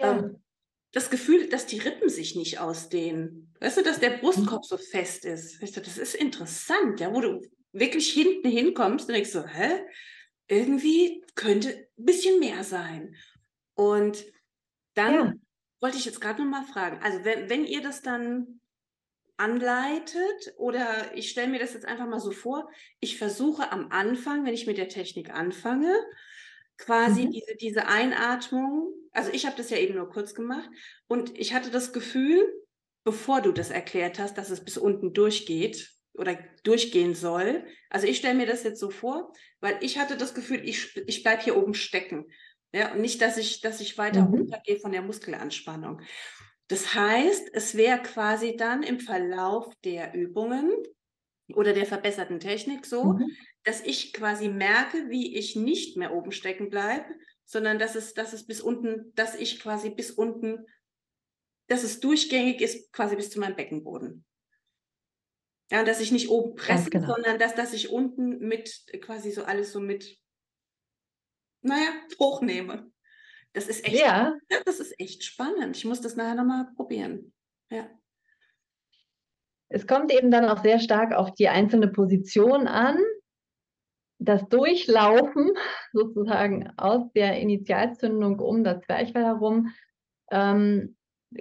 Ja. 0.00 0.16
Ähm, 0.16 0.42
das 0.92 1.10
Gefühl, 1.10 1.50
dass 1.50 1.66
die 1.66 1.80
Rippen 1.80 2.08
sich 2.08 2.34
nicht 2.34 2.60
ausdehnen. 2.60 3.52
Weißt 3.60 3.76
du, 3.76 3.82
dass 3.82 4.00
der 4.00 4.16
Brustkorb 4.16 4.64
so 4.64 4.78
fest 4.78 5.26
ist. 5.26 5.60
Weißt 5.60 5.76
du, 5.76 5.82
das 5.82 5.98
ist 5.98 6.14
interessant, 6.14 6.98
ja, 6.98 7.12
wo 7.12 7.20
du 7.20 7.42
wirklich 7.72 8.10
hinten 8.10 8.48
hinkommst 8.48 9.06
und 9.06 9.14
denkst 9.14 9.32
so, 9.32 9.46
hä? 9.46 9.84
Irgendwie 10.48 11.25
könnte 11.36 11.88
ein 11.98 12.04
bisschen 12.04 12.40
mehr 12.40 12.64
sein. 12.64 13.14
Und 13.74 14.24
dann 14.94 15.14
ja. 15.14 15.32
wollte 15.80 15.98
ich 15.98 16.04
jetzt 16.04 16.20
gerade 16.20 16.42
noch 16.42 16.50
mal 16.50 16.64
fragen, 16.64 16.98
also 17.02 17.24
wenn, 17.24 17.48
wenn 17.48 17.64
ihr 17.64 17.82
das 17.82 18.02
dann 18.02 18.60
anleitet 19.36 20.54
oder 20.56 21.14
ich 21.14 21.30
stelle 21.30 21.48
mir 21.48 21.58
das 21.58 21.74
jetzt 21.74 21.84
einfach 21.84 22.06
mal 22.06 22.20
so 22.20 22.32
vor, 22.32 22.68
ich 23.00 23.18
versuche 23.18 23.70
am 23.70 23.90
Anfang, 23.90 24.44
wenn 24.44 24.54
ich 24.54 24.66
mit 24.66 24.78
der 24.78 24.88
Technik 24.88 25.30
anfange, 25.30 25.94
quasi 26.78 27.26
mhm. 27.26 27.30
diese, 27.32 27.54
diese 27.56 27.86
Einatmung, 27.86 28.92
also 29.12 29.30
ich 29.32 29.44
habe 29.46 29.56
das 29.56 29.70
ja 29.70 29.76
eben 29.76 29.94
nur 29.94 30.08
kurz 30.08 30.34
gemacht 30.34 30.68
und 31.06 31.36
ich 31.38 31.52
hatte 31.54 31.70
das 31.70 31.92
Gefühl, 31.92 32.42
bevor 33.04 33.42
du 33.42 33.52
das 33.52 33.70
erklärt 33.70 34.18
hast, 34.18 34.38
dass 34.38 34.50
es 34.50 34.64
bis 34.64 34.78
unten 34.78 35.12
durchgeht 35.12 35.95
oder 36.18 36.38
durchgehen 36.62 37.14
soll. 37.14 37.64
Also 37.90 38.06
ich 38.06 38.18
stelle 38.18 38.34
mir 38.34 38.46
das 38.46 38.62
jetzt 38.62 38.80
so 38.80 38.90
vor, 38.90 39.32
weil 39.60 39.78
ich 39.80 39.98
hatte 39.98 40.16
das 40.16 40.34
Gefühl, 40.34 40.60
ich, 40.64 40.96
ich 41.06 41.22
bleibe 41.22 41.42
hier 41.42 41.56
oben 41.56 41.74
stecken. 41.74 42.26
Ja, 42.72 42.92
und 42.92 43.00
nicht, 43.00 43.22
dass 43.22 43.36
ich, 43.36 43.60
dass 43.60 43.80
ich 43.80 43.96
weiter 43.96 44.22
mhm. 44.22 44.34
runtergehe 44.34 44.78
von 44.78 44.92
der 44.92 45.02
Muskelanspannung. 45.02 46.02
Das 46.68 46.94
heißt, 46.94 47.50
es 47.52 47.76
wäre 47.76 48.02
quasi 48.02 48.56
dann 48.56 48.82
im 48.82 48.98
Verlauf 48.98 49.72
der 49.84 50.14
Übungen 50.14 50.72
oder 51.54 51.72
der 51.72 51.86
verbesserten 51.86 52.40
Technik 52.40 52.86
so, 52.86 53.14
mhm. 53.14 53.30
dass 53.62 53.80
ich 53.82 54.12
quasi 54.12 54.48
merke, 54.48 55.08
wie 55.08 55.36
ich 55.36 55.54
nicht 55.54 55.96
mehr 55.96 56.12
oben 56.12 56.32
stecken 56.32 56.70
bleibe, 56.70 57.06
sondern 57.44 57.78
dass 57.78 57.94
es, 57.94 58.14
dass 58.14 58.32
es 58.32 58.46
bis 58.46 58.60
unten, 58.60 59.12
dass 59.14 59.36
ich 59.36 59.60
quasi 59.60 59.90
bis 59.90 60.10
unten, 60.10 60.66
dass 61.68 61.84
es 61.84 62.00
durchgängig 62.00 62.60
ist, 62.60 62.92
quasi 62.92 63.14
bis 63.14 63.30
zu 63.30 63.38
meinem 63.38 63.56
Beckenboden. 63.56 64.24
Ja, 65.70 65.82
dass 65.82 66.00
ich 66.00 66.12
nicht 66.12 66.28
oben 66.28 66.54
presse, 66.54 66.90
genau. 66.90 67.14
sondern 67.14 67.38
dass, 67.38 67.54
dass 67.54 67.72
ich 67.72 67.90
unten 67.90 68.38
mit 68.38 68.86
quasi 69.00 69.32
so 69.32 69.44
alles 69.44 69.72
so 69.72 69.80
mit, 69.80 70.16
naja, 71.62 71.88
hochnehme. 72.20 72.90
Das 73.52 73.66
ist 73.66 73.84
echt, 73.84 73.98
ja. 73.98 74.34
das 74.64 74.80
ist 74.80 74.98
echt 75.00 75.24
spannend. 75.24 75.76
Ich 75.76 75.84
muss 75.84 76.00
das 76.00 76.14
nachher 76.14 76.36
nochmal 76.36 76.68
probieren. 76.76 77.32
Ja. 77.70 77.88
Es 79.68 79.86
kommt 79.86 80.12
eben 80.12 80.30
dann 80.30 80.44
auch 80.44 80.62
sehr 80.62 80.78
stark 80.78 81.12
auf 81.12 81.34
die 81.34 81.48
einzelne 81.48 81.88
Position 81.88 82.68
an. 82.68 82.98
Das 84.18 84.48
Durchlaufen 84.48 85.50
sozusagen 85.92 86.72
aus 86.76 87.10
der 87.14 87.40
Initialzündung 87.40 88.38
um 88.38 88.62
das 88.62 88.82
Zwerchfell 88.82 89.24
herum 89.24 89.72
ähm, 90.30 90.96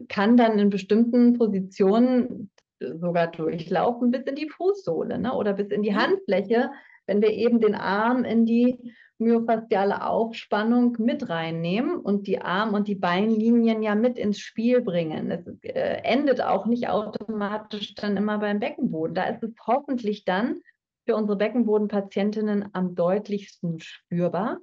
kann 0.09 0.35
dann 0.35 0.57
in 0.57 0.71
bestimmten 0.71 1.33
Positionen 1.33 2.49
sogar 2.79 3.27
durchlaufen 3.27 4.11
bis 4.11 4.23
in 4.23 4.35
die 4.35 4.49
Fußsohle 4.49 5.17
ne? 5.17 5.33
oder 5.33 5.53
bis 5.53 5.67
in 5.69 5.83
die 5.83 5.95
Handfläche, 5.95 6.71
wenn 7.05 7.21
wir 7.21 7.31
eben 7.31 7.59
den 7.59 7.75
Arm 7.75 8.23
in 8.23 8.45
die 8.45 8.93
myofasziale 9.17 10.05
Aufspannung 10.05 10.97
mit 10.99 11.29
reinnehmen 11.29 11.97
und 11.97 12.27
die 12.27 12.41
Arm- 12.41 12.73
und 12.73 12.87
die 12.87 12.95
Beinlinien 12.95 13.81
ja 13.81 13.95
mit 13.95 14.17
ins 14.17 14.39
Spiel 14.39 14.81
bringen. 14.81 15.31
Es 15.31 15.47
äh, 15.63 16.01
endet 16.03 16.41
auch 16.41 16.65
nicht 16.65 16.89
automatisch 16.89 17.95
dann 17.95 18.17
immer 18.17 18.39
beim 18.39 18.59
Beckenboden. 18.59 19.15
Da 19.15 19.25
ist 19.25 19.43
es 19.43 19.51
hoffentlich 19.65 20.25
dann 20.25 20.61
für 21.05 21.15
unsere 21.15 21.37
Beckenbodenpatientinnen 21.37 22.69
am 22.73 22.95
deutlichsten 22.95 23.79
spürbar. 23.79 24.59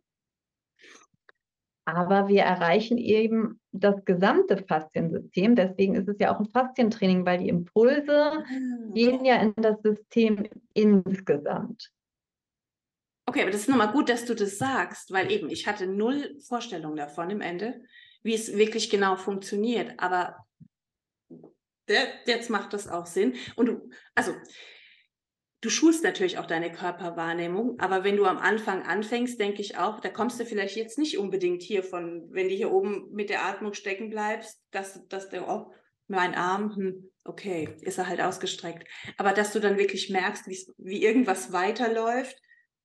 Aber 1.85 2.29
wir 2.29 2.43
erreichen 2.43 2.97
eben 2.97 3.61
das 3.73 4.05
gesamte 4.05 4.57
Fasziensystem. 4.57 5.57
Deswegen 5.57 5.97
ist 5.97 6.09
es 6.09 6.17
ja 6.21 6.35
auch 6.35 6.39
ein 6.39 6.49
Faszientraining, 6.49 7.27
weil 7.27 7.39
die 7.39 7.49
Impulse 7.49 8.33
ah, 8.33 8.45
gehen 8.95 9.25
ja 9.25 9.37
in 9.37 9.55
das 9.57 9.81
System 9.83 10.49
insgesamt. 10.75 11.91
Okay, 13.27 13.43
aber 13.43 13.51
das 13.51 13.63
ist 13.63 13.69
nochmal 13.69 13.93
gut, 13.93 14.09
dass 14.09 14.25
du 14.25 14.35
das 14.35 14.59
sagst, 14.59 15.13
weil 15.13 15.31
eben 15.33 15.49
ich 15.49 15.67
hatte 15.67 15.87
null 15.87 16.39
Vorstellung 16.47 16.97
davon 16.97 17.31
im 17.31 17.41
Ende, 17.41 17.83
wie 18.23 18.35
es 18.35 18.57
wirklich 18.57 18.91
genau 18.91 19.17
funktioniert. 19.17 19.95
Aber 19.99 20.37
jetzt 21.89 22.51
macht 22.51 22.73
das 22.73 22.89
auch 22.89 23.07
Sinn. 23.07 23.35
Und 23.57 23.67
du, 23.67 23.91
also 24.15 24.33
du 25.63 25.71
schulst 25.71 26.03
natürlich 26.03 26.39
auch 26.39 26.47
deine 26.47 26.73
Körperwahrnehmung, 26.73 27.79
aber 27.79 28.05
wenn 28.05 28.17
du 28.17 28.27
am 28.27 28.39
Anfang 28.39 28.83
anfängst, 28.83 29.41
denke 29.41 29.63
ich 29.63 29.79
auch, 29.79 30.01
da 30.01 30.09
kommst 30.09 30.39
du 30.39 30.45
vielleicht 30.45 30.77
jetzt 30.77 30.99
nicht 30.99 31.19
unbedingt 31.19 31.63
hier 31.63 31.85
von, 31.85 32.29
wenn 32.31 32.49
du 32.49 32.55
hier 32.55 32.73
oben 32.73 33.09
mit 33.13 33.31
der 33.31 33.47
Atmung 33.47 33.73
stecken 33.73 34.11
bleibst, 34.11 34.61
dass, 34.73 35.07
dass 35.09 35.31
der, 35.31 35.49
oh, 35.49 35.73
mein 36.09 36.35
Arm, 36.35 36.75
hm, 36.75 37.11
okay, 37.25 37.77
ist 37.81 37.97
er 37.97 38.09
halt 38.09 38.21
ausgestreckt. 38.21 38.89
Aber 39.17 39.33
dass 39.33 39.53
du 39.53 39.61
dann 39.61 39.79
wirklich 39.79 40.11
merkst, 40.11 40.49
wie 40.49 41.03
irgendwas 41.03 41.53
weiterläuft 41.53 42.37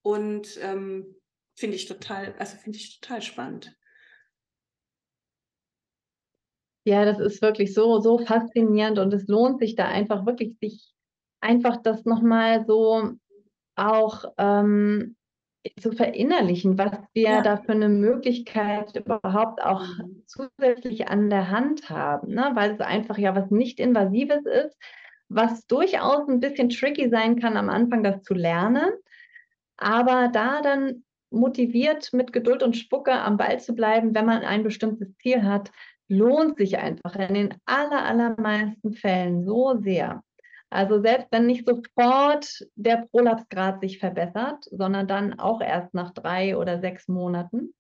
und 0.04 0.60
ähm, 0.62 1.16
finde 1.56 1.76
ich 1.76 1.88
total, 1.88 2.36
also 2.38 2.58
finde 2.58 2.78
ich 2.78 3.00
total 3.00 3.24
spannend. 3.24 3.76
Ja, 6.86 7.06
das 7.06 7.20
ist 7.20 7.42
wirklich 7.42 7.74
so, 7.74 8.00
so 8.00 8.20
faszinierend 8.20 9.00
und 9.00 9.12
es 9.14 9.28
lohnt 9.28 9.60
sich 9.60 9.76
da 9.76 9.88
einfach 9.88 10.28
wirklich, 10.28 10.58
sich 10.62 10.94
einfach 11.48 11.78
das 11.82 12.06
nochmal 12.06 12.66
so 12.66 13.12
auch 13.76 14.26
ähm, 14.38 15.16
zu 15.80 15.92
verinnerlichen, 15.92 16.78
was 16.78 16.92
wir 17.14 17.30
ja. 17.30 17.42
da 17.42 17.58
für 17.58 17.72
eine 17.72 17.90
Möglichkeit 17.90 18.96
überhaupt 18.96 19.62
auch 19.62 19.84
mhm. 19.84 20.24
zusätzlich 20.26 21.08
an 21.08 21.30
der 21.30 21.50
Hand 21.50 21.90
haben, 21.90 22.34
ne? 22.34 22.52
weil 22.54 22.72
es 22.72 22.80
einfach 22.80 23.18
ja 23.18 23.36
was 23.36 23.50
nicht 23.50 23.80
invasives 23.80 24.46
ist, 24.46 24.78
was 25.30 25.68
durchaus 25.68 26.28
ein 26.28 26.40
bisschen 26.40 26.70
tricky 26.70 27.10
sein 27.10 27.40
kann 27.40 27.58
am 27.58 27.70
Anfang, 27.70 28.04
das 28.04 28.24
zu 28.24 28.34
lernen. 28.34 28.90
Aber 29.78 30.30
da 30.32 30.62
dann 30.62 31.04
motiviert 31.30 32.14
mit 32.14 32.32
Geduld 32.32 32.64
und 32.64 32.78
Spucke 32.78 33.12
am 33.12 33.38
Ball 33.38 33.60
zu 33.60 33.74
bleiben, 33.74 34.16
wenn 34.16 34.26
man 34.26 34.44
ein 34.44 34.64
bestimmtes 34.64 35.16
Ziel 35.18 35.44
hat, 35.44 35.72
lohnt 36.08 36.58
sich 36.58 36.78
einfach 36.78 37.16
in 37.16 37.34
den 37.34 37.54
aller, 37.66 38.06
allermeisten 38.06 38.94
Fällen 38.94 39.44
so 39.46 39.78
sehr. 39.82 40.24
Also 40.70 41.02
selbst 41.02 41.28
wenn 41.32 41.46
nicht 41.46 41.68
sofort 41.68 42.68
der 42.76 43.08
Prolapsgrad 43.10 43.82
sich 43.82 44.00
verbessert, 44.00 44.66
sondern 44.70 45.08
dann 45.08 45.40
auch 45.40 45.62
erst 45.62 45.94
nach 45.94 46.12
drei 46.12 46.58
oder 46.58 46.82
sechs 46.82 47.08
Monaten, 47.08 47.74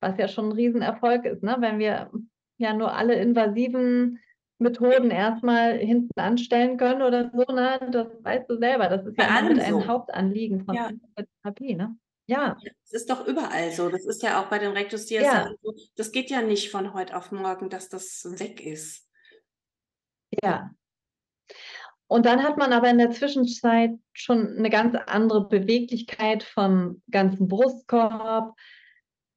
was 0.00 0.18
ja 0.18 0.26
schon 0.26 0.48
ein 0.48 0.52
Riesenerfolg 0.52 1.24
ist, 1.24 1.42
ne? 1.42 1.56
wenn 1.60 1.78
wir 1.78 2.10
ja 2.58 2.72
nur 2.72 2.92
alle 2.92 3.14
invasiven 3.14 4.18
Methoden 4.58 5.10
erstmal 5.10 5.78
hinten 5.78 6.18
anstellen 6.18 6.78
können 6.78 7.02
oder 7.02 7.30
so, 7.30 7.52
ne? 7.52 7.78
Das 7.92 8.08
weißt 8.22 8.48
du 8.48 8.56
selber. 8.58 8.88
Das 8.88 9.04
ist 9.06 9.16
Bei 9.16 9.24
ja 9.24 9.42
mit 9.42 9.62
so. 9.62 9.76
ein 9.76 9.86
Hauptanliegen 9.86 10.64
von 10.64 10.74
ja. 10.74 10.90
Therapie, 11.42 11.74
ne? 11.74 11.96
Ja. 12.26 12.56
Es 12.84 12.92
ist 12.92 13.10
doch 13.10 13.26
überall 13.26 13.70
so. 13.70 13.88
Das 13.88 14.04
ist 14.06 14.22
ja 14.22 14.40
auch 14.40 14.48
bei 14.48 14.58
den 14.58 14.72
Rectus 14.72 15.10
ja. 15.10 15.52
so. 15.62 15.74
Das 15.96 16.10
geht 16.10 16.30
ja 16.30 16.42
nicht 16.42 16.70
von 16.70 16.94
heute 16.94 17.16
auf 17.16 17.32
morgen, 17.32 17.68
dass 17.68 17.88
das 17.88 18.24
weg 18.38 18.64
ist. 18.64 19.06
Ja. 20.42 20.74
Und 22.08 22.26
dann 22.26 22.42
hat 22.42 22.56
man 22.56 22.72
aber 22.72 22.88
in 22.88 22.98
der 22.98 23.10
Zwischenzeit 23.10 23.90
schon 24.12 24.56
eine 24.56 24.70
ganz 24.70 24.96
andere 25.06 25.48
Beweglichkeit 25.48 26.42
vom 26.42 27.02
ganzen 27.10 27.48
Brustkorb. 27.48 28.54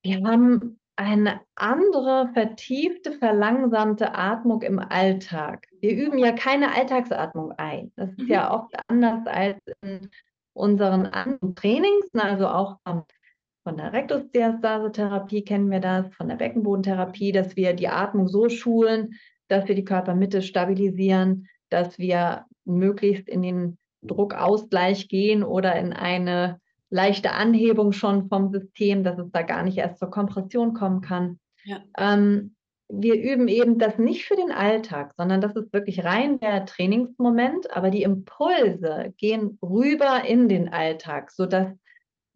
Wir 0.03 0.23
haben 0.23 0.79
eine 0.95 1.39
andere, 1.55 2.29
vertiefte, 2.33 3.13
verlangsamte 3.13 4.13
Atmung 4.13 4.61
im 4.61 4.79
Alltag. 4.79 5.65
Wir 5.79 5.95
üben 5.95 6.17
ja 6.17 6.33
keine 6.33 6.75
Alltagsatmung 6.75 7.53
ein. 7.53 7.91
Das 7.95 8.09
ist 8.11 8.19
mhm. 8.19 8.27
ja 8.27 8.53
oft 8.53 8.75
anders 8.87 9.25
als 9.25 9.57
in 9.81 10.09
unseren 10.53 11.05
anderen 11.05 11.55
Trainings, 11.55 12.13
also 12.13 12.47
auch 12.47 12.77
von 12.83 13.77
der 13.77 13.93
Rektusdiastase-Therapie 13.93 15.43
kennen 15.43 15.69
wir 15.69 15.79
das, 15.79 16.13
von 16.15 16.27
der 16.27 16.35
Beckenbodentherapie, 16.35 17.31
dass 17.31 17.55
wir 17.55 17.73
die 17.73 17.87
Atmung 17.87 18.27
so 18.27 18.49
schulen, 18.49 19.13
dass 19.47 19.67
wir 19.67 19.75
die 19.75 19.85
Körpermitte 19.85 20.41
stabilisieren, 20.41 21.47
dass 21.69 21.97
wir 21.97 22.45
möglichst 22.65 23.27
in 23.27 23.41
den 23.41 23.77
Druckausgleich 24.01 25.07
gehen 25.07 25.43
oder 25.43 25.75
in 25.75 25.93
eine 25.93 26.59
leichte 26.89 27.31
Anhebung 27.31 27.91
schon 27.91 28.29
vom 28.29 28.51
System, 28.51 29.03
dass 29.03 29.17
es 29.19 29.31
da 29.31 29.41
gar 29.41 29.63
nicht 29.63 29.77
erst 29.77 29.99
zur 29.99 30.09
Kompression 30.09 30.73
kommen 30.73 31.01
kann. 31.01 31.39
Ja. 31.63 31.81
Ähm, 31.97 32.55
wir 32.91 33.21
üben 33.21 33.47
eben 33.47 33.77
das 33.77 33.99
nicht 33.99 34.25
für 34.25 34.35
den 34.35 34.51
Alltag, 34.51 35.13
sondern 35.15 35.41
das 35.41 35.55
ist 35.55 35.71
wirklich 35.71 36.03
rein 36.03 36.39
der 36.39 36.65
Trainingsmoment, 36.65 37.71
aber 37.71 37.91
die 37.91 38.01
Impulse 38.01 39.13
gehen 39.17 39.59
rüber 39.61 40.23
in 40.25 40.49
den 40.49 40.69
Alltag, 40.69 41.29
sodass 41.29 41.67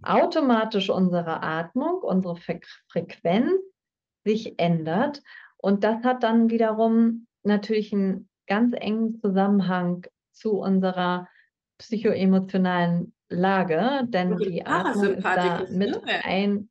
automatisch 0.03 0.91
unsere 0.91 1.41
Atmung, 1.41 2.01
unsere 2.03 2.35
Frequenz 2.87 3.51
sich 4.23 4.59
ändert. 4.59 5.23
Und 5.57 5.83
das 5.83 6.03
hat 6.03 6.21
dann 6.21 6.51
wiederum 6.51 7.25
natürlich 7.41 7.91
einen 7.91 8.29
ganz 8.45 8.75
engen 8.79 9.19
Zusammenhang 9.21 10.05
zu 10.33 10.59
unserer 10.59 11.27
psychoemotionalen 11.77 13.13
Lage, 13.29 14.01
denn 14.07 14.37
die 14.37 14.65
Atmung 14.65 15.15
ist 15.15 15.23
da 15.23 15.65
mit 15.69 16.05
ne? 16.05 16.21
ein, 16.23 16.69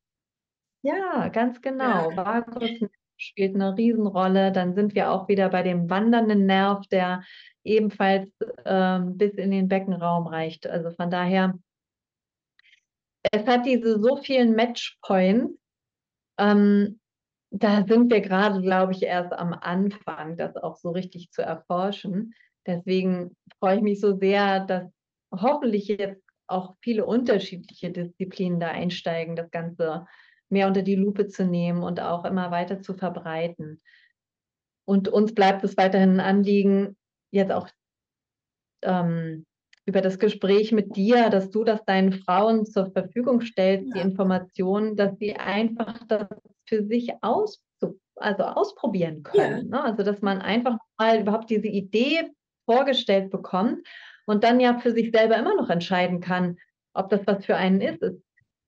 ja, 0.83 1.29
ganz 1.29 1.61
genau. 1.61 2.11
Ja. 2.11 2.17
Vagus 2.17 2.71
spielt 3.17 3.55
eine 3.55 3.77
Riesenrolle. 3.77 4.53
Dann 4.53 4.75
sind 4.75 4.95
wir 4.95 5.11
auch 5.11 5.29
wieder 5.29 5.49
bei 5.49 5.63
dem 5.63 5.89
wandernden 5.89 6.47
Nerv, 6.47 6.87
der 6.89 7.23
ebenfalls 7.65 8.29
ähm, 8.65 9.17
bis 9.17 9.33
in 9.35 9.51
den 9.51 9.69
Beckenraum 9.69 10.27
reicht. 10.27 10.67
Also 10.67 10.91
von 10.91 11.11
daher, 11.11 11.59
es 13.31 13.47
hat 13.47 13.67
diese 13.67 14.01
so 14.01 14.17
vielen 14.17 14.55
Matchpoints. 14.57 15.55
Ähm, 16.39 16.99
da 17.51 17.85
sind 17.87 18.11
wir 18.11 18.23
gerade, 18.23 18.63
glaube 18.63 18.93
ich, 18.93 19.03
erst 19.03 19.33
am 19.33 19.53
Anfang, 19.53 20.37
das 20.37 20.57
auch 20.57 20.77
so 20.77 20.91
richtig 20.91 21.31
zu 21.31 21.43
erforschen. 21.43 22.35
Deswegen 22.67 23.37
freue 23.59 23.77
ich 23.77 23.83
mich 23.83 24.01
so 24.01 24.17
sehr, 24.17 24.61
dass 24.61 24.85
hoffentlich 25.33 25.89
jetzt 25.89 26.23
auch 26.47 26.75
viele 26.81 27.07
unterschiedliche 27.07 27.91
Disziplinen 27.91 28.61
da 28.61 28.69
einsteigen, 28.69 29.37
das 29.37 29.51
Ganze 29.51 30.07
mehr 30.49 30.67
unter 30.67 30.83
die 30.83 30.97
Lupe 30.97 31.29
zu 31.29 31.47
nehmen 31.47 31.83
und 31.83 32.01
auch 32.01 32.25
immer 32.25 32.51
weiter 32.51 32.81
zu 32.83 32.95
verbreiten. 32.95 33.81
Und 34.85 35.09
uns 35.09 35.35
bleibt 35.35 35.65
es 35.65 35.77
weiterhin 35.77 36.21
ein 36.21 36.21
Anliegen, 36.21 36.97
jetzt 37.31 37.53
auch 37.53 37.69
ähm, 38.83 39.47
über 39.87 40.01
das 40.01 40.19
Gespräch 40.19 40.73
mit 40.73 40.97
dir, 40.97 41.31
dass 41.31 41.51
du 41.51 41.65
das 41.65 41.85
deinen 41.85 42.13
Frauen 42.13 42.67
zur 42.67 42.93
Verfügung 42.93 43.41
stellst, 43.41 43.89
ja. 43.89 43.95
die 43.95 44.09
Informationen, 44.09 44.97
dass 44.97 45.19
sie 45.19 45.35
einfach 45.35 45.99
das 46.07 46.29
für 46.67 46.85
sich 46.85 47.13
aus, 47.23 47.63
also 48.17 48.45
ausprobieren 48.45 49.23
können. 49.23 49.71
Ja. 49.71 49.79
Ne? 49.79 49.85
Also 49.85 50.03
dass 50.03 50.21
man 50.21 50.41
einfach 50.41 50.77
mal 50.99 51.21
überhaupt 51.21 51.51
diese 51.51 51.69
Idee 51.69 52.31
vorgestellt 52.65 53.31
bekommt 53.31 53.87
und 54.27 54.45
dann 54.45 54.61
ja 54.61 54.79
für 54.79 54.93
sich 54.93 55.11
selber 55.13 55.37
immer 55.37 55.55
noch 55.55 55.71
entscheiden 55.71 56.21
kann, 56.21 56.59
ob 56.95 57.11
das 57.11 57.21
was 57.27 57.45
für 57.45 57.57
einen 57.57 57.81
ist. 57.81 58.03
Es 58.03 58.15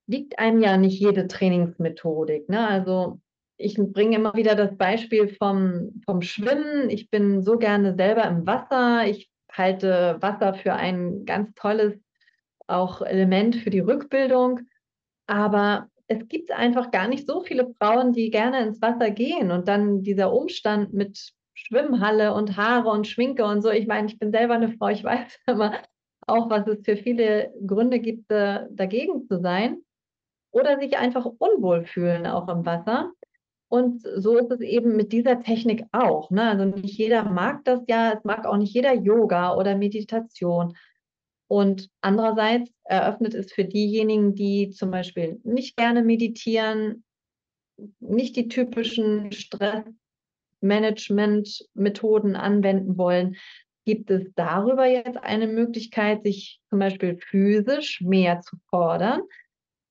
liegt 0.06 0.38
einem 0.38 0.62
ja 0.62 0.76
nicht 0.76 0.98
jede 1.00 1.26
Trainingsmethodik. 1.28 2.48
Ne? 2.48 2.66
Also 2.66 3.20
ich 3.56 3.76
bringe 3.76 4.16
immer 4.16 4.34
wieder 4.34 4.54
das 4.54 4.76
Beispiel 4.76 5.28
vom, 5.28 6.02
vom 6.04 6.22
Schwimmen. 6.22 6.90
Ich 6.90 7.10
bin 7.10 7.42
so 7.42 7.58
gerne 7.58 7.94
selber 7.94 8.24
im 8.24 8.46
Wasser. 8.46 9.06
Ich 9.06 9.30
halte 9.50 10.16
Wasser 10.20 10.54
für 10.54 10.74
ein 10.74 11.24
ganz 11.24 11.54
tolles 11.54 11.94
auch 12.66 13.02
Element 13.02 13.56
für 13.56 13.70
die 13.70 13.80
Rückbildung. 13.80 14.60
Aber 15.26 15.88
es 16.06 16.26
gibt 16.28 16.50
einfach 16.50 16.90
gar 16.90 17.08
nicht 17.08 17.26
so 17.26 17.42
viele 17.42 17.72
Frauen, 17.78 18.12
die 18.12 18.30
gerne 18.30 18.60
ins 18.62 18.82
Wasser 18.82 19.10
gehen. 19.10 19.50
Und 19.50 19.68
dann 19.68 20.02
dieser 20.02 20.32
Umstand 20.32 20.92
mit 20.92 21.32
Schwimmhalle 21.54 22.34
und 22.34 22.56
Haare 22.56 22.90
und 22.90 23.06
Schminke 23.06 23.44
und 23.44 23.62
so. 23.62 23.70
Ich 23.70 23.86
meine, 23.86 24.08
ich 24.08 24.18
bin 24.18 24.32
selber 24.32 24.54
eine 24.54 24.72
Frau, 24.72 24.88
ich 24.88 25.04
weiß 25.04 25.38
aber 25.46 25.72
auch, 26.26 26.50
was 26.50 26.66
es 26.66 26.84
für 26.84 26.96
viele 26.96 27.52
Gründe 27.66 28.00
gibt, 28.00 28.30
dagegen 28.30 29.26
zu 29.26 29.40
sein. 29.40 29.78
Oder 30.50 30.78
sich 30.78 30.96
einfach 30.96 31.26
unwohl 31.26 31.84
fühlen, 31.84 32.26
auch 32.26 32.48
im 32.48 32.64
Wasser. 32.64 33.10
Und 33.68 34.02
so 34.02 34.36
ist 34.36 34.52
es 34.52 34.60
eben 34.60 34.94
mit 34.94 35.12
dieser 35.12 35.40
Technik 35.40 35.84
auch. 35.90 36.30
Ne? 36.30 36.48
Also 36.48 36.64
nicht 36.64 36.96
jeder 36.96 37.24
mag 37.24 37.64
das 37.64 37.80
ja, 37.88 38.12
es 38.12 38.22
mag 38.22 38.46
auch 38.46 38.56
nicht 38.56 38.72
jeder 38.72 38.94
Yoga 38.94 39.56
oder 39.56 39.76
Meditation. 39.76 40.76
Und 41.48 41.88
andererseits 42.00 42.70
eröffnet 42.84 43.34
es 43.34 43.52
für 43.52 43.64
diejenigen, 43.64 44.34
die 44.34 44.70
zum 44.70 44.92
Beispiel 44.92 45.40
nicht 45.42 45.76
gerne 45.76 46.02
meditieren, 46.02 47.04
nicht 47.98 48.36
die 48.36 48.48
typischen 48.48 49.32
Stressmanagement-Methoden 50.64 52.36
anwenden 52.36 52.96
wollen, 52.96 53.36
gibt 53.84 54.10
es 54.10 54.32
darüber 54.34 54.86
jetzt 54.86 55.18
eine 55.18 55.46
Möglichkeit, 55.46 56.24
sich 56.24 56.60
zum 56.70 56.78
Beispiel 56.78 57.18
physisch 57.18 58.00
mehr 58.00 58.40
zu 58.40 58.56
fordern, 58.70 59.20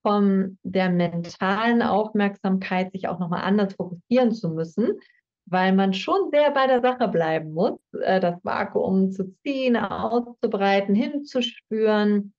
von 0.01 0.57
der 0.63 0.89
mentalen 0.89 1.81
Aufmerksamkeit 1.81 2.91
sich 2.91 3.07
auch 3.07 3.19
nochmal 3.19 3.43
anders 3.43 3.75
fokussieren 3.75 4.31
zu 4.31 4.49
müssen, 4.49 4.99
weil 5.45 5.73
man 5.73 5.93
schon 5.93 6.29
sehr 6.31 6.51
bei 6.51 6.67
der 6.67 6.81
Sache 6.81 7.07
bleiben 7.07 7.53
muss, 7.53 7.79
äh, 8.01 8.19
das 8.19 8.35
Vakuum 8.43 9.11
zu 9.11 9.33
ziehen, 9.43 9.77
auszubreiten, 9.77 10.95
hinzuspüren, 10.95 12.33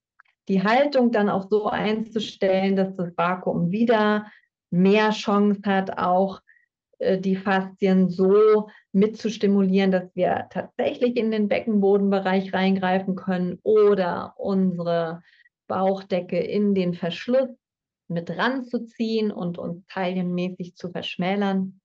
die 0.49 0.63
Haltung 0.63 1.11
dann 1.11 1.31
auch 1.31 1.49
so 1.49 1.67
einzustellen, 1.67 2.77
dass 2.77 2.95
das 2.97 3.17
Vakuum 3.17 3.71
wieder 3.71 4.27
mehr 4.71 5.11
Chance 5.11 5.61
hat, 5.65 5.99
auch 5.99 6.41
die 7.01 7.37
Faszien 7.37 8.09
so 8.09 8.69
mitzustimulieren, 8.93 9.91
dass 9.91 10.15
wir 10.15 10.47
tatsächlich 10.51 11.17
in 11.17 11.31
den 11.31 11.49
Beckenbodenbereich 11.49 12.53
reingreifen 12.53 13.17
können 13.17 13.59
oder 13.63 14.35
unsere 14.37 15.23
Bauchdecke 15.67 16.39
in 16.39 16.75
den 16.75 16.95
Verschluss 16.95 17.49
mit 18.09 18.31
ranzuziehen 18.31 19.31
und 19.31 19.59
uns 19.59 19.85
teilchenmäßig 19.87 20.77
zu 20.77 20.91
verschmälern. 20.91 21.81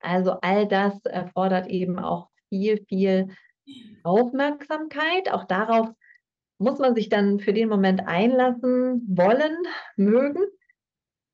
Also 0.00 0.32
all 0.40 0.66
das 0.66 1.04
erfordert 1.04 1.68
eben 1.68 1.98
auch 1.98 2.28
viel, 2.48 2.84
viel 2.88 3.28
Aufmerksamkeit. 4.02 5.30
Auch 5.30 5.44
darauf 5.44 5.88
muss 6.58 6.78
man 6.78 6.94
sich 6.94 7.08
dann 7.08 7.38
für 7.38 7.52
den 7.52 7.68
Moment 7.68 8.06
einlassen, 8.06 9.06
wollen, 9.08 9.56
mögen. 9.96 10.42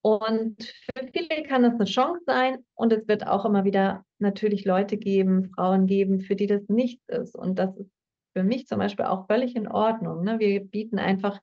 Und 0.09 0.63
für 0.63 1.07
viele 1.13 1.43
kann 1.43 1.63
das 1.63 1.75
eine 1.75 1.85
Chance 1.85 2.23
sein. 2.25 2.65
Und 2.75 2.95
es 2.95 3.07
wird 3.09 3.27
auch 3.27 3.45
immer 3.45 3.65
wieder 3.65 4.07
natürlich 4.19 4.65
Leute 4.65 4.97
geben, 4.97 5.51
Frauen 5.55 5.87
geben, 5.87 6.23
für 6.23 6.35
die 6.35 6.47
das 6.47 6.63
nichts 6.69 7.07
ist. 7.09 7.37
Und 7.37 7.59
das 7.59 7.77
ist 7.77 7.91
für 8.33 8.43
mich 8.43 8.67
zum 8.67 8.79
Beispiel 8.79 9.05
auch 9.05 9.27
völlig 9.27 9.55
in 9.55 9.69
Ordnung. 9.69 10.25
Ne? 10.25 10.39
Wir 10.39 10.65
bieten 10.65 10.99
einfach 10.99 11.39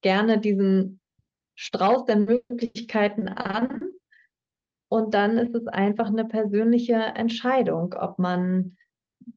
gerne 0.00 0.38
diesen 0.38 1.00
Strauß 1.56 2.04
der 2.04 2.18
Möglichkeiten 2.18 3.26
an. 3.26 3.82
Und 4.88 5.14
dann 5.14 5.38
ist 5.38 5.54
es 5.56 5.66
einfach 5.66 6.06
eine 6.06 6.26
persönliche 6.26 6.94
Entscheidung, 6.94 7.94
ob 7.94 8.20
man 8.20 8.76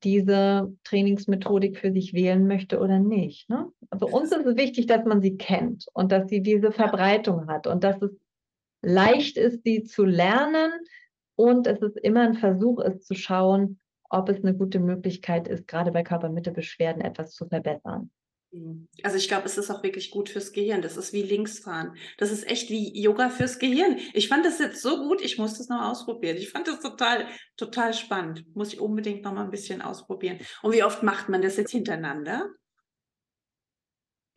diese 0.03 0.71
Trainingsmethodik 0.83 1.77
für 1.79 1.91
sich 1.91 2.13
wählen 2.13 2.45
möchte 2.45 2.79
oder 2.79 2.99
nicht. 2.99 3.49
Ne? 3.49 3.71
Also 3.89 4.07
uns 4.07 4.31
ist 4.31 4.45
es 4.45 4.55
wichtig, 4.55 4.85
dass 4.85 5.03
man 5.05 5.21
sie 5.23 5.35
kennt 5.35 5.87
und 5.93 6.11
dass 6.11 6.29
sie 6.29 6.41
diese 6.41 6.71
Verbreitung 6.71 7.47
hat 7.47 7.65
und 7.65 7.83
dass 7.83 7.99
es 8.01 8.11
leicht 8.85 9.37
ist, 9.37 9.63
sie 9.63 9.83
zu 9.83 10.05
lernen 10.05 10.71
und 11.35 11.67
es 11.67 11.81
ist 11.81 11.97
immer 11.97 12.21
ein 12.21 12.35
Versuch 12.35 12.79
ist 12.79 13.05
zu 13.05 13.15
schauen, 13.15 13.79
ob 14.09 14.29
es 14.29 14.43
eine 14.43 14.55
gute 14.55 14.79
Möglichkeit 14.79 15.47
ist, 15.47 15.67
gerade 15.67 15.91
bei 15.91 16.03
Körpermittelbeschwerden 16.03 17.01
etwas 17.01 17.33
zu 17.33 17.47
verbessern. 17.47 18.11
Also 19.03 19.17
ich 19.17 19.27
glaube, 19.27 19.45
es 19.45 19.57
ist 19.57 19.69
auch 19.69 19.83
wirklich 19.83 20.11
gut 20.11 20.29
fürs 20.29 20.53
Gehirn. 20.53 20.81
Das 20.81 20.95
ist 20.95 21.11
wie 21.11 21.23
Linksfahren. 21.23 21.97
Das 22.17 22.31
ist 22.31 22.47
echt 22.49 22.69
wie 22.69 22.97
Yoga 22.97 23.29
fürs 23.29 23.59
Gehirn. 23.59 23.97
Ich 24.13 24.29
fand 24.29 24.45
das 24.45 24.59
jetzt 24.59 24.81
so 24.81 24.97
gut, 24.97 25.21
ich 25.21 25.37
muss 25.37 25.57
das 25.57 25.67
noch 25.67 25.81
ausprobieren. 25.81 26.37
Ich 26.37 26.51
fand 26.51 26.67
das 26.67 26.79
total, 26.79 27.27
total 27.57 27.93
spannend. 27.93 28.45
Muss 28.55 28.71
ich 28.71 28.79
unbedingt 28.79 29.23
noch 29.23 29.33
mal 29.33 29.43
ein 29.43 29.51
bisschen 29.51 29.81
ausprobieren. 29.81 30.39
Und 30.61 30.73
wie 30.73 30.83
oft 30.83 31.03
macht 31.03 31.27
man 31.27 31.41
das 31.41 31.57
jetzt 31.57 31.71
hintereinander? 31.71 32.49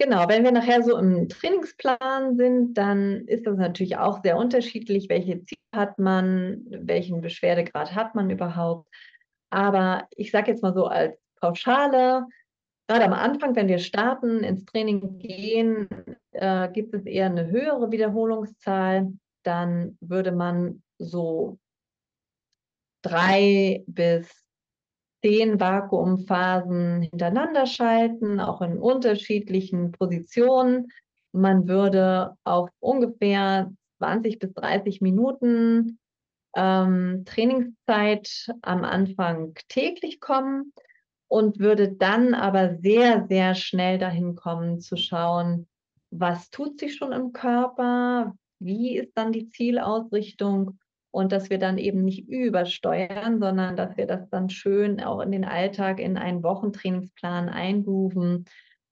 Genau, 0.01 0.29
wenn 0.29 0.45
wir 0.45 0.53
nachher 0.53 0.83
so 0.85 0.97
im 0.97 1.29
Trainingsplan 1.29 2.37
sind, 2.37 2.75
dann 2.75 3.27
ist 3.27 3.47
das 3.47 3.57
natürlich 3.57 3.97
auch 3.97 4.23
sehr 4.23 4.37
unterschiedlich. 4.37 5.09
Welche 5.09 5.43
Ziele 5.45 5.59
hat 5.75 5.99
man? 5.99 6.65
Welchen 6.71 7.21
Beschwerdegrad 7.21 7.97
hat 7.97 8.15
man 8.15 8.31
überhaupt? 8.31 8.89
Aber 9.51 10.07
ich 10.15 10.31
sage 10.31 10.53
jetzt 10.53 10.63
mal 10.63 10.73
so 10.73 10.87
als 10.87 11.19
Pauschale, 11.41 12.27
gerade 12.87 13.05
am 13.05 13.13
Anfang, 13.13 13.57
wenn 13.57 13.67
wir 13.67 13.79
starten, 13.79 14.45
ins 14.45 14.65
Training 14.67 15.19
gehen, 15.19 15.89
äh, 16.31 16.69
gibt 16.71 16.95
es 16.95 17.05
eher 17.05 17.27
eine 17.27 17.49
höhere 17.49 17.91
Wiederholungszahl. 17.91 19.13
Dann 19.43 19.99
würde 20.01 20.31
man 20.31 20.83
so 20.99 21.59
drei 23.03 23.83
bis 23.89 24.48
zehn 25.23 25.59
Vakuumphasen 25.61 27.03
hintereinander 27.03 27.67
schalten, 27.67 28.41
auch 28.41 28.61
in 28.61 28.79
unterschiedlichen 28.79 29.93
Positionen. 29.93 30.89
Man 31.33 31.69
würde 31.69 32.35
auf 32.45 32.71
ungefähr 32.81 33.71
20 33.99 34.39
bis 34.39 34.53
30 34.55 35.01
Minuten 35.01 35.99
ähm, 36.57 37.25
Trainingszeit 37.27 38.49
am 38.63 38.85
Anfang 38.85 39.55
täglich 39.69 40.21
kommen 40.21 40.73
und 41.29 41.59
würde 41.59 41.93
dann 41.93 42.35
aber 42.35 42.77
sehr, 42.77 43.27
sehr 43.29 43.55
schnell 43.55 43.99
dahin 43.99 44.35
kommen 44.35 44.81
zu 44.81 44.97
schauen, 44.97 45.69
was 46.11 46.51
tut 46.51 46.81
sich 46.81 46.97
schon 46.97 47.13
im 47.13 47.33
Körper, 47.33 48.35
wie 48.61 48.97
ist 48.97 49.13
dann 49.15 49.33
die 49.33 49.51
Zielausrichtung 49.51 50.79
und 51.11 51.33
dass 51.33 51.51
wir 51.51 51.59
dann 51.59 51.79
eben 51.79 52.05
nicht 52.05 52.29
übersteuern, 52.29 53.41
sondern 53.41 53.77
dass 53.77 53.97
wir 53.97 54.07
das 54.07 54.29
dann 54.29 54.51
schön 54.51 55.03
auch 55.03 55.21
in 55.21 55.33
den 55.33 55.45
Alltag, 55.45 56.01
in 56.01 56.17
einen 56.17 56.43
Wochentrainingsplan 56.43 57.49
eingrooven 57.49 58.45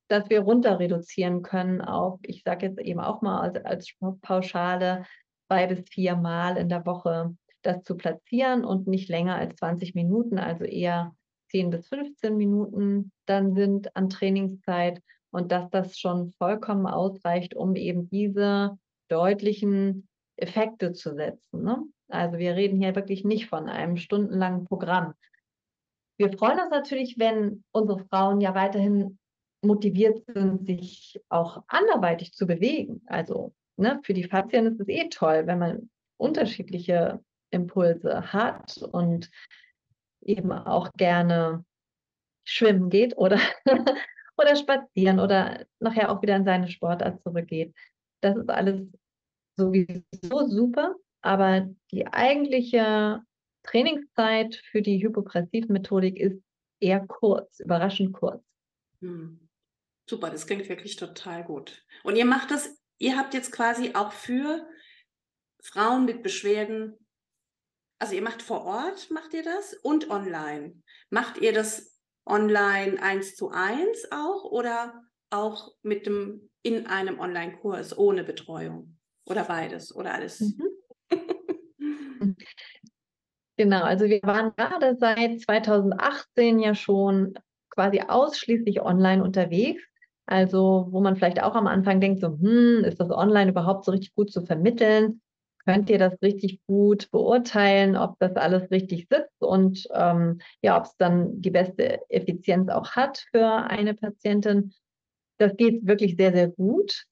dass 0.09 0.31
wir 0.31 0.41
runter 0.41 0.79
reduzieren 0.79 1.43
können 1.43 1.81
auf, 1.81 2.21
ich 2.23 2.43
sage 2.45 2.67
jetzt 2.67 2.81
eben 2.81 3.01
auch 3.01 3.23
mal 3.23 3.41
als, 3.41 3.65
als 3.65 3.95
Pauschale, 4.23 5.05
zwei 5.49 5.67
bis 5.67 5.89
vier 5.89 6.17
Mal 6.17 6.57
in 6.57 6.69
der 6.69 6.87
Woche 6.87 7.37
das 7.63 7.83
zu 7.83 7.97
platzieren 7.97 8.65
und 8.65 8.87
nicht 8.87 9.09
länger 9.09 9.37
als 9.37 9.57
20 9.57 9.95
Minuten, 9.95 10.39
also 10.39 10.65
eher 10.65 11.15
10 11.51 11.71
bis 11.71 11.89
15 11.89 12.37
Minuten 12.37 13.13
dann 13.27 13.55
sind 13.55 13.95
an 13.97 14.09
Trainingszeit 14.09 15.01
und 15.31 15.51
dass 15.51 15.69
das 15.71 15.99
schon 15.99 16.33
vollkommen 16.39 16.87
ausreicht, 16.87 17.55
um 17.55 17.75
eben 17.75 18.09
diese 18.09 18.79
deutlichen 19.09 20.09
Effekte 20.37 20.93
zu 20.93 21.15
setzen. 21.15 21.63
Ne? 21.63 21.83
Also 22.09 22.39
wir 22.39 22.55
reden 22.55 22.81
hier 22.81 22.95
wirklich 22.95 23.25
nicht 23.25 23.49
von 23.49 23.69
einem 23.69 23.97
stundenlangen 23.97 24.65
Programm. 24.65 25.15
Wir 26.19 26.33
freuen 26.33 26.61
uns 26.61 26.71
natürlich, 26.71 27.19
wenn 27.19 27.65
unsere 27.73 27.99
Frauen 28.07 28.41
ja 28.41 28.55
weiterhin 28.55 29.19
motiviert 29.63 30.23
sind, 30.27 30.67
sich 30.67 31.21
auch 31.29 31.63
anderweitig 31.69 32.33
zu 32.33 32.47
bewegen. 32.47 33.03
Also 33.07 33.53
ne, 33.77 34.01
für 34.03 34.15
die 34.15 34.25
Faszien 34.25 34.67
ist 34.67 34.81
es 34.81 34.89
eh 34.89 35.09
toll, 35.09 35.47
wenn 35.47 35.59
man 35.59 35.91
unterschiedliche 36.17 37.21
Impulse 37.51 38.33
hat 38.33 38.79
und 38.93 39.31
eben 40.23 40.53
auch 40.53 40.93
gerne 40.95 41.65
schwimmen 42.45 42.91
geht 42.91 43.17
oder, 43.19 43.39
oder 44.39 44.57
spazieren 44.57 45.21
oder 45.21 45.67
nachher 45.81 46.11
auch 46.11 46.23
wieder 46.23 46.37
in 46.37 46.45
seine 46.45 46.69
Sportart 46.69 47.21
zurückgeht. 47.23 47.75
Das 48.23 48.37
ist 48.37 48.49
alles 48.49 48.89
sowieso 49.57 50.47
super, 50.47 50.95
aber 51.27 51.69
die 51.91 52.07
eigentliche 52.07 53.21
Trainingszeit 53.65 54.55
für 54.71 54.81
die 54.81 55.03
Hypopressivmethodik 55.03 56.21
ist 56.21 56.41
eher 56.79 57.05
kurz, 57.05 57.59
überraschend 57.59 58.13
kurz. 58.13 58.45
Hm. 59.01 59.49
Super, 60.09 60.31
das 60.31 60.47
klingt 60.47 60.69
wirklich 60.69 60.95
total 60.95 61.43
gut. 61.43 61.85
Und 62.05 62.15
ihr 62.15 62.27
macht 62.27 62.53
das, 62.53 62.81
ihr 62.99 63.17
habt 63.17 63.35
jetzt 63.35 63.51
quasi 63.51 63.93
auch 63.95 64.13
für 64.13 64.69
Frauen 65.61 66.05
mit 66.05 66.23
Beschwerden, 66.23 66.95
also 67.99 68.15
ihr 68.15 68.23
macht 68.23 68.43
vor 68.43 68.65
Ort, 68.65 69.11
macht 69.11 69.35
ihr 69.35 69.43
das 69.43 69.75
und 69.75 70.11
online. 70.11 70.81
Macht 71.11 71.39
ihr 71.39 71.53
das 71.53 71.99
online 72.25 73.03
eins 73.03 73.35
zu 73.35 73.51
eins 73.51 74.07
auch 74.13 74.45
oder 74.45 75.03
auch 75.31 75.75
mit 75.83 76.07
dem 76.07 76.51
in 76.63 76.87
einem 76.87 77.19
Online-Kurs 77.19 77.99
ohne 77.99 78.23
Betreuung? 78.23 78.97
Oder 79.25 79.43
beides 79.43 79.93
oder 79.93 80.15
alles? 80.15 80.39
Mhm. 80.39 80.76
Genau, 83.59 83.83
also 83.85 84.05
wir 84.05 84.21
waren 84.23 84.53
gerade 84.55 84.97
seit 85.01 85.41
2018 85.41 86.59
ja 86.59 86.75
schon 86.75 87.33
quasi 87.71 88.03
ausschließlich 88.07 88.83
online 88.83 89.23
unterwegs. 89.25 89.83
Also 90.27 90.89
wo 90.91 91.01
man 91.01 91.17
vielleicht 91.17 91.43
auch 91.43 91.55
am 91.55 91.67
Anfang 91.67 92.01
denkt, 92.01 92.21
so, 92.21 92.29
hm, 92.29 92.85
ist 92.85 93.01
das 93.01 93.11
online 93.11 93.51
überhaupt 93.51 93.85
so 93.85 93.93
richtig 93.93 94.15
gut 94.15 94.31
zu 94.31 94.43
vermitteln? 94.45 95.23
Könnt 95.65 95.89
ihr 95.89 95.99
das 95.99 96.21
richtig 96.21 96.61
gut 96.67 97.11
beurteilen, 97.11 97.97
ob 97.97 98.19
das 98.19 98.37
alles 98.37 98.71
richtig 98.71 99.09
sitzt 99.11 99.41
und 99.41 99.89
ähm, 99.93 100.41
ja, 100.63 100.77
ob 100.77 100.85
es 100.85 100.97
dann 100.97 101.41
die 101.41 101.51
beste 101.51 102.09
Effizienz 102.11 102.69
auch 102.69 102.93
hat 102.93 103.25
für 103.31 103.47
eine 103.47 103.95
Patientin? 103.95 104.75
Das 105.39 105.57
geht 105.57 105.87
wirklich 105.87 106.17
sehr, 106.17 106.33
sehr 106.33 106.49
gut. 106.49 107.07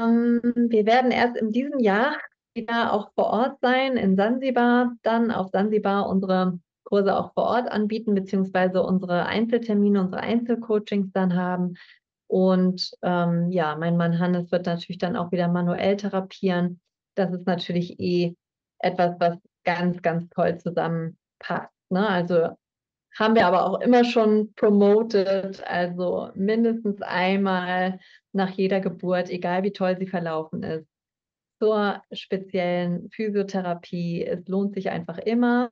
Ähm, 0.00 0.40
wir 0.68 0.86
werden 0.86 1.10
erst 1.10 1.36
in 1.36 1.52
diesem 1.52 1.78
Jahr 1.80 2.16
wieder 2.56 2.92
auch 2.92 3.12
vor 3.14 3.26
Ort 3.26 3.60
sein 3.60 3.96
in 3.96 4.16
Sansibar, 4.16 4.92
dann 5.02 5.30
auf 5.30 5.50
Sansibar 5.50 6.08
unsere 6.08 6.58
Kurse 6.84 7.16
auch 7.16 7.32
vor 7.34 7.44
Ort 7.44 7.70
anbieten, 7.70 8.14
beziehungsweise 8.14 8.82
unsere 8.82 9.26
Einzeltermine, 9.26 10.00
unsere 10.00 10.22
Einzelcoachings 10.22 11.12
dann 11.12 11.34
haben. 11.34 11.74
Und 12.28 12.92
ähm, 13.02 13.50
ja, 13.50 13.76
mein 13.76 13.96
Mann 13.96 14.18
Hannes 14.18 14.50
wird 14.50 14.66
natürlich 14.66 14.98
dann 14.98 15.16
auch 15.16 15.32
wieder 15.32 15.48
manuell 15.48 15.96
therapieren. 15.96 16.80
Das 17.14 17.32
ist 17.32 17.46
natürlich 17.46 18.00
eh 18.00 18.34
etwas, 18.78 19.16
was 19.18 19.38
ganz, 19.64 20.02
ganz 20.02 20.28
toll 20.30 20.58
zusammenpasst. 20.58 21.72
Ne? 21.90 22.08
Also 22.08 22.56
haben 23.18 23.34
wir 23.34 23.46
aber 23.46 23.66
auch 23.66 23.80
immer 23.80 24.04
schon 24.04 24.52
promoted, 24.54 25.66
also 25.66 26.30
mindestens 26.34 27.00
einmal 27.02 27.98
nach 28.32 28.50
jeder 28.50 28.80
Geburt, 28.80 29.30
egal 29.30 29.62
wie 29.62 29.72
toll 29.72 29.96
sie 29.98 30.06
verlaufen 30.06 30.62
ist, 30.62 30.86
zur 31.58 32.02
speziellen 32.12 33.10
Physiotherapie. 33.10 34.24
Es 34.24 34.46
lohnt 34.48 34.74
sich 34.74 34.90
einfach 34.90 35.18
immer. 35.18 35.70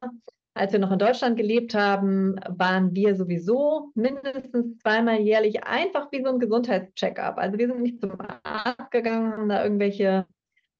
Als 0.57 0.73
wir 0.73 0.79
noch 0.79 0.93
in 0.93 1.01
Deutschland 1.01 1.37
gelebt 1.37 1.75
haben, 1.75 2.37
waren 2.49 2.95
wir 2.95 3.17
sowieso 3.17 3.91
mindestens 3.95 4.79
zweimal 4.79 5.21
jährlich 5.21 5.65
einfach 5.65 6.13
wie 6.13 6.23
so 6.23 6.31
ein 6.31 6.39
Gesundheitscheckup. 6.39 7.39
Also 7.39 7.59
wir 7.59 7.67
sind 7.67 7.83
nicht 7.83 8.01
zum 8.01 8.13
Arzt 8.45 8.91
gegangen, 8.93 9.33
haben 9.33 9.49
da 9.49 9.65
irgendwelche 9.65 10.27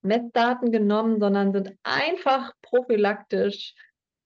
Messdaten 0.03 0.71
genommen, 0.71 1.19
sondern 1.19 1.53
sind 1.53 1.77
einfach 1.83 2.53
prophylaktisch 2.63 3.75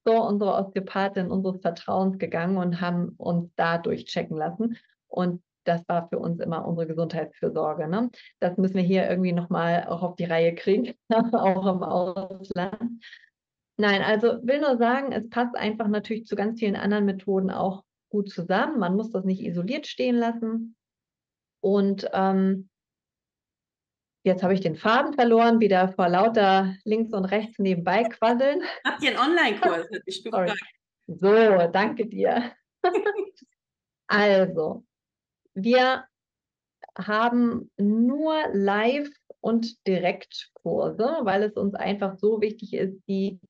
zu 0.05 0.13
unserer 0.13 0.67
Osteopathin 0.67 1.31
unseres 1.31 1.61
Vertrauens 1.63 2.19
gegangen 2.19 2.59
und 2.59 2.81
haben 2.81 3.15
uns 3.17 3.51
da 3.57 3.79
durchchecken 3.79 4.37
lassen. 4.37 4.77
Und 5.07 5.43
das 5.69 5.87
war 5.89 6.09
für 6.09 6.19
uns 6.19 6.41
immer 6.41 6.67
unsere 6.67 6.87
Gesundheitsfürsorge. 6.87 7.89
Ne? 7.89 8.11
Das 8.41 8.57
müssen 8.57 8.77
wir 8.77 8.83
hier 8.83 9.09
irgendwie 9.09 9.33
nochmal 9.33 9.87
auch 9.89 10.03
auf 10.03 10.17
die 10.17 10.25
Reihe 10.25 10.55
kriegen, 10.55 10.95
auch 11.13 11.67
im 11.67 11.83
Ausland. 11.83 13.05
Nein, 13.77 14.03
also 14.03 14.39
will 14.43 14.61
nur 14.61 14.77
sagen, 14.79 15.13
es 15.13 15.29
passt 15.29 15.57
einfach 15.57 15.87
natürlich 15.87 16.27
zu 16.27 16.35
ganz 16.35 16.59
vielen 16.59 16.75
anderen 16.75 17.05
Methoden 17.05 17.51
auch 17.51 17.85
gut 18.11 18.31
zusammen. 18.31 18.79
Man 18.79 18.97
muss 18.97 19.11
das 19.11 19.25
nicht 19.25 19.43
isoliert 19.43 19.87
stehen 19.87 20.17
lassen. 20.17 20.75
Und 21.61 22.09
ähm, 22.13 22.69
jetzt 24.25 24.43
habe 24.43 24.55
ich 24.55 24.61
den 24.61 24.77
Faden 24.77 25.13
verloren, 25.13 25.61
wieder 25.61 25.89
vor 25.93 26.09
lauter 26.09 26.75
links 26.85 27.13
und 27.13 27.27
rechts 27.27 27.59
nebenbei 27.59 28.05
quasseln. 28.05 28.63
Habt 28.85 29.03
ihr 29.03 29.11
einen 29.11 29.31
Online-Kurs? 29.31 29.87
So, 31.11 31.33
danke 31.73 32.07
dir. 32.07 32.53
also, 34.09 34.85
wir 35.63 36.05
haben 36.97 37.71
nur 37.77 38.35
Live- 38.53 39.11
und 39.41 39.87
Direktkurse, 39.87 41.19
weil 41.23 41.45
es 41.45 41.55
uns 41.55 41.75
einfach 41.75 42.17
so 42.19 42.41
wichtig 42.41 42.75
ist, 42.75 43.01
die 43.09 43.41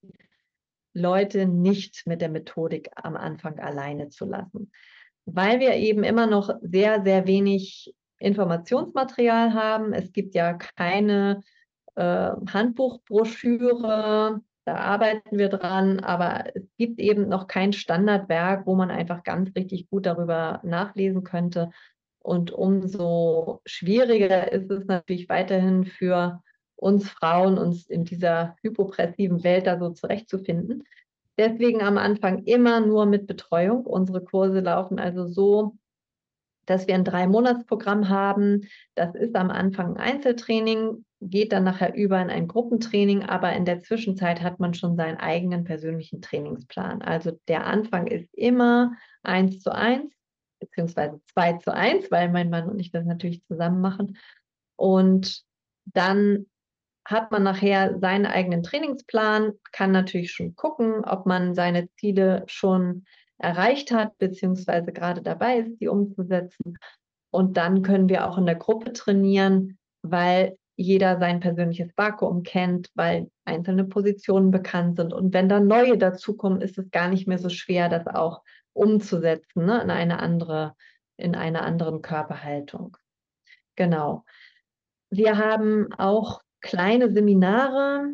Leute 0.92 1.46
nicht 1.46 2.06
mit 2.06 2.20
der 2.20 2.28
Methodik 2.28 2.90
am 2.96 3.16
Anfang 3.16 3.58
alleine 3.58 4.08
zu 4.08 4.24
lassen. 4.26 4.72
Weil 5.24 5.60
wir 5.60 5.74
eben 5.74 6.04
immer 6.04 6.26
noch 6.26 6.50
sehr, 6.62 7.02
sehr 7.04 7.26
wenig 7.26 7.94
Informationsmaterial 8.18 9.54
haben. 9.54 9.92
Es 9.92 10.12
gibt 10.12 10.34
ja 10.34 10.54
keine 10.54 11.42
äh, 11.94 12.30
Handbuchbroschüre, 12.52 14.40
da 14.68 14.74
arbeiten 14.74 15.38
wir 15.38 15.48
dran, 15.48 16.00
aber 16.00 16.44
es 16.54 16.62
gibt 16.76 17.00
eben 17.00 17.26
noch 17.28 17.46
kein 17.46 17.72
Standardwerk, 17.72 18.66
wo 18.66 18.74
man 18.74 18.90
einfach 18.90 19.22
ganz 19.22 19.54
richtig 19.56 19.88
gut 19.88 20.04
darüber 20.04 20.60
nachlesen 20.62 21.24
könnte. 21.24 21.70
Und 22.28 22.52
umso 22.52 23.62
schwieriger 23.64 24.52
ist 24.52 24.70
es 24.70 24.84
natürlich 24.84 25.30
weiterhin 25.30 25.86
für 25.86 26.42
uns 26.76 27.08
Frauen, 27.08 27.56
uns 27.56 27.86
in 27.88 28.04
dieser 28.04 28.54
hypopressiven 28.60 29.44
Welt 29.44 29.66
da 29.66 29.78
so 29.78 29.88
zurechtzufinden. 29.88 30.84
Deswegen 31.38 31.80
am 31.80 31.96
Anfang 31.96 32.44
immer 32.44 32.80
nur 32.80 33.06
mit 33.06 33.26
Betreuung. 33.26 33.86
Unsere 33.86 34.22
Kurse 34.22 34.60
laufen 34.60 34.98
also 34.98 35.26
so, 35.26 35.78
dass 36.66 36.86
wir 36.86 36.96
ein 36.96 37.04
Drei-Monats-Programm 37.04 38.10
haben. 38.10 38.68
Das 38.94 39.14
ist 39.14 39.34
am 39.34 39.50
Anfang 39.50 39.96
ein 39.96 40.16
Einzeltraining, 40.16 41.06
geht 41.22 41.52
dann 41.52 41.64
nachher 41.64 41.94
über 41.94 42.20
in 42.20 42.28
ein 42.28 42.46
Gruppentraining, 42.46 43.22
aber 43.22 43.54
in 43.54 43.64
der 43.64 43.80
Zwischenzeit 43.80 44.42
hat 44.42 44.60
man 44.60 44.74
schon 44.74 44.96
seinen 44.96 45.16
eigenen 45.16 45.64
persönlichen 45.64 46.20
Trainingsplan. 46.20 47.00
Also 47.00 47.38
der 47.48 47.66
Anfang 47.66 48.06
ist 48.06 48.28
immer 48.34 48.92
eins 49.22 49.60
zu 49.60 49.74
eins 49.74 50.17
beziehungsweise 50.58 51.20
2 51.32 51.54
zu 51.54 51.72
1, 51.72 52.10
weil 52.10 52.30
mein 52.30 52.50
Mann 52.50 52.68
und 52.68 52.78
ich 52.78 52.90
das 52.90 53.04
natürlich 53.04 53.44
zusammen 53.44 53.80
machen. 53.80 54.18
Und 54.76 55.42
dann 55.86 56.46
hat 57.04 57.30
man 57.30 57.42
nachher 57.42 57.98
seinen 57.98 58.26
eigenen 58.26 58.62
Trainingsplan, 58.62 59.52
kann 59.72 59.92
natürlich 59.92 60.32
schon 60.32 60.54
gucken, 60.54 61.04
ob 61.04 61.24
man 61.24 61.54
seine 61.54 61.88
Ziele 61.98 62.44
schon 62.46 63.04
erreicht 63.38 63.92
hat, 63.92 64.18
beziehungsweise 64.18 64.92
gerade 64.92 65.22
dabei 65.22 65.60
ist, 65.60 65.80
die 65.80 65.88
umzusetzen. 65.88 66.78
Und 67.30 67.56
dann 67.56 67.82
können 67.82 68.08
wir 68.08 68.28
auch 68.28 68.36
in 68.36 68.46
der 68.46 68.56
Gruppe 68.56 68.92
trainieren, 68.92 69.78
weil 70.02 70.58
jeder 70.76 71.18
sein 71.18 71.40
persönliches 71.40 71.90
Vakuum 71.96 72.42
kennt, 72.42 72.90
weil 72.94 73.30
einzelne 73.44 73.84
Positionen 73.84 74.50
bekannt 74.50 74.96
sind. 74.96 75.12
Und 75.12 75.32
wenn 75.34 75.48
dann 75.48 75.66
neue 75.66 75.98
dazukommen, 75.98 76.60
ist 76.60 76.78
es 76.78 76.90
gar 76.90 77.08
nicht 77.08 77.26
mehr 77.26 77.38
so 77.38 77.48
schwer, 77.48 77.88
das 77.88 78.06
auch 78.06 78.42
umzusetzen 78.78 79.66
ne, 79.66 79.82
in 79.82 79.90
eine 79.90 80.20
andere, 80.20 80.74
in 81.16 81.34
einer 81.34 81.62
anderen 81.62 82.02
Körperhaltung. 82.02 82.96
Genau. 83.76 84.24
Wir 85.10 85.38
haben 85.38 85.92
auch 85.94 86.42
kleine 86.60 87.10
Seminare, 87.10 88.12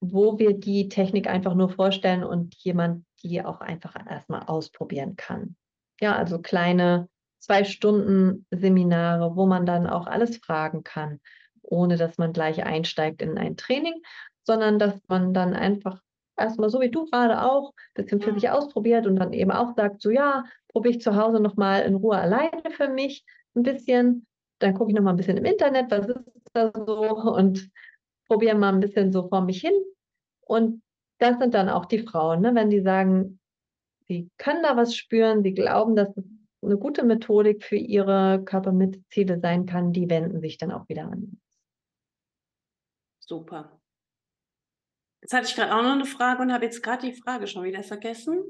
wo 0.00 0.38
wir 0.38 0.58
die 0.58 0.88
Technik 0.88 1.28
einfach 1.28 1.54
nur 1.54 1.70
vorstellen 1.70 2.24
und 2.24 2.54
jemand 2.56 3.04
die 3.22 3.44
auch 3.44 3.60
einfach 3.60 3.94
erstmal 4.08 4.42
ausprobieren 4.44 5.16
kann. 5.16 5.56
Ja, 6.00 6.14
also 6.14 6.40
kleine 6.40 7.08
zwei 7.40 7.64
Stunden 7.64 8.46
Seminare, 8.50 9.36
wo 9.36 9.46
man 9.46 9.66
dann 9.66 9.86
auch 9.86 10.06
alles 10.06 10.36
fragen 10.38 10.84
kann, 10.84 11.20
ohne 11.62 11.96
dass 11.96 12.18
man 12.18 12.32
gleich 12.32 12.64
einsteigt 12.64 13.22
in 13.22 13.38
ein 13.38 13.56
Training, 13.56 14.02
sondern 14.44 14.78
dass 14.78 14.94
man 15.08 15.34
dann 15.34 15.54
einfach 15.54 16.00
erstmal 16.38 16.70
so 16.70 16.80
wie 16.80 16.90
du 16.90 17.04
gerade 17.06 17.42
auch 17.42 17.72
ein 17.72 18.04
bisschen 18.04 18.20
für 18.20 18.32
sich 18.32 18.48
ausprobiert 18.50 19.06
und 19.06 19.16
dann 19.16 19.32
eben 19.32 19.50
auch 19.50 19.74
sagt, 19.74 20.00
so 20.00 20.10
ja, 20.10 20.44
probiere 20.68 20.94
ich 20.94 21.00
zu 21.00 21.16
Hause 21.16 21.40
nochmal 21.40 21.82
in 21.82 21.94
Ruhe 21.94 22.16
alleine 22.16 22.70
für 22.70 22.88
mich 22.88 23.24
ein 23.54 23.62
bisschen. 23.62 24.26
Dann 24.60 24.74
gucke 24.74 24.90
ich 24.90 24.96
nochmal 24.96 25.14
ein 25.14 25.16
bisschen 25.16 25.36
im 25.36 25.44
Internet, 25.44 25.90
was 25.90 26.08
ist 26.08 26.24
da 26.52 26.72
so 26.74 27.16
und 27.34 27.70
probiere 28.26 28.56
mal 28.56 28.72
ein 28.72 28.80
bisschen 28.80 29.12
so 29.12 29.28
vor 29.28 29.42
mich 29.42 29.60
hin. 29.60 29.74
Und 30.40 30.82
das 31.18 31.38
sind 31.38 31.54
dann 31.54 31.68
auch 31.68 31.86
die 31.86 32.00
Frauen, 32.00 32.40
ne? 32.40 32.54
wenn 32.54 32.70
die 32.70 32.80
sagen, 32.80 33.38
sie 34.06 34.30
können 34.38 34.62
da 34.62 34.76
was 34.76 34.94
spüren, 34.94 35.42
sie 35.42 35.52
glauben, 35.54 35.96
dass 35.96 36.16
es 36.16 36.24
eine 36.62 36.76
gute 36.76 37.04
Methodik 37.04 37.64
für 37.64 37.76
ihre 37.76 38.42
Körpermittelziele 38.44 39.40
sein 39.40 39.66
kann, 39.66 39.92
die 39.92 40.08
wenden 40.10 40.40
sich 40.40 40.58
dann 40.58 40.72
auch 40.72 40.88
wieder 40.88 41.04
an. 41.04 41.40
Super. 43.20 43.77
Jetzt 45.20 45.32
hatte 45.32 45.46
ich 45.46 45.54
gerade 45.54 45.74
auch 45.74 45.82
noch 45.82 45.92
eine 45.92 46.04
Frage 46.04 46.42
und 46.42 46.52
habe 46.52 46.64
jetzt 46.64 46.82
gerade 46.82 47.06
die 47.06 47.20
Frage 47.20 47.46
schon 47.46 47.64
wieder 47.64 47.82
vergessen. 47.82 48.42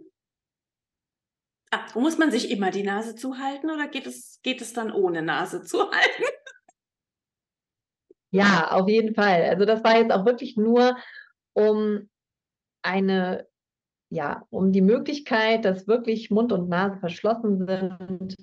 Ah, 1.71 1.87
muss 1.95 2.19
man 2.19 2.31
sich 2.31 2.51
immer 2.51 2.71
die 2.71 2.83
Nase 2.83 3.15
zuhalten 3.15 3.71
oder 3.71 3.89
geht 3.89 4.07
es, 4.07 4.41
geht 4.43 4.63
es 4.63 4.73
dann 4.73 4.93
ohne 4.93 5.23
Nase 5.23 5.63
zuhalten? 5.65 6.25
Ja, 8.31 8.73
auf 8.73 8.89
jeden 8.89 9.15
Fall. 9.15 9.45
Also 9.45 9.65
das 9.65 9.83
war 9.85 9.97
jetzt 9.99 10.13
auch 10.13 10.27
wirklich 10.27 10.57
nur 10.57 10.97
um 11.55 12.09
eine, 12.83 13.49
ja, 14.11 14.47
um 14.51 14.73
die 14.73 14.83
Möglichkeit, 14.83 15.65
dass 15.65 15.89
wirklich 15.89 16.31
Mund 16.31 16.53
und 16.53 16.69
Nase 16.69 16.99
verschlossen 16.99 17.67
sind, 17.67 18.37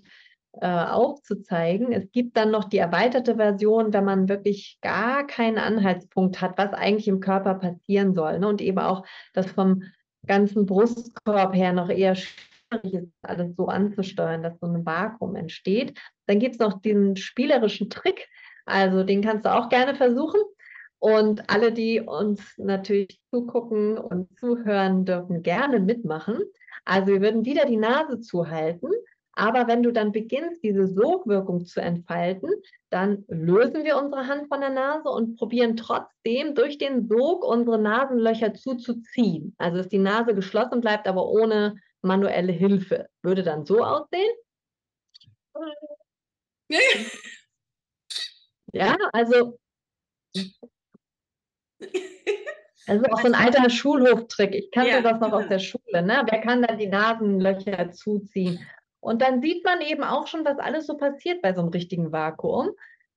äh, 0.61 0.67
aufzuzeigen. 0.67 1.91
Es 1.91 2.11
gibt 2.11 2.37
dann 2.37 2.51
noch 2.51 2.65
die 2.65 2.77
erweiterte 2.77 3.35
Version, 3.35 3.93
wenn 3.93 4.05
man 4.05 4.29
wirklich 4.29 4.77
gar 4.81 5.25
keinen 5.25 5.57
Anhaltspunkt 5.57 6.41
hat, 6.41 6.57
was 6.57 6.73
eigentlich 6.73 7.07
im 7.07 7.19
Körper 7.19 7.55
passieren 7.55 8.13
soll. 8.13 8.39
Ne? 8.39 8.47
Und 8.47 8.61
eben 8.61 8.79
auch 8.79 9.05
das 9.33 9.47
vom 9.47 9.83
ganzen 10.25 10.65
Brustkorb 10.65 11.53
her 11.55 11.73
noch 11.73 11.89
eher 11.89 12.15
schwierig 12.15 12.93
ist, 12.93 13.11
alles 13.21 13.55
so 13.55 13.67
anzusteuern, 13.67 14.43
dass 14.43 14.59
so 14.59 14.67
ein 14.67 14.85
Vakuum 14.85 15.35
entsteht. 15.35 15.99
Dann 16.25 16.39
gibt 16.39 16.55
es 16.55 16.59
noch 16.59 16.81
diesen 16.81 17.15
spielerischen 17.15 17.89
Trick, 17.89 18.27
also 18.65 19.03
den 19.03 19.21
kannst 19.21 19.45
du 19.45 19.53
auch 19.53 19.69
gerne 19.69 19.95
versuchen. 19.95 20.41
Und 20.97 21.49
alle, 21.49 21.71
die 21.71 22.01
uns 22.01 22.57
natürlich 22.57 23.19
zugucken 23.29 23.97
und 23.97 24.27
zuhören, 24.39 25.05
dürfen 25.05 25.43
gerne 25.43 25.79
mitmachen. 25.79 26.39
Also 26.83 27.07
wir 27.13 27.21
würden 27.21 27.45
wieder 27.45 27.65
die 27.65 27.77
Nase 27.77 28.21
zuhalten. 28.21 28.89
Aber 29.35 29.67
wenn 29.67 29.83
du 29.83 29.91
dann 29.91 30.13
beginnst, 30.13 30.63
diese 30.63 30.87
Sogwirkung 30.87 31.65
zu 31.65 31.81
entfalten, 31.81 32.49
dann 32.89 33.25
lösen 33.27 33.83
wir 33.83 33.97
unsere 33.97 34.27
Hand 34.27 34.47
von 34.47 34.61
der 34.61 34.69
Nase 34.69 35.09
und 35.09 35.35
probieren 35.35 35.75
trotzdem 35.75 36.55
durch 36.55 36.77
den 36.77 37.07
Sog 37.07 37.43
unsere 37.43 37.77
Nasenlöcher 37.77 38.53
zuzuziehen. 38.53 39.53
Also 39.57 39.77
dass 39.77 39.89
die 39.89 39.99
Nase 39.99 40.33
geschlossen 40.33 40.79
bleibt, 40.79 41.07
aber 41.07 41.27
ohne 41.27 41.75
manuelle 42.01 42.53
Hilfe. 42.53 43.07
Würde 43.21 43.43
dann 43.43 43.65
so 43.65 43.83
aussehen. 43.83 44.33
Ja, 48.73 48.97
also 49.13 49.57
also 52.87 53.05
auch 53.05 53.21
so 53.21 53.27
ein 53.27 53.35
alter 53.35 53.69
Schulhoftrick. 53.69 54.53
Ich 54.53 54.71
kannte 54.71 54.91
ja. 54.91 55.01
das 55.01 55.19
noch 55.19 55.31
aus 55.31 55.47
der 55.47 55.59
Schule. 55.59 56.01
Ne? 56.01 56.25
Wer 56.29 56.41
kann 56.41 56.61
dann 56.61 56.77
die 56.77 56.87
Nasenlöcher 56.87 57.91
zuziehen? 57.91 58.59
Und 59.05 59.21
dann 59.21 59.39
sieht 59.39 59.63
man 59.63 59.81
eben 59.81 60.03
auch 60.03 60.25
schon, 60.25 60.43
was 60.45 60.57
alles 60.57 60.87
so 60.87 60.97
passiert 60.97 61.43
bei 61.43 61.53
so 61.53 61.61
einem 61.61 61.69
richtigen 61.69 62.11
Vakuum, 62.11 62.71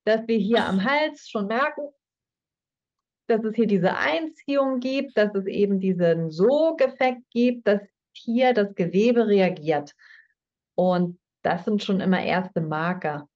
dass 0.05 0.27
wir 0.27 0.37
hier 0.37 0.63
am 0.63 0.83
Hals 0.83 1.27
schon 1.27 1.47
merken, 1.47 1.81
dass 3.25 3.43
es 3.43 3.55
hier 3.55 3.65
diese 3.65 3.97
Einziehung 3.97 4.81
gibt, 4.81 5.17
dass 5.17 5.33
es 5.33 5.47
eben 5.47 5.79
diesen 5.79 6.29
Sogeffekt 6.29 7.27
gibt, 7.31 7.67
dass 7.67 7.81
hier 8.13 8.53
das 8.53 8.75
Gewebe 8.75 9.25
reagiert. 9.25 9.95
Und 10.75 11.19
das 11.41 11.65
sind 11.65 11.83
schon 11.83 12.01
immer 12.01 12.21
erste 12.23 12.61
Marker. 12.61 13.27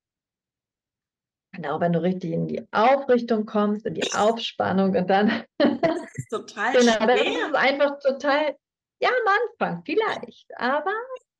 Genau, 1.55 1.79
wenn 1.79 1.93
du 1.93 2.03
richtig 2.03 2.33
in 2.33 2.47
die 2.47 2.67
Aufrichtung 2.71 3.47
kommst, 3.47 3.87
in 3.87 3.95
die 3.95 4.13
Aufspannung 4.13 4.95
und 4.95 5.09
dann. 5.09 5.43
Das 5.57 6.01
ist 6.13 6.29
total 6.29 6.73
genau, 6.77 6.93
schwer. 6.93 7.07
das 7.07 7.21
ist 7.21 7.55
einfach 7.55 7.97
total, 7.97 8.55
ja, 8.99 9.09
am 9.09 9.33
Anfang 9.41 9.83
vielleicht, 9.83 10.51
aber 10.55 10.93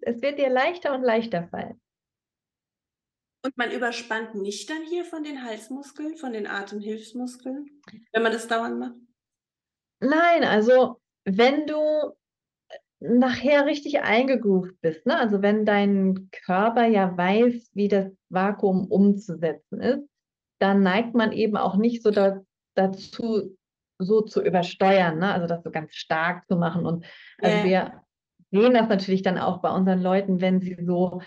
es 0.05 0.21
wird 0.21 0.39
dir 0.39 0.49
leichter 0.49 0.93
und 0.93 1.03
leichter 1.03 1.47
fallen. 1.47 1.79
Und 3.45 3.57
man 3.57 3.71
überspannt 3.71 4.35
nicht 4.35 4.69
dann 4.69 4.83
hier 4.83 5.03
von 5.03 5.23
den 5.23 5.43
Halsmuskeln, 5.43 6.15
von 6.15 6.31
den 6.31 6.47
Atemhilfsmuskeln, 6.47 7.81
wenn 8.13 8.23
man 8.23 8.31
das 8.31 8.47
dauernd 8.47 8.79
macht? 8.79 8.95
Nein, 9.99 10.45
also 10.45 11.01
wenn 11.25 11.67
du 11.67 12.13
nachher 12.99 13.65
richtig 13.65 14.01
eingegroovt 14.01 14.79
bist, 14.79 15.05
ne? 15.05 15.17
also 15.17 15.41
wenn 15.41 15.65
dein 15.65 16.29
Körper 16.45 16.85
ja 16.85 17.17
weiß, 17.17 17.71
wie 17.73 17.89
das 17.89 18.11
Vakuum 18.29 18.87
umzusetzen 18.87 19.81
ist, 19.81 20.07
dann 20.59 20.81
neigt 20.81 21.13
man 21.13 21.33
eben 21.33 21.57
auch 21.57 21.75
nicht 21.75 22.01
so 22.01 22.11
da, 22.11 22.41
dazu, 22.75 23.57
so 23.99 24.21
zu 24.21 24.41
übersteuern, 24.41 25.19
ne? 25.19 25.33
also 25.33 25.47
das 25.47 25.63
so 25.63 25.71
ganz 25.71 25.93
stark 25.95 26.47
zu 26.47 26.55
machen. 26.55 26.85
Und 26.85 27.05
also 27.39 27.57
ja. 27.57 27.63
wir 27.65 28.02
sehen 28.53 28.73
das 28.73 28.87
natürlich 28.87 29.23
dann 29.23 29.37
auch 29.37 29.59
bei 29.59 29.69
unseren 29.71 30.01
Leuten, 30.01 30.39
wenn 30.39 30.61
sie 30.61 30.77
so, 30.85 31.21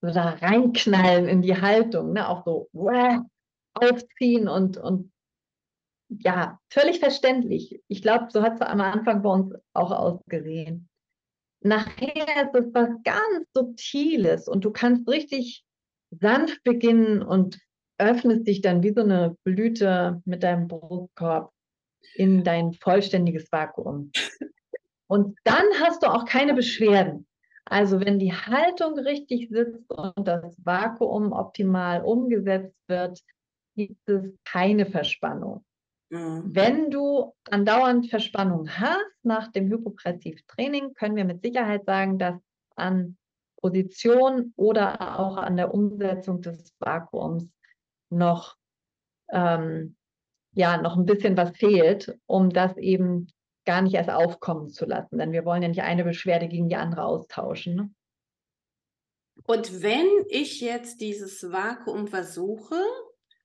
so 0.00 0.10
da 0.10 0.30
reinknallen 0.30 1.28
in 1.28 1.42
die 1.42 1.60
Haltung, 1.60 2.12
ne? 2.12 2.28
auch 2.28 2.44
so 2.44 2.68
wow, 2.72 3.20
aufziehen 3.74 4.48
und, 4.48 4.78
und 4.78 5.12
ja, 6.08 6.58
völlig 6.70 7.00
verständlich. 7.00 7.82
Ich 7.88 8.00
glaube, 8.00 8.28
so 8.30 8.42
hat 8.42 8.54
es 8.54 8.60
am 8.60 8.80
Anfang 8.80 9.22
bei 9.22 9.30
uns 9.30 9.54
auch 9.72 9.90
ausgesehen 9.90 10.88
nachher 11.64 12.44
ist 12.44 12.54
es 12.54 12.74
was 12.74 12.90
ganz 13.02 13.48
Subtiles 13.54 14.48
und 14.48 14.64
du 14.64 14.70
kannst 14.70 15.08
richtig 15.08 15.64
sanft 16.10 16.62
beginnen 16.62 17.22
und 17.22 17.58
öffnest 17.98 18.46
dich 18.46 18.60
dann 18.60 18.82
wie 18.82 18.92
so 18.92 19.00
eine 19.00 19.36
Blüte 19.44 20.22
mit 20.24 20.42
deinem 20.42 20.68
Brustkorb 20.68 21.52
in 22.14 22.44
dein 22.44 22.74
vollständiges 22.74 23.50
Vakuum. 23.50 24.12
Und 25.14 25.38
dann 25.44 25.62
hast 25.80 26.02
du 26.02 26.08
auch 26.08 26.24
keine 26.24 26.54
Beschwerden. 26.54 27.24
Also 27.66 28.00
wenn 28.00 28.18
die 28.18 28.32
Haltung 28.32 28.98
richtig 28.98 29.48
sitzt 29.48 29.88
und 29.92 30.26
das 30.26 30.56
Vakuum 30.64 31.30
optimal 31.30 32.02
umgesetzt 32.02 32.74
wird, 32.88 33.20
gibt 33.76 34.08
es 34.08 34.36
keine 34.44 34.86
Verspannung. 34.86 35.64
Mhm. 36.10 36.42
Wenn 36.46 36.90
du 36.90 37.32
andauernd 37.48 38.10
Verspannung 38.10 38.68
hast 38.68 39.14
nach 39.22 39.52
dem 39.52 39.68
Hypopressivtraining, 39.68 40.94
können 40.94 41.14
wir 41.14 41.24
mit 41.24 41.42
Sicherheit 41.42 41.84
sagen, 41.84 42.18
dass 42.18 42.34
an 42.74 43.16
Position 43.58 44.52
oder 44.56 45.20
auch 45.20 45.36
an 45.36 45.56
der 45.56 45.72
Umsetzung 45.72 46.42
des 46.42 46.74
Vakuums 46.80 47.52
noch, 48.10 48.56
ähm, 49.30 49.94
ja, 50.54 50.76
noch 50.82 50.96
ein 50.96 51.06
bisschen 51.06 51.36
was 51.36 51.56
fehlt, 51.56 52.18
um 52.26 52.50
das 52.50 52.76
eben 52.78 53.28
gar 53.64 53.82
nicht 53.82 53.94
erst 53.94 54.10
aufkommen 54.10 54.70
zu 54.70 54.86
lassen. 54.86 55.18
Denn 55.18 55.32
wir 55.32 55.44
wollen 55.44 55.62
ja 55.62 55.68
nicht 55.68 55.82
eine 55.82 56.04
Beschwerde 56.04 56.48
gegen 56.48 56.68
die 56.68 56.76
andere 56.76 57.04
austauschen. 57.04 57.74
Ne? 57.74 57.90
Und 59.46 59.82
wenn 59.82 60.08
ich 60.28 60.60
jetzt 60.60 61.00
dieses 61.00 61.50
Vakuum 61.50 62.06
versuche, 62.06 62.76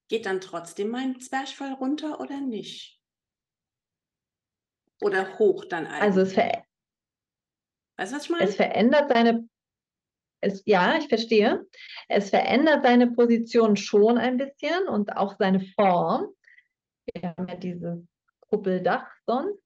Geht 0.10 0.26
dann 0.26 0.42
trotzdem 0.42 0.90
mein 0.90 1.20
Zwerchfell 1.20 1.74
runter 1.74 2.20
oder 2.20 2.42
nicht? 2.42 3.00
Oder 5.02 5.38
hoch 5.38 5.66
dann 5.66 5.86
eigentlich? 5.86 6.02
Also 6.02 6.22
es, 6.22 6.34
ver 6.34 6.66
weißt, 7.98 8.14
was 8.14 8.24
ich 8.24 8.30
meine? 8.32 8.44
es 8.44 8.56
verändert 8.56 9.12
seine, 9.14 9.48
es, 10.42 10.64
ja, 10.66 10.98
ich 10.98 11.08
verstehe. 11.08 11.64
Es 12.08 12.32
verändert 12.32 12.84
seine 12.84 13.12
Position 13.12 13.78
schon 13.78 14.18
ein 14.18 14.38
bisschen 14.38 14.88
und 14.88 15.16
auch 15.16 15.38
seine 15.38 15.62
Form. 15.62 16.34
Wir 17.14 17.30
haben 17.30 17.48
ja 17.48 17.56
dieses 17.56 18.04
Kuppeldach 18.50 19.08
sonst 19.28 19.62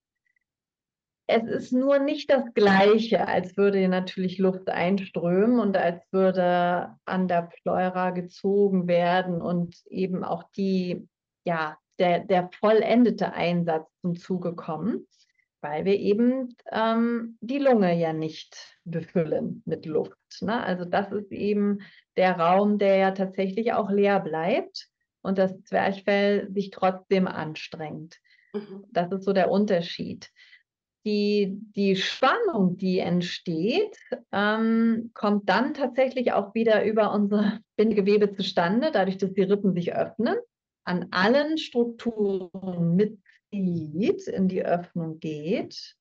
es 1.34 1.44
ist 1.50 1.72
nur 1.74 2.00
nicht 2.00 2.30
das 2.30 2.54
Gleiche, 2.54 3.28
als 3.28 3.58
würde 3.58 3.88
natürlich 3.88 4.38
Luft 4.38 4.70
einströmen 4.70 5.60
und 5.60 5.76
als 5.76 6.02
würde 6.12 6.96
an 7.06 7.28
der 7.28 7.50
Pleura 7.62 8.12
gezogen 8.12 8.88
werden 8.88 9.42
und 9.42 9.76
eben 9.88 10.24
auch 10.24 10.44
die, 10.56 11.08
ja, 11.44 11.78
der, 12.00 12.20
der 12.20 12.50
vollendete 12.60 13.34
Einsatz 13.34 13.88
zum 14.02 14.16
Zuge 14.16 14.54
kommen, 14.54 15.08
weil 15.62 15.86
wir 15.86 15.98
eben 15.98 16.56
ähm, 16.72 17.38
die 17.42 17.60
Lunge 17.60 17.98
ja 17.98 18.14
nicht 18.14 18.78
befüllen 18.84 19.64
mit 19.66 19.86
Luft. 19.86 20.42
Ne? 20.42 20.62
Also 20.64 20.86
das 20.86 21.12
ist 21.12 21.32
eben 21.32 21.80
der 22.16 22.38
Raum, 22.40 22.78
der 22.78 22.98
ja 22.98 23.12
tatsächlich 23.12 23.74
auch 23.74 23.90
leer 23.90 24.20
bleibt 24.20 24.88
und 25.22 25.38
das 25.38 25.64
Zwerchfell 25.64 26.52
sich 26.52 26.70
trotzdem 26.70 27.28
anstrengt. 27.28 28.20
Mhm. 28.54 28.86
Das 28.92 29.12
ist 29.12 29.24
so 29.24 29.34
der 29.34 29.50
Unterschied. 29.50 30.30
Die, 31.06 31.60
die 31.76 31.96
Spannung, 31.96 32.78
die 32.78 33.00
entsteht, 33.00 33.98
ähm, 34.32 35.12
kommt 35.14 35.50
dann 35.50 35.74
tatsächlich 35.74 36.32
auch 36.32 36.54
wieder 36.56 36.86
über 36.86 37.14
unsere 37.14 37.60
Bindegewebe 37.76 38.32
zustande, 38.32 38.92
dadurch, 38.92 39.18
dass 39.18 39.34
die 39.34 39.44
Rippen 39.44 39.74
sich 39.74 39.94
öffnen, 39.94 40.38
an 40.86 41.08
allen 41.12 41.58
Strukturen 41.58 42.96
mitzieht, 42.96 44.28
in 44.28 44.48
die 44.48 44.66
Öffnung 44.66 45.20
geht 45.20 45.96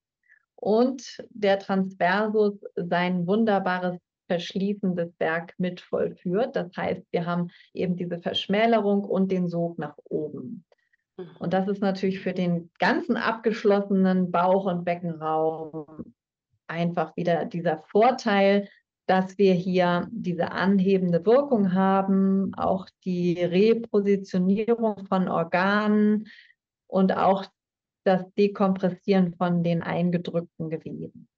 und 0.57 1.23
der 1.31 1.59
Transversus 1.59 2.55
sein 2.77 3.27
wunderbares 3.27 3.99
verschließendes 4.29 5.11
Werk 5.19 5.55
mit 5.59 5.81
vollführt. 5.81 6.57
Das 6.57 6.75
heißt, 6.77 7.03
wir 7.11 7.27
haben 7.27 7.51
eben 7.75 7.97
diese 7.97 8.19
Verschmälerung 8.19 9.05
und 9.05 9.31
den 9.31 9.49
Sog 9.49 9.79
nach 9.79 9.97
oben. 10.05 10.65
Und 11.39 11.53
das 11.53 11.69
ist 11.69 11.81
natürlich 11.81 12.21
für 12.21 12.33
den 12.33 12.71
ganzen 12.79 13.17
abgeschlossenen 13.17 14.31
Bauch- 14.31 14.67
und 14.67 14.85
Beckenraum 14.85 16.15
einfach 16.67 17.17
wieder 17.17 17.45
dieser 17.45 17.79
Vorteil, 17.79 18.69
dass 19.07 19.37
wir 19.37 19.53
hier 19.53 20.09
diese 20.11 20.53
anhebende 20.53 21.25
Wirkung 21.27 21.75
haben, 21.75 22.55
auch 22.55 22.87
die 23.05 23.43
Repositionierung 23.43 25.07
von 25.07 25.29
Organen 25.29 26.29
und 26.87 27.17
auch 27.17 27.47
das 28.05 28.25
Dekompressieren 28.35 29.35
von 29.35 29.63
den 29.63 29.83
eingedrückten 29.83 30.71
Geweben. 30.71 31.29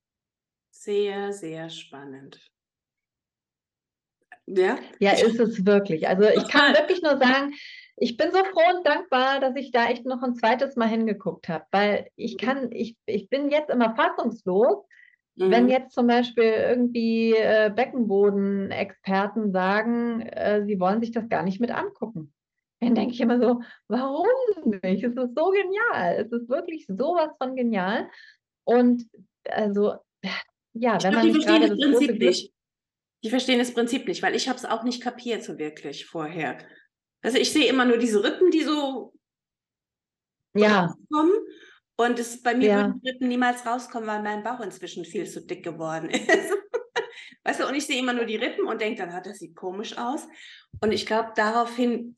Sehr, 0.71 1.33
sehr 1.33 1.71
spannend. 1.71 2.41
Ja, 4.47 4.79
ja 4.99 5.13
ist 5.13 5.41
es 5.41 5.65
wirklich. 5.65 6.07
Also 6.07 6.25
ich 6.25 6.49
kann 6.49 6.75
wirklich 6.75 7.03
nur 7.03 7.19
sagen, 7.19 7.55
ich 7.97 8.17
bin 8.17 8.33
so 8.33 8.39
froh 8.39 8.77
und 8.77 8.87
dankbar, 8.87 9.41
dass 9.41 9.55
ich 9.57 9.71
da 9.71 9.87
echt 9.87 10.05
noch 10.05 10.23
ein 10.23 10.35
zweites 10.35 10.77
Mal 10.77 10.89
hingeguckt 10.89 11.49
habe, 11.49 11.65
weil 11.71 12.09
ich 12.17 12.35
mhm. 12.35 12.39
kann, 12.39 12.73
ich, 12.73 12.97
ich 13.07 13.29
bin 13.29 13.51
jetzt 13.51 13.71
immer 13.71 13.95
fassungslos, 13.95 14.85
mhm. 15.37 15.51
wenn 15.51 15.69
jetzt 15.69 15.95
zum 15.95 16.07
Beispiel 16.07 16.45
irgendwie 16.45 17.35
äh, 17.35 17.71
Beckenboden-Experten 17.75 19.53
sagen, 19.53 20.23
äh, 20.23 20.65
sie 20.65 20.81
wollen 20.81 21.01
sich 21.01 21.13
das 21.13 21.29
gar 21.29 21.43
nicht 21.43 21.61
mit 21.61 21.71
angucken. 21.71 22.33
Dann 22.81 22.95
denke 22.95 23.15
ich 23.15 23.21
immer 23.21 23.41
so, 23.41 23.63
warum 23.89 24.27
nicht? 24.83 25.05
Es 25.05 25.17
ist 25.17 25.35
so 25.35 25.51
genial. 25.51 26.17
Es 26.19 26.31
ist 26.33 26.49
wirklich 26.51 26.87
sowas 26.87 27.31
von 27.39 27.57
genial. 27.57 28.09
Und 28.65 29.09
also, 29.49 29.95
ja, 30.75 30.99
wenn 31.03 31.13
glaub, 31.13 31.15
man 31.15 31.27
nicht 31.29 31.47
gerade 31.47 31.69
das 31.69 31.79
Prinzip 31.79 32.19
nicht. 32.19 32.53
Die 33.23 33.31
verstehen 33.31 33.59
das 33.59 33.73
Prinzip 33.73 34.07
nicht, 34.07 34.23
weil 34.23 34.35
ich 34.35 34.51
habe 34.51 34.59
es 34.59 34.67
auch 34.67 34.83
nicht 34.83 35.03
kapiert 35.03 35.43
so 35.43 35.57
wirklich 35.57 36.05
vorher. 36.05 36.59
Also 37.25 37.39
ich 37.39 37.53
sehe 37.53 37.69
immer 37.69 37.87
nur 37.87 37.97
diese 37.97 38.23
Rippen, 38.23 38.51
die 38.51 38.63
so 38.63 39.15
ja. 40.55 40.95
kommen. 41.11 41.33
Und 41.97 42.19
es, 42.19 42.43
bei 42.43 42.55
mir 42.55 42.69
ja. 42.69 42.77
würden 42.77 43.01
die 43.01 43.09
Rippen 43.09 43.29
niemals 43.29 43.65
rauskommen, 43.65 44.07
weil 44.07 44.23
mein 44.23 44.43
Bauch 44.43 44.61
inzwischen 44.61 45.07
viel 45.07 45.27
zu 45.27 45.45
dick 45.45 45.65
geworden 45.65 46.11
ist. 46.11 46.53
weißt 47.45 47.61
du, 47.61 47.67
und 47.67 47.75
ich 47.75 47.87
sehe 47.87 47.99
immer 47.99 48.13
nur 48.13 48.27
die 48.27 48.37
Rippen 48.37 48.67
und 48.67 48.81
denke 48.81 49.07
dann, 49.07 49.23
das 49.23 49.39
sieht 49.39 49.57
komisch 49.57 49.97
aus. 49.97 50.27
Und 50.81 50.93
ich 50.93 51.07
glaube, 51.07 51.33
daraufhin, 51.35 52.17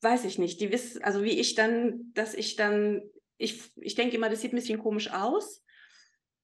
weiß 0.00 0.24
ich 0.24 0.38
nicht, 0.38 0.58
die 0.62 0.72
wissen, 0.72 1.04
also 1.04 1.22
wie 1.22 1.38
ich 1.38 1.54
dann, 1.54 2.12
dass 2.14 2.32
ich 2.32 2.56
dann, 2.56 3.02
ich, 3.36 3.70
ich 3.76 3.96
denke 3.96 4.16
immer, 4.16 4.30
das 4.30 4.40
sieht 4.40 4.54
ein 4.54 4.56
bisschen 4.56 4.78
komisch 4.78 5.10
aus. 5.12 5.62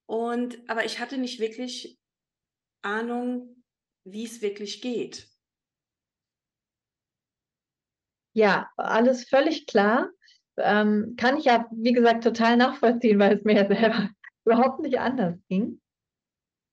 Und, 0.04 0.58
aber 0.68 0.84
ich 0.84 1.00
hatte 1.00 1.16
nicht 1.16 1.40
wirklich 1.40 1.98
Ahnung, 2.82 3.64
wie 4.04 4.24
es 4.24 4.42
wirklich 4.42 4.82
geht. 4.82 5.30
Ja, 8.36 8.68
alles 8.76 9.26
völlig 9.30 9.66
klar. 9.66 10.10
Ähm, 10.58 11.14
kann 11.16 11.38
ich 11.38 11.46
ja, 11.46 11.66
wie 11.70 11.94
gesagt, 11.94 12.22
total 12.22 12.58
nachvollziehen, 12.58 13.18
weil 13.18 13.38
es 13.38 13.44
mir 13.44 13.54
ja 13.54 13.66
selber 13.66 14.10
überhaupt 14.44 14.80
nicht 14.80 14.98
anders 14.98 15.36
ging. 15.48 15.80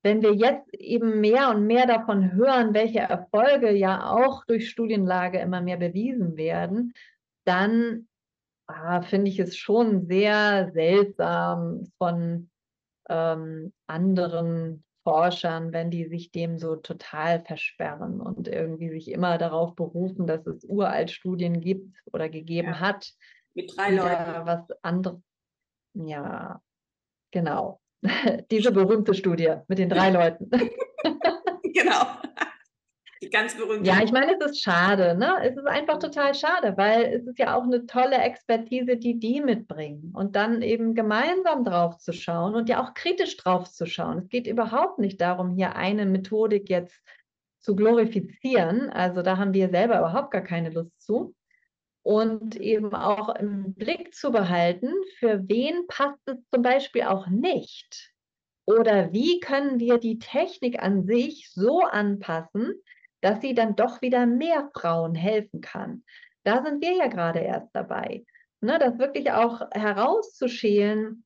Wenn 0.03 0.21
wir 0.21 0.33
jetzt 0.33 0.73
eben 0.73 1.21
mehr 1.21 1.51
und 1.51 1.65
mehr 1.65 1.87
davon 1.87 2.33
hören, 2.33 2.73
welche 2.73 2.99
Erfolge 2.99 3.71
ja 3.71 4.09
auch 4.11 4.43
durch 4.43 4.69
Studienlage 4.69 5.39
immer 5.39 5.61
mehr 5.61 5.77
bewiesen 5.77 6.35
werden, 6.35 6.93
dann 7.45 8.09
ah, 8.67 9.01
finde 9.01 9.31
ich 9.31 9.39
es 9.39 9.55
schon 9.55 10.05
sehr 10.07 10.69
seltsam 10.73 11.89
von 11.97 12.49
ähm, 13.07 13.71
anderen 13.87 14.83
Forschern, 15.03 15.73
wenn 15.73 15.91
die 15.91 16.05
sich 16.05 16.31
dem 16.31 16.57
so 16.57 16.75
total 16.75 17.43
versperren 17.43 18.21
und 18.21 18.47
irgendwie 18.47 18.89
sich 18.89 19.11
immer 19.11 19.37
darauf 19.37 19.75
berufen, 19.75 20.27
dass 20.27 20.47
es 20.47 20.63
uralt 20.63 21.11
Studien 21.11 21.59
gibt 21.61 21.97
oder 22.11 22.29
gegeben 22.29 22.69
ja. 22.69 22.79
hat. 22.79 23.13
Mit 23.53 23.75
drei 23.75 23.91
Leuten. 23.91 24.45
Was 24.45 24.65
anderes. 24.81 25.19
Ja, 25.93 26.61
genau. 27.31 27.81
Diese 28.51 28.71
berühmte 28.71 29.13
Studie 29.13 29.55
mit 29.67 29.77
den 29.77 29.89
drei 29.89 30.09
Leuten. 30.11 30.49
genau. 31.73 32.05
Die 33.23 33.29
ganz 33.29 33.55
berühmte. 33.55 33.89
Ja, 33.89 34.03
ich 34.03 34.11
meine, 34.11 34.35
es 34.37 34.45
ist 34.45 34.61
schade, 34.61 35.15
ne? 35.15 35.37
Es 35.43 35.55
ist 35.55 35.65
einfach 35.65 35.97
total 35.97 36.35
schade, 36.35 36.73
weil 36.75 37.05
es 37.05 37.25
ist 37.25 37.39
ja 37.39 37.55
auch 37.55 37.63
eine 37.63 37.85
tolle 37.85 38.17
Expertise, 38.17 38.97
die 38.97 39.17
die 39.17 39.39
mitbringen. 39.39 40.11
Und 40.13 40.35
dann 40.35 40.61
eben 40.61 40.93
gemeinsam 40.93 41.63
drauf 41.63 41.97
zu 41.99 42.11
schauen 42.11 42.53
und 42.53 42.67
ja 42.67 42.83
auch 42.83 42.93
kritisch 42.93 43.37
drauf 43.37 43.71
zu 43.71 43.85
schauen. 43.85 44.17
Es 44.17 44.27
geht 44.27 44.45
überhaupt 44.45 44.99
nicht 44.99 45.21
darum, 45.21 45.51
hier 45.55 45.77
eine 45.77 46.05
Methodik 46.05 46.69
jetzt 46.69 47.01
zu 47.59 47.77
glorifizieren. 47.77 48.89
Also 48.89 49.21
da 49.21 49.37
haben 49.37 49.53
wir 49.53 49.69
selber 49.69 49.99
überhaupt 49.99 50.31
gar 50.31 50.43
keine 50.43 50.69
Lust 50.69 51.01
zu. 51.01 51.33
Und 52.01 52.57
eben 52.57 52.93
auch 52.93 53.33
im 53.35 53.73
Blick 53.73 54.13
zu 54.13 54.33
behalten, 54.33 54.91
für 55.19 55.47
wen 55.47 55.87
passt 55.87 56.19
es 56.25 56.35
zum 56.51 56.61
Beispiel 56.61 57.03
auch 57.03 57.27
nicht. 57.27 58.11
Oder 58.65 59.13
wie 59.13 59.39
können 59.39 59.79
wir 59.79 59.97
die 59.97 60.19
Technik 60.19 60.81
an 60.83 61.05
sich 61.05 61.49
so 61.51 61.81
anpassen, 61.81 62.73
dass 63.23 63.41
sie 63.41 63.53
dann 63.53 63.75
doch 63.75 64.01
wieder 64.01 64.25
mehr 64.25 64.69
Frauen 64.73 65.15
helfen 65.15 65.61
kann. 65.61 66.03
Da 66.43 66.61
sind 66.63 66.81
wir 66.81 66.93
ja 66.93 67.07
gerade 67.07 67.39
erst 67.39 67.69
dabei, 67.73 68.25
ne, 68.59 68.77
das 68.79 68.99
wirklich 68.99 69.31
auch 69.31 69.61
herauszuschälen, 69.71 71.23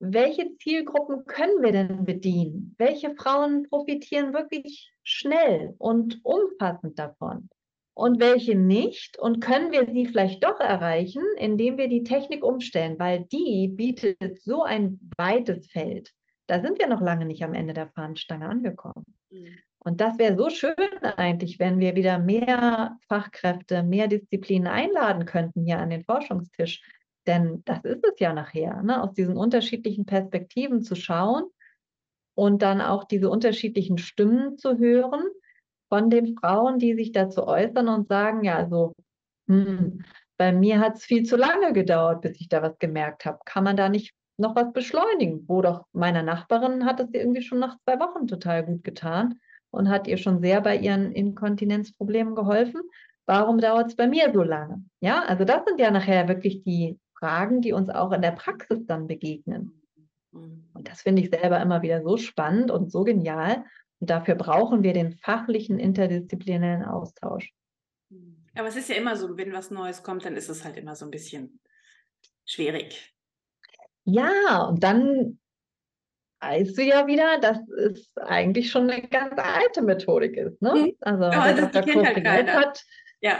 welche 0.00 0.54
Zielgruppen 0.58 1.24
können 1.24 1.62
wir 1.62 1.72
denn 1.72 2.04
bedienen? 2.04 2.74
Welche 2.76 3.14
Frauen 3.14 3.62
profitieren 3.70 4.34
wirklich 4.34 4.92
schnell 5.02 5.74
und 5.78 6.20
umfassend 6.24 6.98
davon? 6.98 7.48
Und 7.94 8.20
welche 8.20 8.54
nicht? 8.54 9.18
Und 9.18 9.40
können 9.40 9.72
wir 9.72 9.86
sie 9.86 10.06
vielleicht 10.06 10.44
doch 10.44 10.60
erreichen, 10.60 11.22
indem 11.38 11.78
wir 11.78 11.88
die 11.88 12.02
Technik 12.02 12.44
umstellen? 12.44 12.98
Weil 12.98 13.24
die 13.24 13.68
bietet 13.68 14.42
so 14.42 14.62
ein 14.62 14.98
weites 15.16 15.68
Feld. 15.70 16.10
Da 16.48 16.60
sind 16.60 16.78
wir 16.78 16.88
noch 16.88 17.00
lange 17.00 17.24
nicht 17.24 17.42
am 17.44 17.54
Ende 17.54 17.72
der 17.72 17.88
Fahnenstange 17.88 18.46
angekommen. 18.46 19.06
Mhm. 19.30 19.56
Und 19.86 20.00
das 20.00 20.18
wäre 20.18 20.36
so 20.36 20.48
schön 20.48 20.74
eigentlich, 21.02 21.58
wenn 21.58 21.78
wir 21.78 21.94
wieder 21.94 22.18
mehr 22.18 22.96
Fachkräfte, 23.06 23.82
mehr 23.82 24.08
Disziplinen 24.08 24.66
einladen 24.66 25.26
könnten 25.26 25.64
hier 25.64 25.78
an 25.78 25.90
den 25.90 26.04
Forschungstisch. 26.04 26.82
Denn 27.26 27.62
das 27.66 27.84
ist 27.84 28.04
es 28.04 28.18
ja 28.18 28.32
nachher, 28.32 28.82
ne? 28.82 29.02
aus 29.02 29.12
diesen 29.12 29.36
unterschiedlichen 29.36 30.06
Perspektiven 30.06 30.82
zu 30.82 30.94
schauen 30.94 31.44
und 32.34 32.62
dann 32.62 32.80
auch 32.80 33.04
diese 33.04 33.28
unterschiedlichen 33.28 33.98
Stimmen 33.98 34.56
zu 34.56 34.78
hören 34.78 35.22
von 35.90 36.10
den 36.10 36.34
Frauen, 36.36 36.78
die 36.78 36.94
sich 36.94 37.12
dazu 37.12 37.46
äußern 37.46 37.88
und 37.88 38.08
sagen, 38.08 38.42
ja, 38.42 38.56
also 38.56 38.94
hm, 39.48 40.02
bei 40.38 40.52
mir 40.52 40.80
hat 40.80 40.96
es 40.96 41.04
viel 41.04 41.24
zu 41.24 41.36
lange 41.36 41.74
gedauert, 41.74 42.22
bis 42.22 42.40
ich 42.40 42.48
da 42.48 42.62
was 42.62 42.78
gemerkt 42.78 43.26
habe. 43.26 43.38
Kann 43.44 43.64
man 43.64 43.76
da 43.76 43.90
nicht 43.90 44.14
noch 44.38 44.56
was 44.56 44.72
beschleunigen? 44.72 45.44
Wo 45.46 45.60
doch 45.60 45.84
meiner 45.92 46.22
Nachbarin 46.22 46.86
hat 46.86 47.00
es 47.00 47.08
irgendwie 47.12 47.42
schon 47.42 47.58
nach 47.58 47.76
zwei 47.84 48.00
Wochen 48.00 48.26
total 48.26 48.64
gut 48.64 48.82
getan 48.82 49.38
und 49.74 49.88
hat 49.88 50.06
ihr 50.06 50.16
schon 50.16 50.40
sehr 50.40 50.60
bei 50.60 50.76
ihren 50.76 51.12
Inkontinenzproblemen 51.12 52.34
geholfen. 52.34 52.80
Warum 53.26 53.58
dauert 53.58 53.88
es 53.88 53.96
bei 53.96 54.06
mir 54.06 54.30
so 54.32 54.42
lange? 54.42 54.84
Ja, 55.00 55.22
also 55.24 55.44
das 55.44 55.64
sind 55.66 55.80
ja 55.80 55.90
nachher 55.90 56.28
wirklich 56.28 56.62
die 56.62 56.98
Fragen, 57.18 57.60
die 57.60 57.72
uns 57.72 57.88
auch 57.88 58.12
in 58.12 58.22
der 58.22 58.32
Praxis 58.32 58.86
dann 58.86 59.06
begegnen. 59.06 59.82
Mhm. 60.32 60.68
Und 60.74 60.88
das 60.88 61.02
finde 61.02 61.22
ich 61.22 61.30
selber 61.30 61.60
immer 61.60 61.82
wieder 61.82 62.02
so 62.02 62.16
spannend 62.16 62.70
und 62.70 62.90
so 62.90 63.04
genial. 63.04 63.64
Und 64.00 64.10
dafür 64.10 64.34
brauchen 64.34 64.82
wir 64.82 64.92
den 64.92 65.12
fachlichen 65.12 65.78
interdisziplinären 65.78 66.84
Austausch. 66.84 67.52
Mhm. 68.10 68.44
Aber 68.54 68.68
es 68.68 68.76
ist 68.76 68.88
ja 68.88 68.96
immer 68.96 69.16
so, 69.16 69.36
wenn 69.36 69.52
was 69.52 69.70
Neues 69.70 70.02
kommt, 70.02 70.24
dann 70.24 70.36
ist 70.36 70.48
es 70.48 70.64
halt 70.64 70.76
immer 70.76 70.94
so 70.94 71.04
ein 71.04 71.10
bisschen 71.10 71.60
schwierig. 72.44 73.14
Ja, 74.04 74.64
und 74.68 74.84
dann 74.84 75.38
weißt 76.44 76.78
du 76.78 76.82
ja 76.82 77.06
wieder, 77.06 77.38
dass 77.38 77.58
es 77.68 78.10
eigentlich 78.16 78.70
schon 78.70 78.90
eine 78.90 79.02
ganz 79.02 79.34
alte 79.36 79.82
Methodik 79.82 80.36
ist. 80.36 80.60
Ne? 80.60 80.74
Mhm. 80.74 80.92
Also 81.00 81.24
Aber 81.24 81.52
der 81.52 81.66
Dr. 81.66 81.82
Koch 81.82 82.24
halt 82.24 82.52
hat 82.52 82.84
ja. 83.20 83.36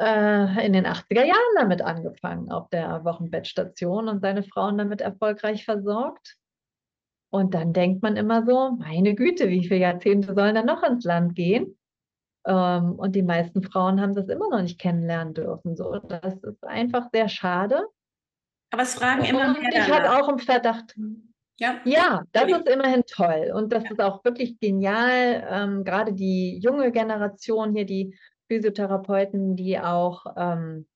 äh, 0.00 0.66
in 0.66 0.72
den 0.72 0.86
80er 0.86 1.24
Jahren 1.24 1.54
damit 1.56 1.82
angefangen 1.82 2.50
auf 2.50 2.68
der 2.70 3.04
Wochenbettstation 3.04 4.08
und 4.08 4.20
seine 4.20 4.42
Frauen 4.42 4.78
damit 4.78 5.00
erfolgreich 5.00 5.64
versorgt. 5.64 6.36
Und 7.30 7.54
dann 7.54 7.72
denkt 7.72 8.02
man 8.02 8.16
immer 8.16 8.46
so, 8.46 8.76
meine 8.78 9.14
Güte, 9.14 9.48
wie 9.48 9.66
viele 9.66 9.80
Jahrzehnte 9.80 10.34
sollen 10.34 10.54
da 10.54 10.62
noch 10.62 10.82
ins 10.84 11.04
Land 11.04 11.34
gehen? 11.34 11.76
Ähm, 12.46 12.92
und 12.92 13.16
die 13.16 13.22
meisten 13.22 13.62
Frauen 13.62 14.00
haben 14.00 14.14
das 14.14 14.28
immer 14.28 14.48
noch 14.50 14.62
nicht 14.62 14.78
kennenlernen 14.78 15.34
dürfen. 15.34 15.76
So, 15.76 15.98
das 15.98 16.34
ist 16.42 16.64
einfach 16.64 17.08
sehr 17.12 17.28
schade. 17.28 17.86
Aber 18.70 18.82
es 18.82 18.94
fragen 18.94 19.24
immer 19.24 19.48
und 19.48 19.60
mehr 19.60 19.70
ich 19.72 19.90
habe 19.90 20.16
auch 20.16 20.28
im 20.28 20.38
Verdacht. 20.38 20.94
Ja, 21.58 21.80
ja 21.84 22.22
das 22.32 22.50
ist 22.50 22.68
immerhin 22.68 23.02
toll. 23.06 23.52
Und 23.54 23.72
das 23.72 23.84
ja. 23.84 23.90
ist 23.90 24.00
auch 24.00 24.24
wirklich 24.24 24.58
genial. 24.58 25.46
Ähm, 25.50 25.84
gerade 25.84 26.12
die 26.12 26.58
junge 26.58 26.90
Generation 26.90 27.74
hier, 27.74 27.86
die 27.86 28.16
Physiotherapeuten, 28.48 29.56
die 29.56 29.78
auch 29.78 30.24
ähm, 30.36 30.86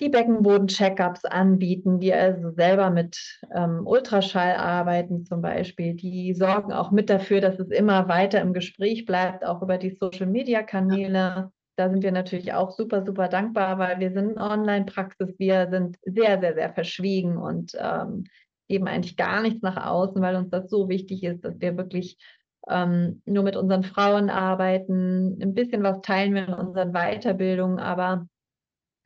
die 0.00 0.08
Beckenboden-Checkups 0.08 1.26
anbieten, 1.26 2.00
die 2.00 2.12
also 2.12 2.50
selber 2.52 2.90
mit 2.90 3.38
ähm, 3.54 3.86
Ultraschall 3.86 4.54
arbeiten 4.54 5.26
zum 5.26 5.42
Beispiel. 5.42 5.94
Die 5.94 6.32
sorgen 6.34 6.72
auch 6.72 6.90
mit 6.90 7.10
dafür, 7.10 7.40
dass 7.40 7.58
es 7.58 7.68
immer 7.68 8.08
weiter 8.08 8.40
im 8.40 8.54
Gespräch 8.54 9.04
bleibt, 9.04 9.44
auch 9.44 9.60
über 9.60 9.76
die 9.76 9.90
Social-Media-Kanäle. 9.90 11.52
Da 11.76 11.90
sind 11.90 12.02
wir 12.02 12.12
natürlich 12.12 12.52
auch 12.54 12.70
super, 12.70 13.04
super 13.04 13.28
dankbar, 13.28 13.78
weil 13.78 14.00
wir 14.00 14.12
sind 14.12 14.38
Online-Praxis, 14.38 15.38
wir 15.38 15.68
sind 15.70 15.98
sehr, 16.02 16.40
sehr, 16.40 16.54
sehr 16.54 16.72
verschwiegen 16.72 17.36
und 17.36 17.72
ähm, 17.78 18.24
geben 18.70 18.86
eigentlich 18.86 19.16
gar 19.16 19.42
nichts 19.42 19.62
nach 19.62 19.84
außen, 19.84 20.22
weil 20.22 20.36
uns 20.36 20.48
das 20.48 20.70
so 20.70 20.88
wichtig 20.88 21.24
ist, 21.24 21.44
dass 21.44 21.60
wir 21.60 21.76
wirklich 21.76 22.16
ähm, 22.68 23.20
nur 23.26 23.42
mit 23.42 23.56
unseren 23.56 23.82
Frauen 23.82 24.30
arbeiten. 24.30 25.42
Ein 25.42 25.54
bisschen 25.54 25.82
was 25.82 26.00
teilen 26.02 26.34
wir 26.34 26.46
in 26.46 26.54
unseren 26.54 26.92
Weiterbildungen, 26.92 27.80
aber 27.80 28.28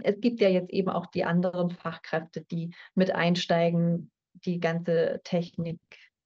es 0.02 0.20
gibt 0.20 0.42
ja 0.42 0.50
jetzt 0.50 0.70
eben 0.70 0.90
auch 0.90 1.06
die 1.06 1.24
anderen 1.24 1.70
Fachkräfte, 1.70 2.42
die 2.42 2.74
mit 2.94 3.14
einsteigen, 3.14 4.10
die 4.34 4.60
ganze 4.60 5.22
Technik 5.24 5.80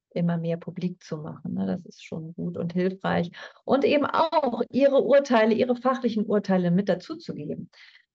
immer 0.09 0.37
mehr 0.37 0.57
publik 0.57 1.01
zu 1.01 1.15
machen. 1.17 1.53
Ne? 1.53 1.65
Das 1.65 1.85
ist 1.85 2.03
schon 2.03 2.33
gut 2.33 2.57
und 2.57 2.73
hilfreich. 2.73 3.31
Und 3.63 3.85
eben 3.85 4.05
auch 4.05 4.63
ihre 4.69 5.01
Urteile, 5.01 5.53
ihre 5.53 5.77
fachlichen 5.77 6.25
Urteile 6.25 6.71
mit 6.71 6.89
dazuzugeben. 6.89 7.69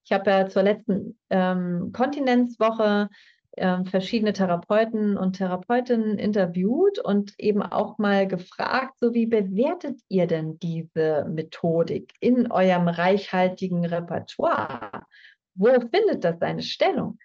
Ich 0.05 0.13
habe 0.13 0.31
ja 0.31 0.49
zur 0.49 0.65
letzten 0.65 1.19
ähm, 1.31 1.93
Kontinenzwoche 1.95 3.09
äh, 3.57 3.85
verschiedene 3.85 4.33
Therapeuten 4.33 5.17
und 5.17 5.39
Therapeutinnen 5.39 6.19
interviewt 6.19 6.99
und 6.99 7.35
eben 7.39 7.63
auch 7.63 7.99
mal 7.99 8.27
gefragt, 8.27 8.99
so 9.01 9.15
wie 9.15 9.27
bewertet 9.27 10.01
ihr 10.09 10.27
denn 10.27 10.59
diese 10.59 11.27
Methodik 11.29 12.13
in 12.21 12.51
eurem 12.51 12.89
reichhaltigen 12.89 13.85
Repertoire? 13.85 15.07
wo 15.55 15.69
findet 15.69 16.25
das 16.25 16.39
seine 16.39 16.63
Stellung? 16.63 17.19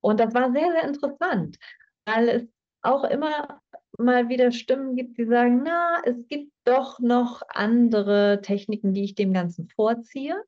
Und 0.00 0.20
das 0.20 0.34
war 0.34 0.52
sehr, 0.52 0.72
sehr 0.72 0.84
interessant, 0.84 1.56
weil 2.04 2.28
es 2.28 2.42
auch 2.82 3.04
immer 3.04 3.60
mal 3.98 4.28
wieder 4.28 4.52
Stimmen 4.52 4.94
gibt, 4.94 5.16
die 5.18 5.24
sagen, 5.24 5.62
na, 5.64 6.00
es 6.04 6.16
gibt 6.28 6.52
doch 6.64 7.00
noch 7.00 7.42
andere 7.48 8.40
Techniken, 8.42 8.92
die 8.92 9.04
ich 9.04 9.14
dem 9.14 9.32
Ganzen 9.32 9.68
vorziehe. 9.68 10.42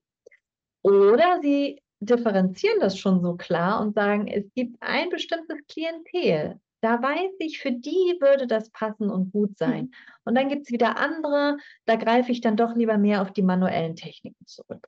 Oder 0.82 1.40
sie 1.42 1.82
differenzieren 2.00 2.80
das 2.80 2.98
schon 2.98 3.22
so 3.22 3.36
klar 3.36 3.80
und 3.80 3.94
sagen, 3.94 4.28
es 4.28 4.44
gibt 4.54 4.76
ein 4.80 5.08
bestimmtes 5.10 5.58
Klientel. 5.66 6.60
Da 6.80 7.02
weiß 7.02 7.32
ich, 7.40 7.58
für 7.58 7.72
die 7.72 8.16
würde 8.20 8.46
das 8.46 8.70
passen 8.70 9.10
und 9.10 9.32
gut 9.32 9.58
sein. 9.58 9.84
Mhm. 9.84 9.90
Und 10.24 10.34
dann 10.36 10.48
gibt 10.48 10.66
es 10.66 10.72
wieder 10.72 10.96
andere, 10.96 11.56
da 11.86 11.96
greife 11.96 12.30
ich 12.30 12.40
dann 12.40 12.56
doch 12.56 12.76
lieber 12.76 12.98
mehr 12.98 13.22
auf 13.22 13.32
die 13.32 13.42
manuellen 13.42 13.96
Techniken 13.96 14.46
zurück. 14.46 14.86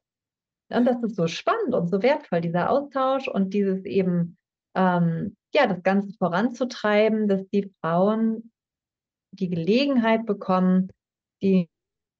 Und 0.68 0.84
das 0.84 1.02
ist 1.02 1.16
so 1.16 1.26
spannend 1.26 1.74
und 1.74 1.88
so 1.88 2.00
wertvoll, 2.02 2.40
dieser 2.40 2.70
Austausch 2.70 3.26
und 3.26 3.54
dieses 3.54 3.84
eben, 3.84 4.38
ähm, 4.76 5.36
ja, 5.52 5.66
das 5.66 5.82
Ganze 5.82 6.12
voranzutreiben, 6.16 7.26
dass 7.26 7.48
die 7.48 7.72
Frauen 7.80 8.52
die 9.32 9.48
Gelegenheit 9.48 10.26
bekommen, 10.26 10.92
die 11.42 11.68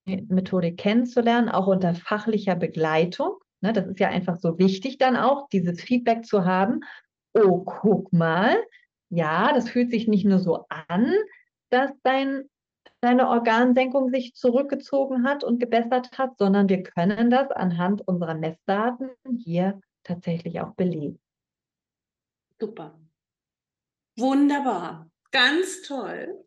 Methodik 0.07 0.79
kennenzulernen, 0.79 1.49
auch 1.49 1.69
unter 1.69 1.95
fachlicher 1.95 2.57
Begleitung. 2.57 3.40
Ne, 3.63 3.73
das 3.73 3.87
ist 3.87 4.01
ja 4.01 4.09
einfach 4.09 4.39
so 4.39 4.59
wichtig 4.59 4.99
dann 4.99 5.17
auch, 5.17 5.49
dieses 5.49 5.81
Feedback 5.83 6.25
zu 6.25 6.45
haben. 6.45 6.81
Oh, 7.35 7.61
guck 7.61 8.13
mal, 8.13 8.57
ja, 9.11 9.53
das 9.53 9.69
fühlt 9.69 9.91
sich 9.91 10.09
nicht 10.09 10.25
nur 10.25 10.39
so 10.39 10.67
an, 10.69 11.15
dass 11.71 11.91
dein 12.03 12.49
deine 13.01 13.29
Organsenkung 13.29 14.11
sich 14.11 14.35
zurückgezogen 14.35 15.25
hat 15.25 15.43
und 15.43 15.59
gebessert 15.59 16.19
hat, 16.19 16.37
sondern 16.39 16.69
wir 16.69 16.83
können 16.83 17.31
das 17.31 17.51
anhand 17.51 18.07
unserer 18.07 18.35
Messdaten 18.35 19.11
hier 19.39 19.81
tatsächlich 20.05 20.61
auch 20.61 20.75
belegen. 20.75 21.19
Super. 22.59 22.99
Wunderbar. 24.19 25.11
Ganz 25.31 25.83
toll. 25.83 26.45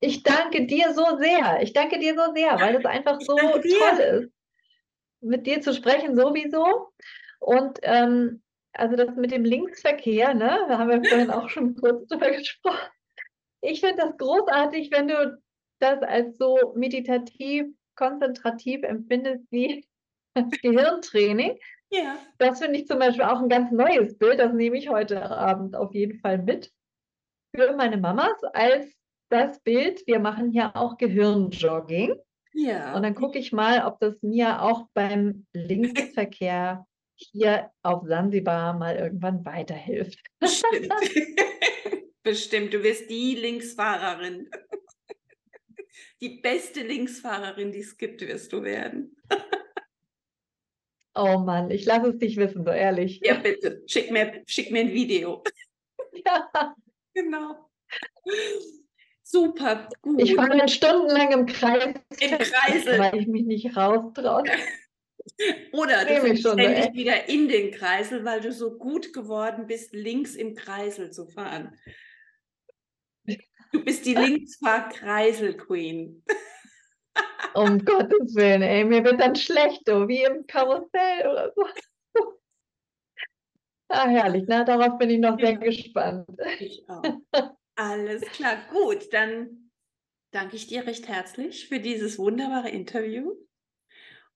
Ich 0.00 0.22
danke 0.22 0.66
dir 0.66 0.94
so 0.94 1.18
sehr. 1.18 1.60
Ich 1.60 1.72
danke 1.72 1.98
dir 1.98 2.14
so 2.14 2.32
sehr, 2.32 2.58
weil 2.60 2.76
es 2.76 2.84
einfach 2.86 3.20
so 3.20 3.36
toll 3.36 3.60
ist, 3.60 4.32
mit 5.20 5.46
dir 5.46 5.60
zu 5.60 5.72
sprechen 5.72 6.16
sowieso. 6.16 6.88
Und 7.40 7.78
ähm, 7.82 8.42
also 8.72 8.96
das 8.96 9.16
mit 9.16 9.32
dem 9.32 9.44
Linksverkehr, 9.44 10.34
ne, 10.34 10.66
da 10.68 10.78
haben 10.78 10.90
wir 10.90 11.04
vorhin 11.04 11.30
auch 11.30 11.48
schon 11.48 11.74
kurz 11.74 12.06
drüber 12.06 12.30
gesprochen. 12.30 12.90
Ich 13.60 13.80
finde 13.80 13.96
das 13.96 14.16
großartig, 14.16 14.90
wenn 14.92 15.08
du 15.08 15.40
das 15.80 16.02
als 16.02 16.38
so 16.38 16.74
meditativ, 16.76 17.66
konzentrativ 17.96 18.82
empfindest 18.82 19.44
wie 19.50 19.84
das 20.34 20.50
Gehirntraining. 20.62 21.58
Ja. 21.90 22.18
Das 22.38 22.60
finde 22.60 22.78
ich 22.78 22.86
zum 22.86 22.98
Beispiel 22.98 23.24
auch 23.24 23.40
ein 23.40 23.48
ganz 23.48 23.72
neues 23.72 24.16
Bild. 24.18 24.38
Das 24.38 24.52
nehme 24.52 24.76
ich 24.76 24.88
heute 24.88 25.30
Abend 25.30 25.74
auf 25.74 25.94
jeden 25.94 26.18
Fall 26.20 26.38
mit 26.38 26.72
für 27.54 27.74
meine 27.74 27.96
Mamas 27.96 28.42
als 28.52 28.92
das 29.30 29.60
Bild. 29.60 30.06
Wir 30.06 30.20
machen 30.20 30.50
hier 30.50 30.76
auch 30.76 30.98
Gehirnjogging. 30.98 32.14
Ja. 32.58 32.96
Und 32.96 33.04
dann 33.04 33.14
gucke 33.14 33.38
ich 33.38 33.52
mal, 33.52 33.86
ob 33.86 34.00
das 34.00 34.20
mir 34.20 34.62
auch 34.62 34.88
beim 34.92 35.46
Linksverkehr 35.52 36.86
hier 37.14 37.70
auf 37.82 38.04
Sansibar 38.04 38.76
mal 38.76 38.96
irgendwann 38.96 39.44
weiterhilft. 39.44 40.18
Bestimmt. 40.40 40.92
Bestimmt. 42.24 42.74
Du 42.74 42.82
wirst 42.82 43.08
die 43.10 43.36
Linksfahrerin 43.36 44.50
die 46.20 46.40
beste 46.40 46.82
Linksfahrerin, 46.82 47.70
die 47.70 47.80
es 47.80 47.96
gibt, 47.96 48.22
wirst 48.22 48.52
du 48.52 48.64
werden. 48.64 49.16
oh 51.14 51.38
Mann, 51.38 51.70
ich 51.70 51.84
lasse 51.84 52.08
es 52.08 52.18
dich 52.18 52.36
wissen, 52.38 52.64
so 52.64 52.70
ehrlich. 52.70 53.20
Ja, 53.22 53.34
bitte. 53.34 53.84
Schick 53.86 54.10
mir, 54.10 54.42
schick 54.46 54.72
mir 54.72 54.80
ein 54.80 54.92
Video. 54.92 55.44
Ja. 56.26 56.74
Genau. 57.14 57.70
Super, 59.30 59.90
gut. 60.00 60.22
Ich 60.22 60.34
fahre 60.34 60.56
dann 60.56 60.68
stundenlang 60.68 61.32
im 61.32 61.44
Kreis. 61.44 61.92
Im 62.18 62.38
Kreisel. 62.38 62.98
Weil 62.98 63.18
ich 63.18 63.26
mich 63.26 63.44
nicht 63.44 63.76
raustraue. 63.76 64.44
Oder 65.72 66.06
du 66.06 66.34
ständig 66.34 66.42
so, 66.42 66.56
wieder 66.56 67.28
in 67.28 67.46
den 67.46 67.70
Kreisel, 67.70 68.24
weil 68.24 68.40
du 68.40 68.50
so 68.52 68.78
gut 68.78 69.12
geworden 69.12 69.66
bist, 69.66 69.92
links 69.92 70.34
im 70.34 70.54
Kreisel 70.54 71.10
zu 71.10 71.26
fahren. 71.26 71.78
Du 73.70 73.84
bist 73.84 74.06
die 74.06 74.14
Linksfahr-Kreisel-Queen. 74.14 76.24
um 77.54 77.84
Gottes 77.84 78.34
Willen, 78.34 78.62
ey, 78.62 78.82
mir 78.84 79.04
wird 79.04 79.20
dann 79.20 79.36
schlecht, 79.36 79.86
oh, 79.90 80.08
wie 80.08 80.22
im 80.22 80.46
Karussell 80.46 81.28
oder 81.30 81.52
so. 81.54 81.66
Ah, 83.88 84.08
herrlich, 84.08 84.44
na, 84.46 84.64
darauf 84.64 84.96
bin 84.96 85.10
ich 85.10 85.18
noch 85.18 85.38
sehr 85.38 85.58
gespannt. 85.58 86.30
Ich 86.60 86.88
auch. 86.88 87.02
Alles 87.78 88.22
klar, 88.22 88.56
gut, 88.72 89.12
dann 89.12 89.70
danke 90.32 90.56
ich 90.56 90.66
dir 90.66 90.84
recht 90.84 91.06
herzlich 91.06 91.68
für 91.68 91.78
dieses 91.78 92.18
wunderbare 92.18 92.70
Interview. 92.70 93.36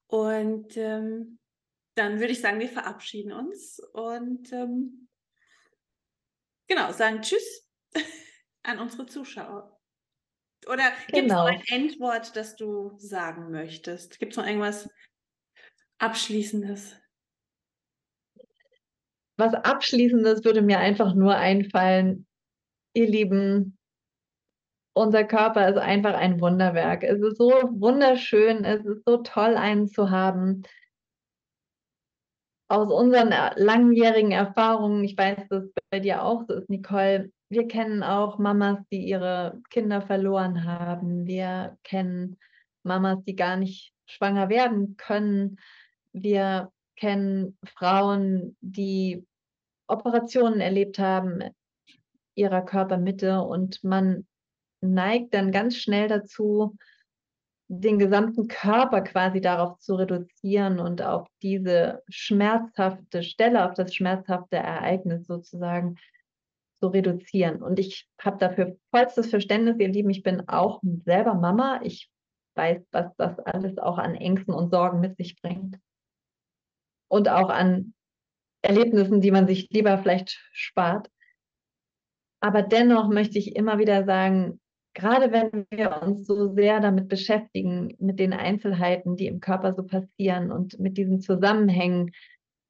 Und 0.07 0.77
ähm, 0.77 1.41
dann 1.97 2.21
würde 2.21 2.33
ich 2.33 2.41
sagen, 2.41 2.61
wir 2.61 2.69
verabschieden 2.69 3.33
uns 3.33 3.81
und 3.95 4.53
ähm, 4.53 5.09
genau, 6.69 6.93
sagen 6.93 7.21
Tschüss 7.23 7.69
an 8.63 8.79
unsere 8.79 9.07
Zuschauer? 9.07 9.77
Oder 10.69 10.93
gibt 11.09 11.27
es 11.27 11.33
noch 11.33 11.47
ein 11.47 11.65
Endwort, 11.67 12.37
das 12.37 12.55
du 12.55 12.97
sagen 12.99 13.51
möchtest? 13.51 14.21
Gibt 14.21 14.35
es 14.35 14.37
noch 14.37 14.47
irgendwas 14.47 14.89
Abschließendes? 15.99 16.97
Was 19.37 19.55
Abschließendes 19.55 20.45
würde 20.45 20.63
mir 20.63 20.79
einfach 20.79 21.17
nur 21.17 21.35
einfallen, 21.35 22.29
ihr 22.95 23.09
Lieben, 23.09 23.79
unser 24.95 25.25
Körper 25.25 25.69
ist 25.69 25.79
einfach 25.79 26.15
ein 26.15 26.41
Wunderwerk. 26.41 27.03
Es 27.03 27.21
ist 27.21 27.39
so 27.39 27.51
wunderschön, 27.51 28.65
es 28.65 28.85
ist 28.85 29.03
so 29.07 29.19
toll, 29.19 29.57
einen 29.57 29.89
zu 29.89 30.11
haben. 30.11 30.63
Aus 32.69 32.91
unseren 32.93 33.35
langjährigen 33.57 34.33
Erfahrungen, 34.33 35.05
ich 35.05 35.17
weiß, 35.17 35.49
dass 35.49 35.65
es 35.65 35.73
bei 35.91 36.01
dir 36.01 36.23
auch 36.23 36.45
so 36.47 36.55
ist, 36.55 36.71
Nicole, 36.71 37.31
wir 37.51 37.69
kennen 37.69 38.03
auch 38.03 38.39
Mamas, 38.39 38.79
die 38.91 39.05
ihre 39.07 39.61
Kinder 39.69 40.01
verloren 40.01 40.65
haben. 40.65 41.27
Wir 41.27 41.77
kennen 41.85 42.39
Mamas, 42.83 43.23
die 43.25 43.37
gar 43.37 43.57
nicht 43.57 43.93
schwanger 44.07 44.49
werden 44.49 44.97
können. 44.97 45.59
Wir 46.13 46.73
kennen 46.97 47.59
Frauen, 47.65 48.57
die 48.61 49.27
Operationen 49.87 50.61
erlebt 50.61 50.99
haben 50.99 51.43
ihrer 52.35 52.63
Körpermitte 52.63 53.41
und 53.43 53.83
man 53.85 54.27
neigt 54.81 55.35
dann 55.35 55.53
ganz 55.53 55.77
schnell 55.77 56.09
dazu, 56.09 56.77
den 57.69 57.99
gesamten 57.99 58.49
Körper 58.49 59.01
quasi 59.01 59.41
darauf 59.41 59.79
zu 59.79 59.95
reduzieren 59.95 60.79
und 60.79 61.01
auf 61.01 61.27
diese 61.41 62.03
schmerzhafte 62.09 63.23
Stelle, 63.23 63.65
auf 63.65 63.75
das 63.75 63.95
schmerzhafte 63.95 64.57
Ereignis 64.57 65.27
sozusagen 65.27 65.97
zu 66.81 66.89
reduzieren. 66.89 67.63
Und 67.63 67.79
ich 67.79 68.09
habe 68.21 68.37
dafür 68.39 68.77
vollstes 68.91 69.31
Verständnis, 69.31 69.79
ihr 69.79 69.89
Lieben. 69.89 70.11
Ich 70.11 70.23
bin 70.23 70.49
auch 70.49 70.83
selber 71.05 71.35
Mama. 71.35 71.81
Ich 71.83 72.11
weiß, 72.57 72.83
was 72.91 73.15
das 73.17 73.39
alles 73.39 73.79
auch 73.79 73.99
an 73.99 74.17
Ängsten 74.17 74.53
und 74.53 74.71
Sorgen 74.71 75.01
mit 75.01 75.17
sich 75.17 75.41
bringt. 75.41 75.79
Und 77.09 77.29
auch 77.29 77.49
an 77.49 77.95
Erlebnissen, 78.63 79.21
die 79.21 79.31
man 79.31 79.47
sich 79.47 79.71
lieber 79.71 79.97
vielleicht 79.99 80.41
spart. 80.53 81.09
Aber 82.43 82.63
dennoch 82.63 83.09
möchte 83.09 83.39
ich 83.39 83.55
immer 83.55 83.79
wieder 83.79 84.05
sagen, 84.05 84.59
gerade 84.95 85.31
wenn 85.31 85.65
wir 85.71 86.03
uns 86.03 86.27
so 86.27 86.53
sehr 86.55 86.81
damit 86.81 87.09
beschäftigen, 87.09 87.95
mit 88.01 88.19
den 88.19 88.33
Einzelheiten, 88.33 89.17
die 89.17 89.29
im 89.29 89.39
Körper 89.39 89.75
so 89.75 89.85
passieren 89.85 90.51
und 90.51 90.81
mit 90.81 90.99
diesen 90.99 91.21
Zusammenhängen, 91.21 92.11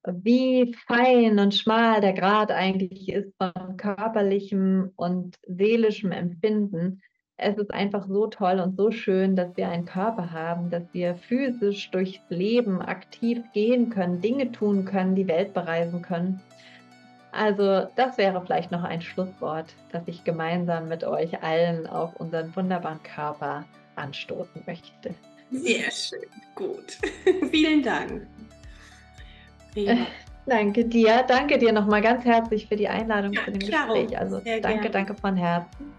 wie 0.07 0.75
fein 0.87 1.39
und 1.39 1.55
schmal 1.55 2.03
der 2.03 2.13
Grad 2.13 2.51
eigentlich 2.51 3.09
ist 3.09 3.33
von 3.39 3.79
körperlichem 3.79 4.91
und 4.95 5.37
seelischem 5.47 6.13
Empfinden. 6.13 7.01
Es 7.39 7.57
ist 7.57 7.73
einfach 7.73 8.07
so 8.07 8.27
toll 8.27 8.61
und 8.61 8.77
so 8.77 8.91
schön, 8.91 9.37
dass 9.37 9.57
wir 9.57 9.71
einen 9.71 9.87
Körper 9.87 10.33
haben, 10.33 10.69
dass 10.69 10.85
wir 10.93 11.15
physisch 11.15 11.91
durchs 11.93 12.21
Leben 12.29 12.83
aktiv 12.83 13.41
gehen 13.55 13.89
können, 13.89 14.21
Dinge 14.21 14.53
tun 14.53 14.85
können, 14.85 15.15
die 15.15 15.29
Welt 15.29 15.55
bereisen 15.55 16.03
können. 16.03 16.43
Also 17.33 17.89
das 17.97 18.19
wäre 18.19 18.41
vielleicht 18.43 18.71
noch 18.71 18.85
ein 18.85 19.01
Schlusswort, 19.01 19.75
das 19.91 20.03
ich 20.07 20.23
gemeinsam 20.23 20.89
mit 20.89 21.03
euch 21.03 21.43
allen 21.43 21.87
auf 21.87 22.15
unseren 22.17 22.55
wunderbaren 22.55 23.03
Körper 23.03 23.65
anstoßen 23.97 24.63
möchte. 24.67 25.15
Sehr 25.51 25.91
schön, 25.91 26.29
gut. 26.55 26.99
Vielen 27.51 27.83
Dank. 27.83 28.27
Äh, 29.75 29.97
danke 30.45 30.85
dir, 30.85 31.25
danke 31.27 31.59
dir 31.59 31.73
nochmal 31.73 32.03
ganz 32.03 32.25
herzlich 32.25 32.69
für 32.69 32.77
die 32.77 32.89
Einladung 32.89 33.33
ja, 33.33 33.45
zu 33.45 33.53
dem 33.53 33.61
klar, 33.61 33.87
Gespräch. 33.87 34.19
Also 34.19 34.37
danke, 34.37 34.61
gerne. 34.61 34.91
danke 34.91 35.15
von 35.15 35.37
Herzen. 35.37 35.93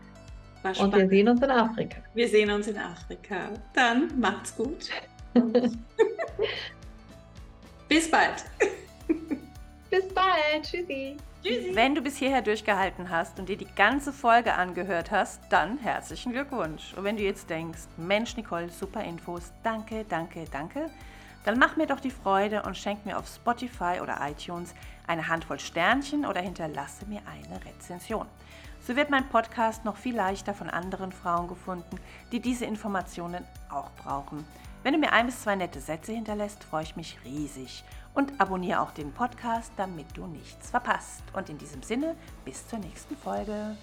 Und 0.79 0.95
wir 0.95 1.09
sehen 1.09 1.27
uns 1.27 1.41
in 1.41 1.51
Afrika. 1.51 1.97
Wir 2.13 2.27
sehen 2.27 2.51
uns 2.51 2.67
in 2.67 2.77
Afrika. 2.77 3.49
Dann 3.73 4.07
macht's 4.19 4.55
gut. 4.55 4.89
Bis 7.89 8.09
bald. 8.09 8.45
Bis 9.93 10.11
bald. 10.11 10.63
Tschüssi. 10.63 11.17
Tschüssi. 11.43 11.75
Wenn 11.75 11.93
du 11.93 12.01
bis 12.01 12.17
hierher 12.17 12.41
durchgehalten 12.41 13.11
hast 13.11 13.37
und 13.37 13.47
dir 13.47 13.57
die 13.57 13.67
ganze 13.75 14.11
Folge 14.11 14.55
angehört 14.55 15.11
hast, 15.11 15.39
dann 15.51 15.77
herzlichen 15.77 16.31
Glückwunsch. 16.31 16.95
Und 16.95 17.03
wenn 17.03 17.15
du 17.15 17.21
jetzt 17.21 17.47
denkst, 17.47 17.81
Mensch, 17.97 18.35
Nicole, 18.35 18.69
super 18.69 19.03
Infos, 19.03 19.51
danke, 19.61 20.03
danke, 20.09 20.45
danke, 20.51 20.89
dann 21.45 21.59
mach 21.59 21.75
mir 21.75 21.85
doch 21.85 21.99
die 21.99 22.09
Freude 22.09 22.63
und 22.63 22.75
schenk 22.75 23.05
mir 23.05 23.19
auf 23.19 23.27
Spotify 23.27 23.99
oder 24.01 24.17
iTunes 24.27 24.73
eine 25.05 25.27
Handvoll 25.27 25.59
Sternchen 25.59 26.25
oder 26.25 26.41
hinterlasse 26.41 27.05
mir 27.05 27.21
eine 27.27 27.63
Rezension. 27.63 28.25
So 28.81 28.95
wird 28.95 29.11
mein 29.11 29.29
Podcast 29.29 29.85
noch 29.85 29.97
viel 29.97 30.15
leichter 30.15 30.55
von 30.55 30.71
anderen 30.71 31.11
Frauen 31.11 31.47
gefunden, 31.47 31.99
die 32.31 32.39
diese 32.39 32.65
Informationen 32.65 33.45
auch 33.69 33.91
brauchen. 34.03 34.43
Wenn 34.81 34.93
du 34.93 34.99
mir 34.99 35.13
ein 35.13 35.27
bis 35.27 35.43
zwei 35.43 35.55
nette 35.55 35.79
Sätze 35.79 36.13
hinterlässt, 36.13 36.63
freue 36.63 36.83
ich 36.83 36.95
mich 36.95 37.19
riesig 37.23 37.85
und 38.13 38.39
abonniere 38.39 38.81
auch 38.81 38.91
den 38.91 39.11
Podcast, 39.11 39.71
damit 39.77 40.07
du 40.15 40.27
nichts 40.27 40.69
verpasst. 40.69 41.23
Und 41.33 41.49
in 41.49 41.57
diesem 41.57 41.83
Sinne, 41.83 42.15
bis 42.45 42.67
zur 42.67 42.79
nächsten 42.79 43.17
Folge. 43.17 43.75